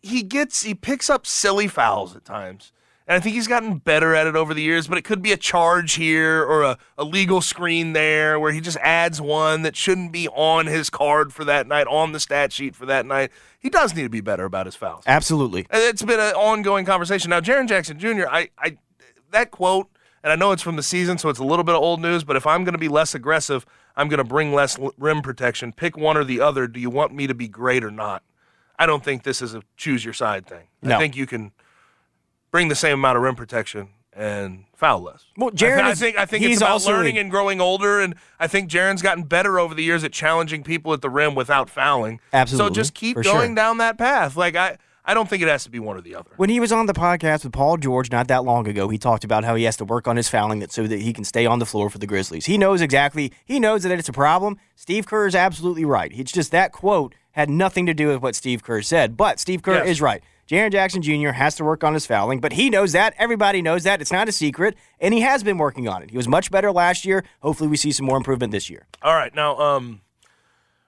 He 0.00 0.22
gets 0.22 0.62
he 0.62 0.74
picks 0.74 1.10
up 1.10 1.26
silly 1.26 1.68
fouls 1.68 2.16
at 2.16 2.24
times. 2.24 2.72
And 3.06 3.16
I 3.16 3.20
think 3.20 3.34
he's 3.34 3.48
gotten 3.48 3.76
better 3.76 4.14
at 4.14 4.26
it 4.26 4.34
over 4.34 4.54
the 4.54 4.62
years, 4.62 4.86
but 4.88 4.96
it 4.96 5.02
could 5.02 5.20
be 5.20 5.30
a 5.30 5.36
charge 5.36 5.92
here 5.92 6.42
or 6.42 6.62
a, 6.62 6.78
a 6.96 7.04
legal 7.04 7.42
screen 7.42 7.92
there 7.92 8.40
where 8.40 8.50
he 8.50 8.62
just 8.62 8.78
adds 8.78 9.20
one 9.20 9.60
that 9.60 9.76
shouldn't 9.76 10.10
be 10.10 10.26
on 10.28 10.64
his 10.68 10.88
card 10.88 11.30
for 11.30 11.44
that 11.44 11.66
night, 11.66 11.86
on 11.86 12.12
the 12.12 12.20
stat 12.20 12.50
sheet 12.50 12.74
for 12.74 12.86
that 12.86 13.04
night. 13.04 13.30
He 13.58 13.68
does 13.68 13.94
need 13.94 14.04
to 14.04 14.08
be 14.08 14.22
better 14.22 14.46
about 14.46 14.64
his 14.64 14.74
fouls. 14.74 15.04
Absolutely. 15.06 15.66
And 15.68 15.82
It's 15.82 16.00
been 16.02 16.18
an 16.18 16.34
ongoing 16.34 16.86
conversation. 16.86 17.28
Now, 17.28 17.42
Jaren 17.42 17.68
Jackson 17.68 17.98
Jr., 17.98 18.26
I, 18.26 18.48
I, 18.58 18.78
that 19.32 19.50
quote, 19.50 19.90
and 20.22 20.32
I 20.32 20.36
know 20.36 20.52
it's 20.52 20.62
from 20.62 20.76
the 20.76 20.82
season, 20.82 21.18
so 21.18 21.28
it's 21.28 21.38
a 21.38 21.44
little 21.44 21.64
bit 21.64 21.74
of 21.74 21.82
old 21.82 22.00
news, 22.00 22.24
but 22.24 22.36
if 22.36 22.46
I'm 22.46 22.64
going 22.64 22.72
to 22.72 22.78
be 22.78 22.88
less 22.88 23.14
aggressive, 23.14 23.66
I'm 23.96 24.08
going 24.08 24.18
to 24.18 24.24
bring 24.24 24.52
less 24.52 24.78
rim 24.98 25.22
protection. 25.22 25.72
Pick 25.72 25.96
one 25.96 26.16
or 26.16 26.24
the 26.24 26.40
other. 26.40 26.66
Do 26.66 26.80
you 26.80 26.90
want 26.90 27.14
me 27.14 27.26
to 27.26 27.34
be 27.34 27.48
great 27.48 27.84
or 27.84 27.90
not? 27.90 28.22
I 28.78 28.86
don't 28.86 29.04
think 29.04 29.22
this 29.22 29.40
is 29.40 29.54
a 29.54 29.62
choose 29.76 30.04
your 30.04 30.14
side 30.14 30.46
thing. 30.46 30.64
No. 30.82 30.96
I 30.96 30.98
think 30.98 31.16
you 31.16 31.26
can 31.26 31.52
bring 32.50 32.68
the 32.68 32.74
same 32.74 32.94
amount 32.94 33.16
of 33.16 33.22
rim 33.22 33.36
protection 33.36 33.88
and 34.12 34.64
foul 34.74 35.00
less. 35.02 35.24
Well, 35.36 35.48
I 35.48 35.52
thi- 35.52 35.64
Jaren 35.64 35.80
I, 35.82 35.94
think 35.94 36.18
I 36.18 36.26
think 36.26 36.44
it's 36.44 36.58
about 36.60 36.84
learning 36.84 37.16
a- 37.16 37.20
and 37.20 37.30
growing 37.30 37.60
older, 37.60 38.00
and 38.00 38.14
I 38.38 38.46
think 38.46 38.68
Jaren's 38.70 39.02
gotten 39.02 39.24
better 39.24 39.58
over 39.58 39.74
the 39.74 39.82
years 39.84 40.02
at 40.04 40.12
challenging 40.12 40.62
people 40.64 40.92
at 40.92 41.00
the 41.02 41.10
rim 41.10 41.34
without 41.34 41.68
fouling. 41.70 42.20
Absolutely, 42.32 42.68
So 42.70 42.74
just 42.74 42.94
keep 42.94 43.16
going 43.16 43.24
sure. 43.50 43.54
down 43.54 43.78
that 43.78 43.96
path. 43.98 44.36
Like 44.36 44.54
I, 44.56 44.78
I 45.04 45.12
don't 45.14 45.28
think 45.28 45.42
it 45.42 45.48
has 45.48 45.64
to 45.64 45.70
be 45.70 45.78
one 45.78 45.96
or 45.96 46.00
the 46.00 46.14
other. 46.14 46.30
When 46.36 46.48
he 46.48 46.60
was 46.60 46.72
on 46.72 46.86
the 46.86 46.94
podcast 46.94 47.44
with 47.44 47.52
Paul 47.52 47.76
George 47.76 48.10
not 48.10 48.28
that 48.28 48.42
long 48.44 48.66
ago, 48.66 48.88
he 48.88 48.96
talked 48.96 49.22
about 49.24 49.44
how 49.44 49.54
he 49.54 49.64
has 49.64 49.76
to 49.76 49.84
work 49.84 50.08
on 50.08 50.16
his 50.16 50.28
fouling 50.28 50.60
that 50.60 50.72
so 50.72 50.86
that 50.86 51.00
he 51.00 51.12
can 51.12 51.24
stay 51.24 51.44
on 51.44 51.58
the 51.58 51.66
floor 51.66 51.90
for 51.90 51.98
the 51.98 52.06
Grizzlies. 52.06 52.46
He 52.46 52.56
knows 52.56 52.80
exactly. 52.80 53.32
He 53.44 53.60
knows 53.60 53.82
that 53.82 53.92
it's 53.98 54.08
a 54.08 54.12
problem. 54.14 54.56
Steve 54.76 55.06
Kerr 55.06 55.26
is 55.26 55.34
absolutely 55.34 55.84
right. 55.84 56.10
It's 56.14 56.32
just 56.32 56.50
that 56.52 56.72
quote 56.72 57.14
had 57.32 57.50
nothing 57.50 57.84
to 57.86 57.92
do 57.94 58.08
with 58.08 58.22
what 58.22 58.34
Steve 58.34 58.62
Kerr 58.62 58.80
said, 58.80 59.16
but 59.16 59.38
Steve 59.40 59.60
Kerr 59.62 59.74
Yes. 59.78 59.88
is 59.88 60.00
right. 60.00 60.22
Jaren 60.48 60.70
Jackson 60.70 61.00
Jr. 61.02 61.30
has 61.30 61.56
to 61.56 61.64
work 61.64 61.82
on 61.82 61.94
his 61.94 62.06
fouling, 62.06 62.38
but 62.38 62.52
he 62.52 62.68
knows 62.70 62.92
that. 62.92 63.14
Everybody 63.18 63.60
knows 63.62 63.84
that. 63.84 64.00
It's 64.02 64.12
not 64.12 64.28
a 64.28 64.32
secret, 64.32 64.76
and 65.00 65.12
he 65.14 65.20
has 65.20 65.42
been 65.42 65.56
working 65.58 65.88
on 65.88 66.02
it. 66.02 66.10
He 66.10 66.16
was 66.18 66.28
much 66.28 66.50
better 66.50 66.70
last 66.70 67.04
year. 67.06 67.24
Hopefully, 67.40 67.68
we 67.68 67.76
see 67.78 67.92
some 67.92 68.04
more 68.06 68.16
improvement 68.18 68.52
this 68.52 68.68
year. 68.68 68.86
All 69.02 69.14
right, 69.14 69.34
now 69.34 69.56
um, 69.58 70.02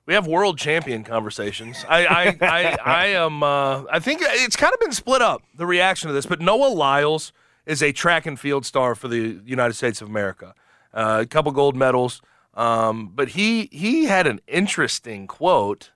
we 0.07 0.15
have 0.15 0.27
world 0.27 0.57
champion 0.57 1.05
conversations. 1.05 1.85
I 1.89 2.07
I 2.07 2.37
I, 2.41 2.77
I 2.85 3.07
am. 3.07 3.43
Uh, 3.43 3.85
I 3.91 3.99
think 3.99 4.21
it's 4.23 4.57
kind 4.57 4.73
of 4.73 4.81
been 4.81 4.93
split 4.93 5.21
up 5.21 5.43
the 5.55 5.67
reaction 5.67 6.09
to 6.09 6.15
this, 6.15 6.27
but 6.27 6.41
Noah 6.41 6.69
Lyles 6.69 7.33
is 7.67 7.83
a 7.83 7.93
track 7.93 8.27
and 8.27 8.39
field 8.39 8.65
star 8.65 8.95
for 8.95 9.09
the 9.09 9.41
United 9.45 9.75
States 9.75 10.01
of 10.01 10.09
America. 10.09 10.55
Uh, 10.95 11.19
a 11.23 11.27
couple 11.27 11.53
gold 11.53 11.77
medals, 11.77 12.23
um, 12.55 13.13
but 13.15 13.31
he 13.31 13.69
he 13.73 14.05
had 14.05 14.27
an 14.27 14.41
interesting 14.47 15.27
quote 15.27 15.91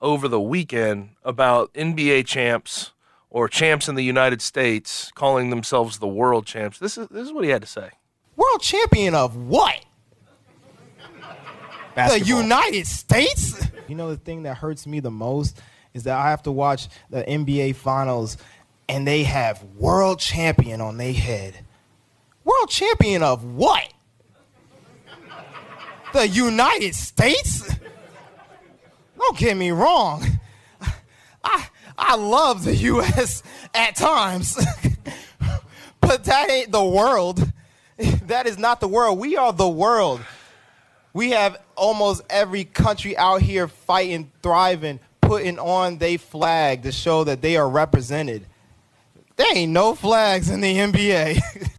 over 0.00 0.26
the 0.26 0.40
weekend 0.40 1.10
about 1.22 1.72
NBA 1.74 2.26
champs 2.26 2.92
or 3.28 3.48
champs 3.48 3.88
in 3.88 3.94
the 3.94 4.02
United 4.02 4.40
States 4.42 5.12
calling 5.14 5.50
themselves 5.50 5.98
the 5.98 6.08
world 6.08 6.46
champs. 6.46 6.78
This 6.78 6.96
is 6.96 7.06
this 7.08 7.26
is 7.26 7.32
what 7.32 7.44
he 7.44 7.50
had 7.50 7.62
to 7.62 7.68
say. 7.68 7.90
World 8.34 8.62
champion 8.62 9.14
of 9.14 9.36
what? 9.36 9.84
The 11.94 12.20
United 12.20 12.86
States? 12.86 13.68
You 13.88 13.96
know, 13.96 14.10
the 14.10 14.16
thing 14.16 14.44
that 14.44 14.56
hurts 14.56 14.86
me 14.86 15.00
the 15.00 15.10
most 15.10 15.60
is 15.94 16.04
that 16.04 16.16
I 16.16 16.30
have 16.30 16.42
to 16.44 16.52
watch 16.52 16.88
the 17.10 17.22
NBA 17.22 17.76
finals 17.76 18.36
and 18.88 19.06
they 19.06 19.24
have 19.24 19.62
world 19.76 20.18
champion 20.18 20.80
on 20.80 20.96
their 20.96 21.12
head. 21.12 21.54
World 22.44 22.70
champion 22.70 23.22
of 23.22 23.44
what? 23.44 23.92
The 26.12 26.26
United 26.26 26.94
States? 26.94 27.76
Don't 29.16 29.38
get 29.38 29.56
me 29.56 29.70
wrong. 29.70 30.24
I 31.44 31.66
I 31.96 32.16
love 32.16 32.64
the 32.64 32.74
US 32.74 33.42
at 33.74 33.94
times. 33.94 34.58
but 36.00 36.24
that 36.24 36.50
ain't 36.50 36.72
the 36.72 36.84
world. 36.84 37.52
That 38.26 38.46
is 38.46 38.58
not 38.58 38.80
the 38.80 38.88
world. 38.88 39.18
We 39.18 39.36
are 39.36 39.52
the 39.52 39.68
world. 39.68 40.20
We 41.12 41.30
have 41.30 41.56
almost 41.76 42.22
every 42.30 42.64
country 42.64 43.16
out 43.16 43.42
here 43.42 43.66
fighting, 43.68 44.30
thriving, 44.42 45.00
putting 45.20 45.58
on 45.58 45.98
their 45.98 46.18
flag 46.18 46.82
to 46.84 46.92
show 46.92 47.24
that 47.24 47.42
they 47.42 47.56
are 47.56 47.68
represented. 47.68 48.46
There 49.36 49.56
ain't 49.56 49.72
no 49.72 49.94
flags 49.94 50.50
in 50.50 50.60
the 50.60 50.74
NBA. 50.76 51.40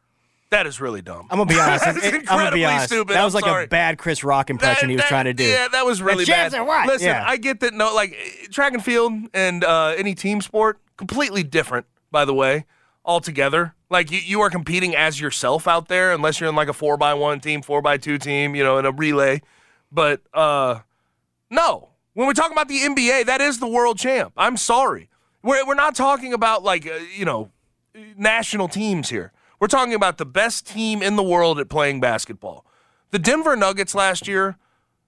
That 0.50 0.68
is 0.68 0.82
really 0.82 1.02
dumb. 1.02 1.28
I'm 1.32 1.38
gonna 1.38 1.46
be 1.46 1.58
honest. 1.58 1.86
That's 1.86 1.98
it- 2.00 2.04
I'm 2.04 2.12
gonna 2.12 2.20
incredibly 2.20 2.60
be 2.60 2.66
honest. 2.66 2.88
stupid. 2.88 3.14
That 3.16 3.24
was 3.24 3.34
I'm 3.36 3.42
like 3.42 3.50
sorry. 3.50 3.64
a 3.64 3.68
bad 3.70 3.98
Chris 3.98 4.22
Rock 4.22 4.50
impression 4.50 4.90
he 4.90 4.96
was 4.98 5.04
That- 5.04 5.08
trying 5.08 5.24
to 5.24 5.34
do. 5.34 5.46
Yeah, 5.46 5.70
that 5.70 5.86
was 5.86 6.02
really 6.02 6.26
chips 6.26 6.52
bad. 6.52 6.54
are 6.56 6.66
what? 6.66 6.88
Listen, 6.88 7.08
Yeah. 7.08 7.24
I 7.26 7.38
get 7.38 7.62
that. 7.62 7.74
No, 7.74 7.96
like 7.96 8.18
track 8.52 8.74
and 8.74 8.84
field 8.84 9.14
and 9.34 9.64
uh, 9.64 9.94
any 9.98 10.14
team 10.14 10.42
sport, 10.42 10.78
completely 10.98 11.44
different. 11.44 11.86
By 12.12 12.26
the 12.26 12.34
way, 12.34 12.66
altogether. 13.04 13.76
Like 13.90 14.12
you, 14.12 14.20
you 14.20 14.42
are 14.42 14.50
competing 14.50 14.96
as 14.96 15.20
yourself 15.20 15.68
out 15.68 15.88
there, 15.88 16.12
unless 16.12 16.40
you're 16.40 16.50
in 16.50 16.56
like 16.56 16.70
a 16.70 16.74
four 16.74 16.98
by 16.98 17.14
one 17.14 17.40
team, 17.40 17.62
four 17.62 17.82
by 17.82 17.98
two 17.98 18.18
team, 18.18 18.56
you 18.56 18.64
know, 18.64 18.78
in 18.78 18.86
a 18.86 18.92
relay. 18.92 19.42
But 19.92 20.22
uh, 20.34 20.80
no, 21.50 21.90
when 22.14 22.28
we're 22.28 22.34
talking 22.34 22.54
about 22.54 22.68
the 22.68 22.80
NBA, 22.80 23.26
that 23.26 23.42
is 23.42 23.60
the 23.60 23.68
world 23.68 23.98
champ. 23.98 24.34
I'm 24.38 24.58
sorry, 24.58 25.10
we're 25.44 25.66
we're 25.66 25.76
not 25.76 25.96
talking 25.96 26.34
about 26.34 26.64
like 26.64 26.88
uh, 26.88 27.00
you 27.16 27.26
know 27.26 27.52
national 28.18 28.68
teams 28.68 29.10
here. 29.10 29.32
We're 29.60 29.68
talking 29.68 29.94
about 29.94 30.18
the 30.18 30.26
best 30.26 30.68
team 30.68 31.04
in 31.04 31.16
the 31.16 31.24
world 31.24 31.60
at 31.60 31.70
playing 31.70 32.00
basketball. 32.00 32.66
The 33.12 33.20
Denver 33.20 33.56
Nuggets 33.56 33.94
last 33.94 34.28
year 34.28 34.58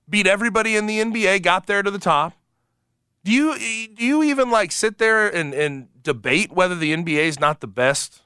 beat 0.07 0.27
everybody 0.27 0.75
in 0.75 0.85
the 0.85 0.99
NBA, 0.99 1.41
got 1.41 1.65
there 1.65 1.81
to 1.81 1.89
the 1.89 1.99
top. 1.99 2.33
Do 3.23 3.31
you 3.31 3.57
do 3.95 4.05
you 4.05 4.23
even 4.23 4.49
like 4.49 4.71
sit 4.71 4.97
there 4.97 5.27
and, 5.33 5.53
and 5.53 5.87
debate 6.03 6.51
whether 6.51 6.75
the 6.75 6.93
NBA 6.93 7.23
is 7.25 7.39
not 7.39 7.61
the 7.61 7.67
best 7.67 8.21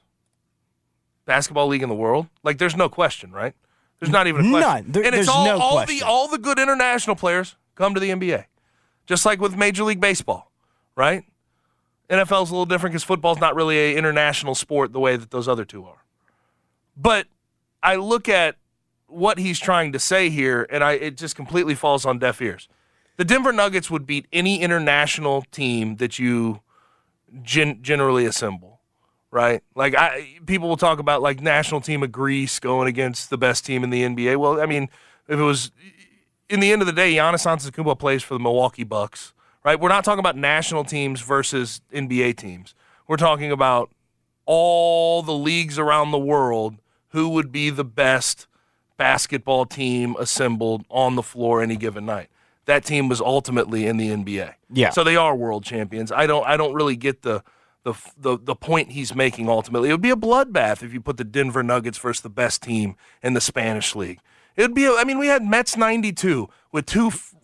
basketball 1.24 1.68
league 1.68 1.82
in 1.82 1.88
the 1.88 1.94
world? 1.94 2.26
Like, 2.42 2.58
there's 2.58 2.76
no 2.76 2.88
question, 2.88 3.30
right? 3.30 3.54
There's 4.00 4.10
not 4.10 4.26
even 4.26 4.46
a 4.46 4.50
question. 4.50 4.84
None. 4.84 4.92
There- 4.92 5.04
and 5.04 5.14
it's 5.14 5.26
there's 5.26 5.28
all, 5.28 5.44
no 5.44 5.58
all 5.60 5.72
question. 5.72 5.98
the 5.98 6.04
all 6.04 6.28
the 6.28 6.38
good 6.38 6.58
international 6.58 7.16
players 7.16 7.56
come 7.74 7.94
to 7.94 8.00
the 8.00 8.10
NBA, 8.10 8.44
just 9.06 9.24
like 9.24 9.40
with 9.40 9.56
Major 9.56 9.84
League 9.84 10.00
Baseball, 10.00 10.50
right? 10.96 11.24
NFL's 12.10 12.50
a 12.50 12.54
little 12.54 12.66
different 12.66 12.92
because 12.92 13.04
football's 13.04 13.38
not 13.38 13.54
really 13.54 13.76
a 13.76 13.96
international 13.96 14.54
sport 14.54 14.92
the 14.92 15.00
way 15.00 15.16
that 15.16 15.30
those 15.30 15.46
other 15.46 15.64
two 15.64 15.84
are. 15.84 16.04
But 16.96 17.26
I 17.82 17.96
look 17.96 18.28
at 18.28 18.56
what 19.06 19.38
he's 19.38 19.58
trying 19.58 19.92
to 19.92 19.98
say 19.98 20.30
here, 20.30 20.66
and 20.70 20.82
I 20.82 20.92
it 20.92 21.16
just 21.16 21.36
completely 21.36 21.74
falls 21.74 22.06
on 22.06 22.18
deaf 22.18 22.40
ears. 22.40 22.68
The 23.18 23.24
Denver 23.24 23.52
Nuggets 23.52 23.90
would 23.90 24.06
beat 24.06 24.28
any 24.32 24.62
international 24.62 25.42
team 25.50 25.96
that 25.96 26.20
you 26.20 26.60
gen- 27.42 27.82
generally 27.82 28.24
assemble, 28.24 28.80
right? 29.32 29.60
Like 29.74 29.96
I, 29.96 30.38
people 30.46 30.68
will 30.68 30.76
talk 30.76 31.00
about 31.00 31.20
like 31.20 31.40
national 31.40 31.80
team 31.80 32.04
of 32.04 32.12
Greece 32.12 32.60
going 32.60 32.86
against 32.86 33.28
the 33.28 33.36
best 33.36 33.66
team 33.66 33.82
in 33.82 33.90
the 33.90 34.04
NBA. 34.04 34.36
Well, 34.36 34.60
I 34.60 34.66
mean, 34.66 34.84
if 35.26 35.36
it 35.36 35.42
was 35.42 35.72
in 36.48 36.60
the 36.60 36.70
end 36.70 36.80
of 36.80 36.86
the 36.86 36.92
day, 36.92 37.12
Giannis 37.12 37.44
Antetokounmpo 37.44 37.98
plays 37.98 38.22
for 38.22 38.34
the 38.34 38.40
Milwaukee 38.40 38.84
Bucks, 38.84 39.32
right? 39.64 39.78
We're 39.78 39.88
not 39.88 40.04
talking 40.04 40.20
about 40.20 40.36
national 40.36 40.84
teams 40.84 41.20
versus 41.20 41.80
NBA 41.92 42.36
teams. 42.36 42.72
We're 43.08 43.16
talking 43.16 43.50
about 43.50 43.90
all 44.46 45.24
the 45.24 45.34
leagues 45.34 45.76
around 45.76 46.12
the 46.12 46.18
world 46.20 46.76
who 47.08 47.30
would 47.30 47.50
be 47.50 47.70
the 47.70 47.84
best 47.84 48.46
basketball 48.96 49.66
team 49.66 50.14
assembled 50.20 50.84
on 50.88 51.16
the 51.16 51.22
floor 51.24 51.60
any 51.60 51.74
given 51.74 52.06
night. 52.06 52.28
That 52.68 52.84
team 52.84 53.08
was 53.08 53.22
ultimately 53.22 53.86
in 53.86 53.96
the 53.96 54.10
NBA. 54.10 54.52
Yeah. 54.70 54.90
So 54.90 55.02
they 55.02 55.16
are 55.16 55.34
world 55.34 55.64
champions. 55.64 56.12
I 56.12 56.26
don't 56.26 56.46
I 56.46 56.58
don't 56.58 56.74
really 56.74 56.96
get 56.96 57.22
the 57.22 57.42
the 57.82 57.94
the, 58.18 58.38
the 58.38 58.54
point 58.54 58.92
he's 58.92 59.14
making 59.14 59.48
ultimately. 59.48 59.88
It 59.88 59.92
would 59.92 60.02
be 60.02 60.10
a 60.10 60.16
bloodbath 60.16 60.82
if 60.82 60.92
you 60.92 61.00
put 61.00 61.16
the 61.16 61.24
Denver 61.24 61.62
Nuggets 61.62 61.96
versus 61.96 62.20
the 62.20 62.28
best 62.28 62.62
team 62.62 62.94
in 63.22 63.32
the 63.32 63.40
Spanish 63.40 63.96
league. 63.96 64.20
It 64.54 64.60
would 64.60 64.74
be 64.74 64.84
a, 64.84 64.92
I 64.92 65.04
mean 65.04 65.18
we 65.18 65.28
had 65.28 65.42
Mets 65.42 65.78
92 65.78 66.50
with 66.70 66.84
two 66.84 67.06
f- 67.06 67.34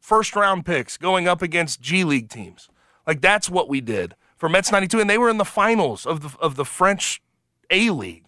first 0.00 0.34
round 0.34 0.66
picks 0.66 0.96
going 0.96 1.28
up 1.28 1.42
against 1.42 1.80
G 1.80 2.02
League 2.02 2.28
teams. 2.28 2.68
Like 3.06 3.20
that's 3.20 3.48
what 3.48 3.68
we 3.68 3.80
did 3.80 4.16
for 4.36 4.48
Mets 4.48 4.72
92 4.72 4.98
and 4.98 5.08
they 5.08 5.16
were 5.16 5.30
in 5.30 5.38
the 5.38 5.44
finals 5.44 6.06
of 6.06 6.22
the 6.22 6.36
of 6.40 6.56
the 6.56 6.64
French 6.64 7.22
A 7.70 7.90
League. 7.90 8.24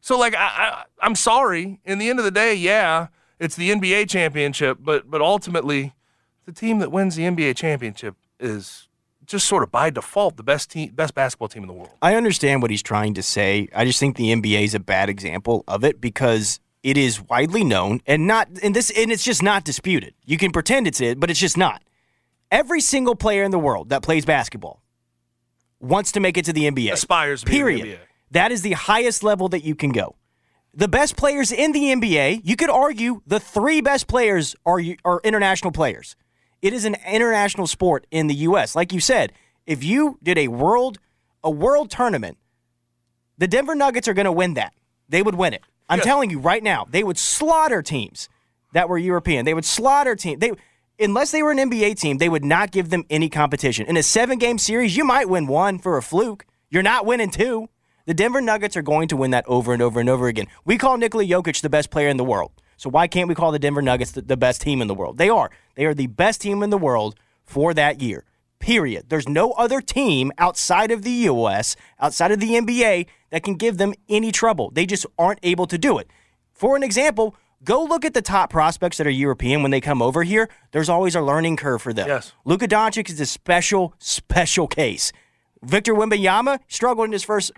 So 0.00 0.18
like 0.18 0.34
I, 0.34 0.48
I 0.48 0.84
I'm 1.00 1.14
sorry. 1.14 1.78
In 1.84 1.98
the 2.00 2.10
end 2.10 2.18
of 2.18 2.24
the 2.24 2.32
day, 2.32 2.56
yeah, 2.56 3.06
it's 3.38 3.56
the 3.56 3.70
NBA 3.70 4.08
championship, 4.08 4.78
but 4.80 5.10
but 5.10 5.20
ultimately, 5.20 5.94
the 6.44 6.52
team 6.52 6.78
that 6.78 6.90
wins 6.90 7.16
the 7.16 7.24
NBA 7.24 7.56
championship 7.56 8.16
is 8.38 8.88
just 9.26 9.46
sort 9.46 9.62
of 9.62 9.72
by 9.72 9.90
default 9.90 10.36
the 10.36 10.42
best 10.42 10.70
team, 10.70 10.92
best 10.94 11.14
basketball 11.14 11.48
team 11.48 11.62
in 11.62 11.66
the 11.66 11.74
world. 11.74 11.90
I 12.00 12.14
understand 12.14 12.62
what 12.62 12.70
he's 12.70 12.82
trying 12.82 13.14
to 13.14 13.22
say. 13.22 13.68
I 13.74 13.84
just 13.84 13.98
think 13.98 14.16
the 14.16 14.32
NBA 14.32 14.62
is 14.62 14.74
a 14.74 14.80
bad 14.80 15.08
example 15.08 15.64
of 15.66 15.84
it 15.84 16.00
because 16.00 16.60
it 16.82 16.96
is 16.96 17.20
widely 17.20 17.64
known 17.64 18.00
and 18.06 18.26
not 18.26 18.48
and 18.62 18.74
this 18.74 18.90
and 18.96 19.10
it's 19.10 19.24
just 19.24 19.42
not 19.42 19.64
disputed. 19.64 20.14
You 20.24 20.38
can 20.38 20.52
pretend 20.52 20.86
it's 20.86 21.00
it, 21.00 21.18
but 21.18 21.30
it's 21.30 21.40
just 21.40 21.56
not. 21.56 21.82
Every 22.50 22.80
single 22.80 23.16
player 23.16 23.42
in 23.42 23.50
the 23.50 23.58
world 23.58 23.88
that 23.88 24.02
plays 24.02 24.24
basketball 24.24 24.80
wants 25.80 26.12
to 26.12 26.20
make 26.20 26.36
it 26.36 26.44
to 26.44 26.52
the 26.52 26.70
NBA. 26.70 26.92
Aspires 26.92 27.40
to 27.40 27.46
be 27.46 27.52
in 27.52 27.54
the 27.54 27.72
Period. 27.72 27.86
NBA. 27.86 28.02
That 28.30 28.52
is 28.52 28.62
the 28.62 28.72
highest 28.72 29.22
level 29.22 29.48
that 29.48 29.64
you 29.64 29.74
can 29.74 29.90
go. 29.90 30.14
The 30.78 30.88
best 30.88 31.16
players 31.16 31.52
in 31.52 31.72
the 31.72 31.84
NBA, 31.84 32.42
you 32.44 32.54
could 32.54 32.68
argue 32.68 33.22
the 33.26 33.40
three 33.40 33.80
best 33.80 34.06
players 34.08 34.54
are 34.66 34.78
are 35.06 35.20
international 35.24 35.72
players. 35.72 36.16
It 36.60 36.74
is 36.74 36.84
an 36.84 36.96
international 37.10 37.66
sport 37.66 38.06
in 38.10 38.26
the 38.26 38.34
US. 38.34 38.76
Like 38.76 38.92
you 38.92 39.00
said, 39.00 39.32
if 39.64 39.82
you 39.82 40.18
did 40.22 40.36
a 40.36 40.48
world 40.48 40.98
a 41.42 41.50
world 41.50 41.90
tournament, 41.90 42.36
the 43.38 43.48
Denver 43.48 43.74
Nuggets 43.74 44.06
are 44.06 44.12
going 44.12 44.26
to 44.26 44.32
win 44.32 44.54
that. 44.54 44.74
They 45.08 45.22
would 45.22 45.34
win 45.34 45.54
it. 45.54 45.62
I'm 45.88 46.00
telling 46.00 46.28
you 46.30 46.40
right 46.40 46.62
now, 46.62 46.86
they 46.90 47.02
would 47.02 47.16
slaughter 47.16 47.80
teams 47.80 48.28
that 48.74 48.88
were 48.88 48.98
European. 48.98 49.46
They 49.46 49.54
would 49.54 49.64
slaughter 49.64 50.14
teams. 50.14 50.40
They 50.40 50.52
unless 50.98 51.30
they 51.30 51.42
were 51.42 51.52
an 51.52 51.58
NBA 51.58 51.98
team, 51.98 52.18
they 52.18 52.28
would 52.28 52.44
not 52.44 52.70
give 52.70 52.90
them 52.90 53.04
any 53.08 53.30
competition. 53.30 53.86
In 53.86 53.96
a 53.96 54.00
7-game 54.00 54.58
series, 54.58 54.94
you 54.94 55.04
might 55.04 55.28
win 55.28 55.46
one 55.46 55.78
for 55.78 55.96
a 55.96 56.02
fluke. 56.02 56.44
You're 56.68 56.82
not 56.82 57.06
winning 57.06 57.30
two. 57.30 57.68
The 58.06 58.14
Denver 58.14 58.40
Nuggets 58.40 58.76
are 58.76 58.82
going 58.82 59.08
to 59.08 59.16
win 59.16 59.32
that 59.32 59.44
over 59.48 59.72
and 59.72 59.82
over 59.82 59.98
and 59.98 60.08
over 60.08 60.28
again. 60.28 60.46
We 60.64 60.78
call 60.78 60.96
Nikola 60.96 61.24
Jokic 61.24 61.60
the 61.60 61.68
best 61.68 61.90
player 61.90 62.08
in 62.08 62.16
the 62.16 62.24
world. 62.24 62.52
So 62.76 62.88
why 62.88 63.08
can't 63.08 63.28
we 63.28 63.34
call 63.34 63.50
the 63.50 63.58
Denver 63.58 63.82
Nuggets 63.82 64.12
the, 64.12 64.22
the 64.22 64.36
best 64.36 64.60
team 64.60 64.80
in 64.80 64.86
the 64.86 64.94
world? 64.94 65.18
They 65.18 65.28
are. 65.28 65.50
They 65.74 65.86
are 65.86 65.94
the 65.94 66.06
best 66.06 66.40
team 66.40 66.62
in 66.62 66.70
the 66.70 66.78
world 66.78 67.16
for 67.42 67.74
that 67.74 68.00
year. 68.00 68.24
Period. 68.60 69.06
There's 69.08 69.28
no 69.28 69.50
other 69.52 69.80
team 69.80 70.30
outside 70.38 70.92
of 70.92 71.02
the 71.02 71.10
US, 71.10 71.74
outside 71.98 72.30
of 72.30 72.38
the 72.38 72.50
NBA, 72.50 73.06
that 73.30 73.42
can 73.42 73.56
give 73.56 73.76
them 73.76 73.92
any 74.08 74.30
trouble. 74.30 74.70
They 74.70 74.86
just 74.86 75.04
aren't 75.18 75.40
able 75.42 75.66
to 75.66 75.76
do 75.76 75.98
it. 75.98 76.08
For 76.52 76.76
an 76.76 76.84
example, 76.84 77.34
go 77.64 77.82
look 77.82 78.04
at 78.04 78.14
the 78.14 78.22
top 78.22 78.50
prospects 78.50 78.98
that 78.98 79.06
are 79.08 79.10
European 79.10 79.62
when 79.62 79.72
they 79.72 79.80
come 79.80 80.00
over 80.00 80.22
here. 80.22 80.48
There's 80.70 80.88
always 80.88 81.16
a 81.16 81.20
learning 81.20 81.56
curve 81.56 81.82
for 81.82 81.92
them. 81.92 82.06
Yes. 82.06 82.32
Luka 82.44 82.68
Doncic 82.68 83.10
is 83.10 83.18
a 83.18 83.26
special, 83.26 83.94
special 83.98 84.68
case. 84.68 85.12
Victor 85.60 85.92
Wembanyama 85.92 86.60
struggled 86.68 87.06
in 87.06 87.12
his 87.12 87.24
first 87.24 87.50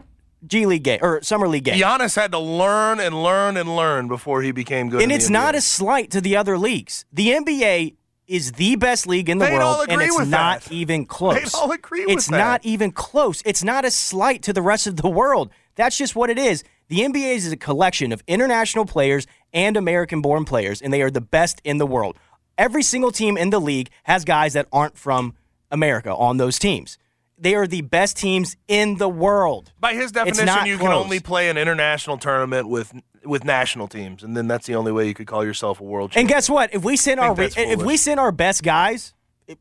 G 0.46 0.66
League 0.66 0.84
game 0.84 1.00
or 1.02 1.22
summer 1.22 1.48
league 1.48 1.64
game. 1.64 1.80
Giannis 1.80 2.14
had 2.16 2.32
to 2.32 2.38
learn 2.38 3.00
and 3.00 3.22
learn 3.22 3.56
and 3.56 3.74
learn 3.74 4.08
before 4.08 4.42
he 4.42 4.52
became 4.52 4.88
good. 4.88 5.02
and 5.02 5.10
it's 5.12 5.30
not 5.30 5.54
a 5.54 5.60
slight 5.60 6.10
to 6.12 6.20
the 6.20 6.36
other 6.36 6.56
leagues. 6.56 7.04
The 7.12 7.30
NBA 7.30 7.94
is 8.26 8.52
the 8.52 8.76
best 8.76 9.06
league 9.06 9.28
in 9.30 9.38
the 9.38 9.46
They'd 9.46 9.56
world, 9.56 9.86
and 9.88 10.02
it's 10.02 10.26
not 10.26 10.60
that. 10.62 10.72
even 10.72 11.06
close. 11.06 11.34
They'd 11.36 11.54
all 11.58 11.72
agree 11.72 12.04
with 12.04 12.16
it's 12.16 12.26
that. 12.26 12.36
not 12.36 12.64
even 12.64 12.92
close. 12.92 13.42
It's 13.46 13.64
not 13.64 13.84
a 13.84 13.90
slight 13.90 14.42
to 14.42 14.52
the 14.52 14.60
rest 14.62 14.86
of 14.86 14.96
the 14.96 15.08
world. 15.08 15.50
That's 15.76 15.96
just 15.96 16.14
what 16.14 16.28
it 16.28 16.38
is. 16.38 16.62
The 16.88 17.00
NBA 17.00 17.34
is 17.36 17.50
a 17.50 17.56
collection 17.56 18.12
of 18.12 18.22
international 18.26 18.84
players 18.84 19.26
and 19.52 19.76
American-born 19.76 20.44
players, 20.44 20.82
and 20.82 20.92
they 20.92 21.00
are 21.02 21.10
the 21.10 21.20
best 21.22 21.60
in 21.64 21.78
the 21.78 21.86
world. 21.86 22.16
Every 22.58 22.82
single 22.82 23.12
team 23.12 23.36
in 23.38 23.50
the 23.50 23.60
league 23.60 23.88
has 24.04 24.24
guys 24.24 24.52
that 24.52 24.66
aren't 24.72 24.98
from 24.98 25.34
America 25.70 26.14
on 26.14 26.36
those 26.36 26.58
teams. 26.58 26.98
They 27.40 27.54
are 27.54 27.66
the 27.66 27.82
best 27.82 28.16
teams 28.16 28.56
in 28.66 28.96
the 28.96 29.08
world. 29.08 29.72
By 29.78 29.94
his 29.94 30.12
definition, 30.12 30.66
you 30.66 30.78
can 30.78 30.88
only 30.88 31.20
play 31.20 31.48
an 31.48 31.56
international 31.56 32.18
tournament 32.18 32.68
with 32.68 32.92
with 33.24 33.44
national 33.44 33.88
teams, 33.88 34.22
and 34.22 34.36
then 34.36 34.48
that's 34.48 34.66
the 34.66 34.74
only 34.74 34.92
way 34.92 35.06
you 35.06 35.14
could 35.14 35.26
call 35.26 35.44
yourself 35.44 35.80
a 35.80 35.84
world 35.84 36.10
Champion. 36.10 36.22
And 36.22 36.28
guess 36.28 36.50
what? 36.50 36.74
If 36.74 36.84
we 36.84 36.96
send 36.96 37.20
our 37.20 37.34
if 37.38 37.82
we 37.82 37.96
send 37.96 38.18
our 38.20 38.32
best 38.32 38.62
guys, 38.62 39.14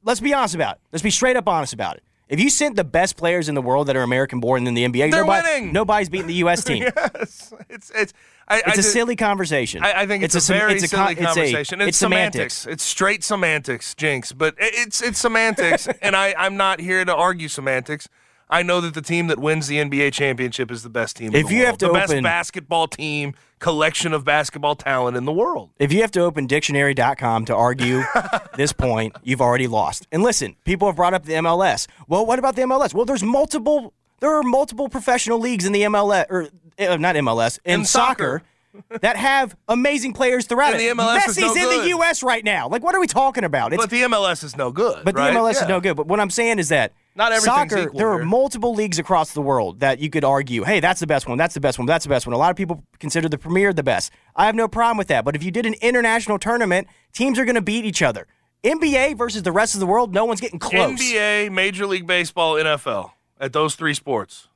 let's 0.03 0.19
be 0.19 0.33
honest 0.33 0.55
about 0.55 0.75
it. 0.75 0.81
Let's 0.91 1.03
be 1.03 1.11
straight 1.11 1.35
up 1.35 1.47
honest 1.47 1.73
about 1.73 1.97
it. 1.97 2.03
If 2.29 2.39
you 2.41 2.49
sent 2.49 2.75
the 2.75 2.83
best 2.83 3.15
players 3.15 3.47
in 3.47 3.55
the 3.55 3.61
world 3.61 3.87
that 3.87 3.95
are 3.95 4.01
American 4.03 4.39
born 4.41 4.67
in 4.67 4.73
the 4.73 4.83
NBA, 4.83 5.11
They're 5.11 5.21
nobody, 5.21 5.47
winning. 5.47 5.71
nobody's 5.73 6.09
beating 6.09 6.27
the 6.27 6.33
U.S. 6.35 6.63
team. 6.63 6.83
yes, 6.95 7.53
it's 7.69 7.89
it's. 7.95 8.13
I, 8.49 8.57
It's 8.59 8.67
I 8.67 8.71
a 8.71 8.75
just- 8.75 8.93
silly 8.93 9.15
conversation. 9.17 9.83
I, 9.83 10.01
I 10.01 10.07
think 10.07 10.23
it's, 10.23 10.33
a, 10.35 10.39
sem- 10.41 10.57
very 10.57 10.73
it's 10.75 10.83
a 10.85 10.87
silly 10.87 11.03
con- 11.03 11.11
it's 11.13 11.21
a- 11.21 11.25
conversation. 11.25 11.81
It's, 11.81 11.89
it's 11.89 11.97
semantics. 11.97 12.65
It's 12.65 12.83
straight 12.83 13.23
semantics, 13.23 13.93
Jinx. 13.95 14.31
But 14.31 14.55
it- 14.57 14.73
it's 14.73 15.01
it's 15.01 15.19
semantics, 15.19 15.87
and 16.01 16.15
I 16.15 16.33
I'm 16.37 16.55
not 16.57 16.79
here 16.79 17.03
to 17.03 17.13
argue 17.15 17.47
semantics. 17.49 18.07
I 18.49 18.63
know 18.63 18.79
that 18.81 18.93
the 18.93 19.01
team 19.01 19.27
that 19.27 19.39
wins 19.39 19.67
the 19.67 19.77
NBA 19.77 20.13
championship 20.13 20.71
is 20.71 20.81
the 20.83 20.89
best 20.89 21.17
team. 21.17 21.29
in 21.29 21.35
If 21.35 21.47
the 21.47 21.53
you 21.53 21.59
world. 21.59 21.67
have 21.67 21.77
to 21.79 21.87
the 21.87 21.93
best 21.93 22.23
basketball 22.23 22.87
team 22.87 23.33
collection 23.59 24.13
of 24.13 24.23
basketball 24.23 24.75
talent 24.75 25.17
in 25.17 25.25
the 25.25 25.31
world. 25.33 25.71
If 25.79 25.91
you 25.91 26.01
have 26.01 26.11
to 26.11 26.21
open 26.21 26.47
dictionary.com 26.47 27.45
to 27.45 27.55
argue 27.55 28.03
this 28.55 28.71
point, 28.71 29.15
you've 29.23 29.41
already 29.41 29.67
lost. 29.67 30.07
And 30.11 30.23
listen, 30.23 30.55
people 30.63 30.87
have 30.87 30.95
brought 30.95 31.13
up 31.13 31.25
the 31.25 31.33
MLS. 31.33 31.87
Well, 32.07 32.25
what 32.25 32.39
about 32.39 32.55
the 32.55 32.61
MLS? 32.63 32.93
Well, 32.93 33.05
there's 33.05 33.23
multiple 33.23 33.93
there 34.19 34.35
are 34.35 34.43
multiple 34.43 34.89
professional 34.89 35.39
leagues 35.39 35.65
in 35.65 35.73
the 35.73 35.81
MLS 35.83 36.25
or 36.29 36.49
uh, 36.79 36.97
not 36.97 37.15
MLS 37.15 37.59
in, 37.65 37.81
In 37.81 37.85
soccer. 37.85 38.43
that 39.01 39.17
have 39.17 39.55
amazing 39.67 40.13
players 40.13 40.45
throughout 40.45 40.73
And 40.73 40.81
it. 40.81 40.95
the 40.95 41.01
MLS 41.01 41.17
Messi's 41.21 41.37
is 41.37 41.43
no 41.43 41.53
in 41.55 41.59
good. 41.63 41.83
the 41.83 41.87
U.S. 41.89 42.21
right 42.21 42.43
now. 42.45 42.67
Like, 42.67 42.83
what 42.83 42.93
are 42.93 42.99
we 42.99 43.07
talking 43.07 43.43
about? 43.43 43.73
It's 43.73 43.81
But 43.81 43.89
the 43.89 44.01
MLS 44.03 44.43
is 44.43 44.55
no 44.55 44.71
good. 44.71 45.03
But 45.03 45.15
the 45.15 45.21
right? 45.21 45.33
MLS 45.35 45.55
Yeah. 45.55 45.63
is 45.63 45.67
no 45.67 45.79
good. 45.81 45.97
But 45.97 46.05
what 46.07 46.19
I'm 46.19 46.29
saying 46.29 46.59
is 46.59 46.69
that 46.69 46.93
Not 47.17 47.31
everything's 47.31 47.71
Soccer, 47.71 47.83
equal 47.87 47.97
there 47.97 48.09
are 48.11 48.23
multiple 48.23 48.75
leagues 48.75 48.99
across 48.99 49.33
the 49.33 49.41
world 49.41 49.79
that 49.79 49.97
you 49.97 50.07
could 50.09 50.23
argue, 50.23 50.63
hey, 50.63 50.79
that's 50.79 50.99
the 50.99 51.07
best 51.07 51.27
one, 51.27 51.35
that's 51.35 51.55
the 51.55 51.59
best 51.59 51.79
one, 51.79 51.87
that's 51.87 52.05
the 52.05 52.09
best 52.09 52.27
one. 52.27 52.33
A 52.35 52.37
lot 52.37 52.51
of 52.51 52.55
people 52.55 52.83
consider 52.99 53.27
the 53.27 53.39
Premier 53.39 53.73
the 53.73 53.81
best. 53.81 54.11
I 54.35 54.45
have 54.45 54.53
no 54.53 54.67
problem 54.67 54.97
with 54.97 55.07
that. 55.07 55.25
But 55.25 55.35
if 55.35 55.43
you 55.43 55.49
did 55.49 55.65
an 55.65 55.73
international 55.81 56.37
tournament, 56.37 56.87
teams 57.13 57.39
are 57.39 57.45
going 57.45 57.55
to 57.55 57.61
beat 57.61 57.85
each 57.85 58.03
other. 58.03 58.27
NBA 58.63 59.17
versus 59.17 59.41
the 59.41 59.51
rest 59.51 59.73
of 59.73 59.79
the 59.79 59.87
world, 59.87 60.13
no 60.13 60.25
one's 60.25 60.41
getting 60.41 60.59
close. 60.59 60.99
NBA, 60.99 61.51
Major 61.51 61.87
League 61.87 62.05
Baseball, 62.05 62.53
NFL. 62.53 63.11
At 63.39 63.51
those 63.51 63.73
three 63.73 63.95
sports, 63.95 64.47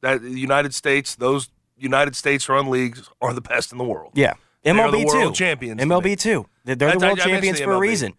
that 0.00 0.22
the 0.22 0.38
United 0.38 0.72
States, 0.72 1.16
those 1.16 1.50
United 1.76 2.14
States 2.14 2.48
run 2.48 2.70
leagues 2.70 3.10
are 3.20 3.32
the 3.32 3.40
best 3.40 3.72
in 3.72 3.78
the 3.78 3.84
world. 3.84 4.12
Yeah. 4.14 4.34
MLB 4.64 4.90
the 4.92 5.06
world 5.06 5.34
too. 5.34 5.38
champions 5.38 5.80
MLB 5.80 6.18
too. 6.18 6.46
They're 6.64 6.76
the 6.76 6.86
I- 6.86 6.88
world 6.88 7.02
I 7.02 7.06
mentioned 7.08 7.30
champions 7.32 7.58
the 7.58 7.64
for 7.64 7.72
a 7.72 7.78
reason. 7.78 8.14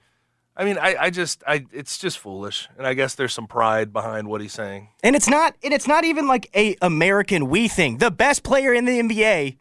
I 0.57 0.63
mean, 0.63 0.77
I, 0.77 0.95
I 0.99 1.09
just, 1.09 1.43
I, 1.45 1.65
it's 1.73 1.97
just 1.97 2.17
foolish, 2.17 2.69
and 2.77 2.87
I 2.87 2.93
guess 2.93 3.15
there's 3.15 3.33
some 3.33 3.45
pride 3.47 3.91
behind 3.91 4.29
what 4.29 4.39
he's 4.39 4.53
saying. 4.53 4.89
And 5.03 5.15
it's 5.15 5.27
not 5.27 5.55
and 5.63 5.73
it's 5.73 5.87
not 5.87 6.05
even 6.05 6.27
like 6.27 6.49
a 6.55 6.75
American 6.81 7.49
we 7.49 7.67
thing. 7.67 7.97
The 7.97 8.11
best 8.11 8.43
player 8.43 8.73
in 8.73 8.85
the 8.85 8.99
NBA 8.99 9.57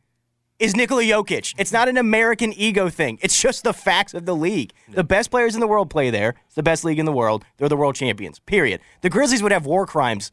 is 0.61 0.77
Nikola 0.77 1.03
Jokic. 1.03 1.53
It's 1.59 1.73
not 1.73 1.89
an 1.89 1.97
American 1.97 2.53
ego 2.53 2.89
thing. 2.89 3.19
It's 3.23 3.41
just 3.43 3.65
the 3.65 3.73
facts 3.73 4.15
of 4.15 4.25
the 4.25 4.37
league. 4.37 4.73
The 4.89 5.03
best 5.03 5.33
players 5.33 5.55
in 5.55 5.61
the 5.61 5.67
world 5.67 5.91
play 5.91 6.11
there. 6.11 6.37
It's 6.47 6.55
the 6.55 6.63
best 6.63 6.85
league 6.85 7.01
in 7.01 7.07
the 7.07 7.13
world. 7.13 7.45
They're 7.57 7.69
the 7.69 7.77
world 7.77 7.97
champions. 7.97 8.39
Period. 8.39 8.81
The 9.01 9.11
Grizzlies 9.11 9.43
would 9.43 9.51
have 9.53 9.67
war 9.67 9.85
crimes 9.87 10.31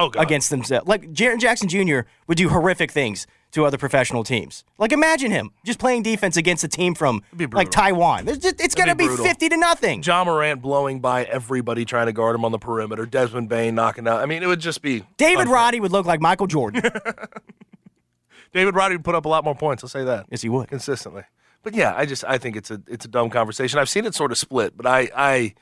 Oh, 0.00 0.10
God. 0.10 0.22
against 0.22 0.50
themselves. 0.50 0.86
Like 0.86 1.10
Jaren 1.12 1.40
Jackson 1.40 1.68
Jr. 1.68 2.02
would 2.28 2.38
do 2.38 2.50
horrific 2.50 2.92
things 2.92 3.26
to 3.52 3.64
other 3.64 3.78
professional 3.78 4.24
teams. 4.24 4.64
Like 4.78 4.92
imagine 4.92 5.30
him 5.30 5.50
just 5.64 5.78
playing 5.78 6.02
defense 6.02 6.36
against 6.36 6.64
a 6.64 6.68
team 6.68 6.94
from 6.94 7.22
like. 7.52 7.70
Taiwan. 7.70 8.24
There's 8.24 8.38
just, 8.38 8.60
it's 8.60 8.74
going 8.74 8.88
to 8.88 8.94
be 8.94 9.08
be 9.08 9.16
50 9.16 9.48
to 9.48 9.56
nothing. 9.56 10.02
Ja 10.02 10.24
Morant 10.24 10.60
blowing 10.62 11.00
by 11.00 11.24
everybody 11.24 11.84
trying 11.84 12.06
to 12.06 12.12
guard 12.12 12.34
him 12.34 12.44
on 12.44 12.52
the 12.52 12.58
perimeter. 12.58 13.06
Desmond 13.06 13.48
Bane 13.48 13.74
knocking 13.74 14.06
out. 14.06 14.20
I 14.20 14.26
mean, 14.26 14.42
it 14.42 14.46
would 14.46 14.60
just 14.60 14.82
be 14.82 15.04
David 15.16 15.42
unfair. 15.42 15.54
Roddy 15.54 15.80
would 15.80 15.92
look 15.92 16.06
like 16.06 16.20
Michael 16.20 16.46
Jordan. 16.46 16.82
David 18.52 18.74
Roddy 18.74 18.96
would 18.96 19.04
put 19.04 19.14
up 19.14 19.24
a 19.24 19.28
lot 19.28 19.44
more 19.44 19.54
points. 19.54 19.84
I'll 19.84 19.88
say 19.88 20.04
that. 20.04 20.26
yes, 20.30 20.42
he 20.42 20.48
would. 20.48 20.68
consistently. 20.68 21.22
But 21.62 21.74
yeah, 21.74 21.94
I 21.96 22.06
just 22.06 22.24
I 22.24 22.38
think 22.38 22.56
it's 22.56 22.70
a 22.70 22.80
it's 22.86 23.04
a 23.04 23.08
dumb 23.08 23.30
conversation. 23.30 23.78
I've 23.78 23.88
seen 23.88 24.06
it 24.06 24.14
sort 24.14 24.32
of 24.32 24.38
split, 24.38 24.76
but 24.76 24.86
I 24.86 25.10
I 25.14 25.54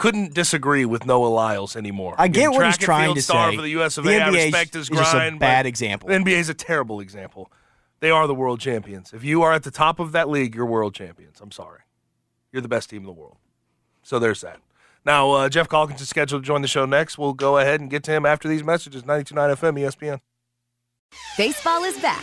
couldn't 0.00 0.32
disagree 0.32 0.86
with 0.86 1.04
Noah 1.04 1.28
Lyles 1.28 1.76
anymore. 1.76 2.14
I 2.16 2.26
get 2.28 2.50
what 2.50 2.64
he's 2.64 2.78
trying 2.78 3.14
to 3.14 3.20
star 3.20 3.50
say. 3.50 3.56
for 3.56 3.62
the 3.62 3.68
U.S. 3.70 3.98
of 3.98 4.04
The 4.04 4.12
A. 4.12 4.22
I 4.24 4.30
NBA 4.30 4.38
is- 4.38 4.44
respect 4.46 4.72
his 4.74 4.90
is 4.90 4.96
just 4.96 5.14
a 5.14 5.36
bad 5.38 5.66
example. 5.66 6.08
The 6.08 6.14
NBA 6.14 6.38
is 6.38 6.48
a 6.48 6.54
terrible 6.54 7.00
example. 7.00 7.52
They 8.00 8.10
are 8.10 8.26
the 8.26 8.34
world 8.34 8.60
champions. 8.60 9.12
If 9.12 9.24
you 9.24 9.42
are 9.42 9.52
at 9.52 9.62
the 9.62 9.70
top 9.70 10.00
of 10.00 10.12
that 10.12 10.30
league, 10.30 10.54
you're 10.54 10.64
world 10.64 10.94
champions. 10.94 11.38
I'm 11.42 11.50
sorry, 11.50 11.80
you're 12.50 12.62
the 12.62 12.68
best 12.68 12.88
team 12.88 13.00
in 13.02 13.06
the 13.06 13.12
world. 13.12 13.36
So 14.02 14.18
there's 14.18 14.40
that. 14.40 14.60
Now 15.04 15.30
uh, 15.32 15.48
Geoff 15.50 15.68
Calkins 15.68 16.00
is 16.00 16.08
scheduled 16.08 16.42
to 16.44 16.46
join 16.46 16.62
the 16.62 16.68
show 16.68 16.86
next. 16.86 17.18
We'll 17.18 17.34
go 17.34 17.58
ahead 17.58 17.80
and 17.82 17.90
get 17.90 18.02
to 18.04 18.10
him 18.12 18.24
after 18.24 18.48
these 18.48 18.64
messages. 18.64 19.02
92.9 19.02 19.54
FM 19.56 19.80
ESPN. 19.80 20.20
Baseball 21.36 21.84
is 21.84 21.98
back, 21.98 22.22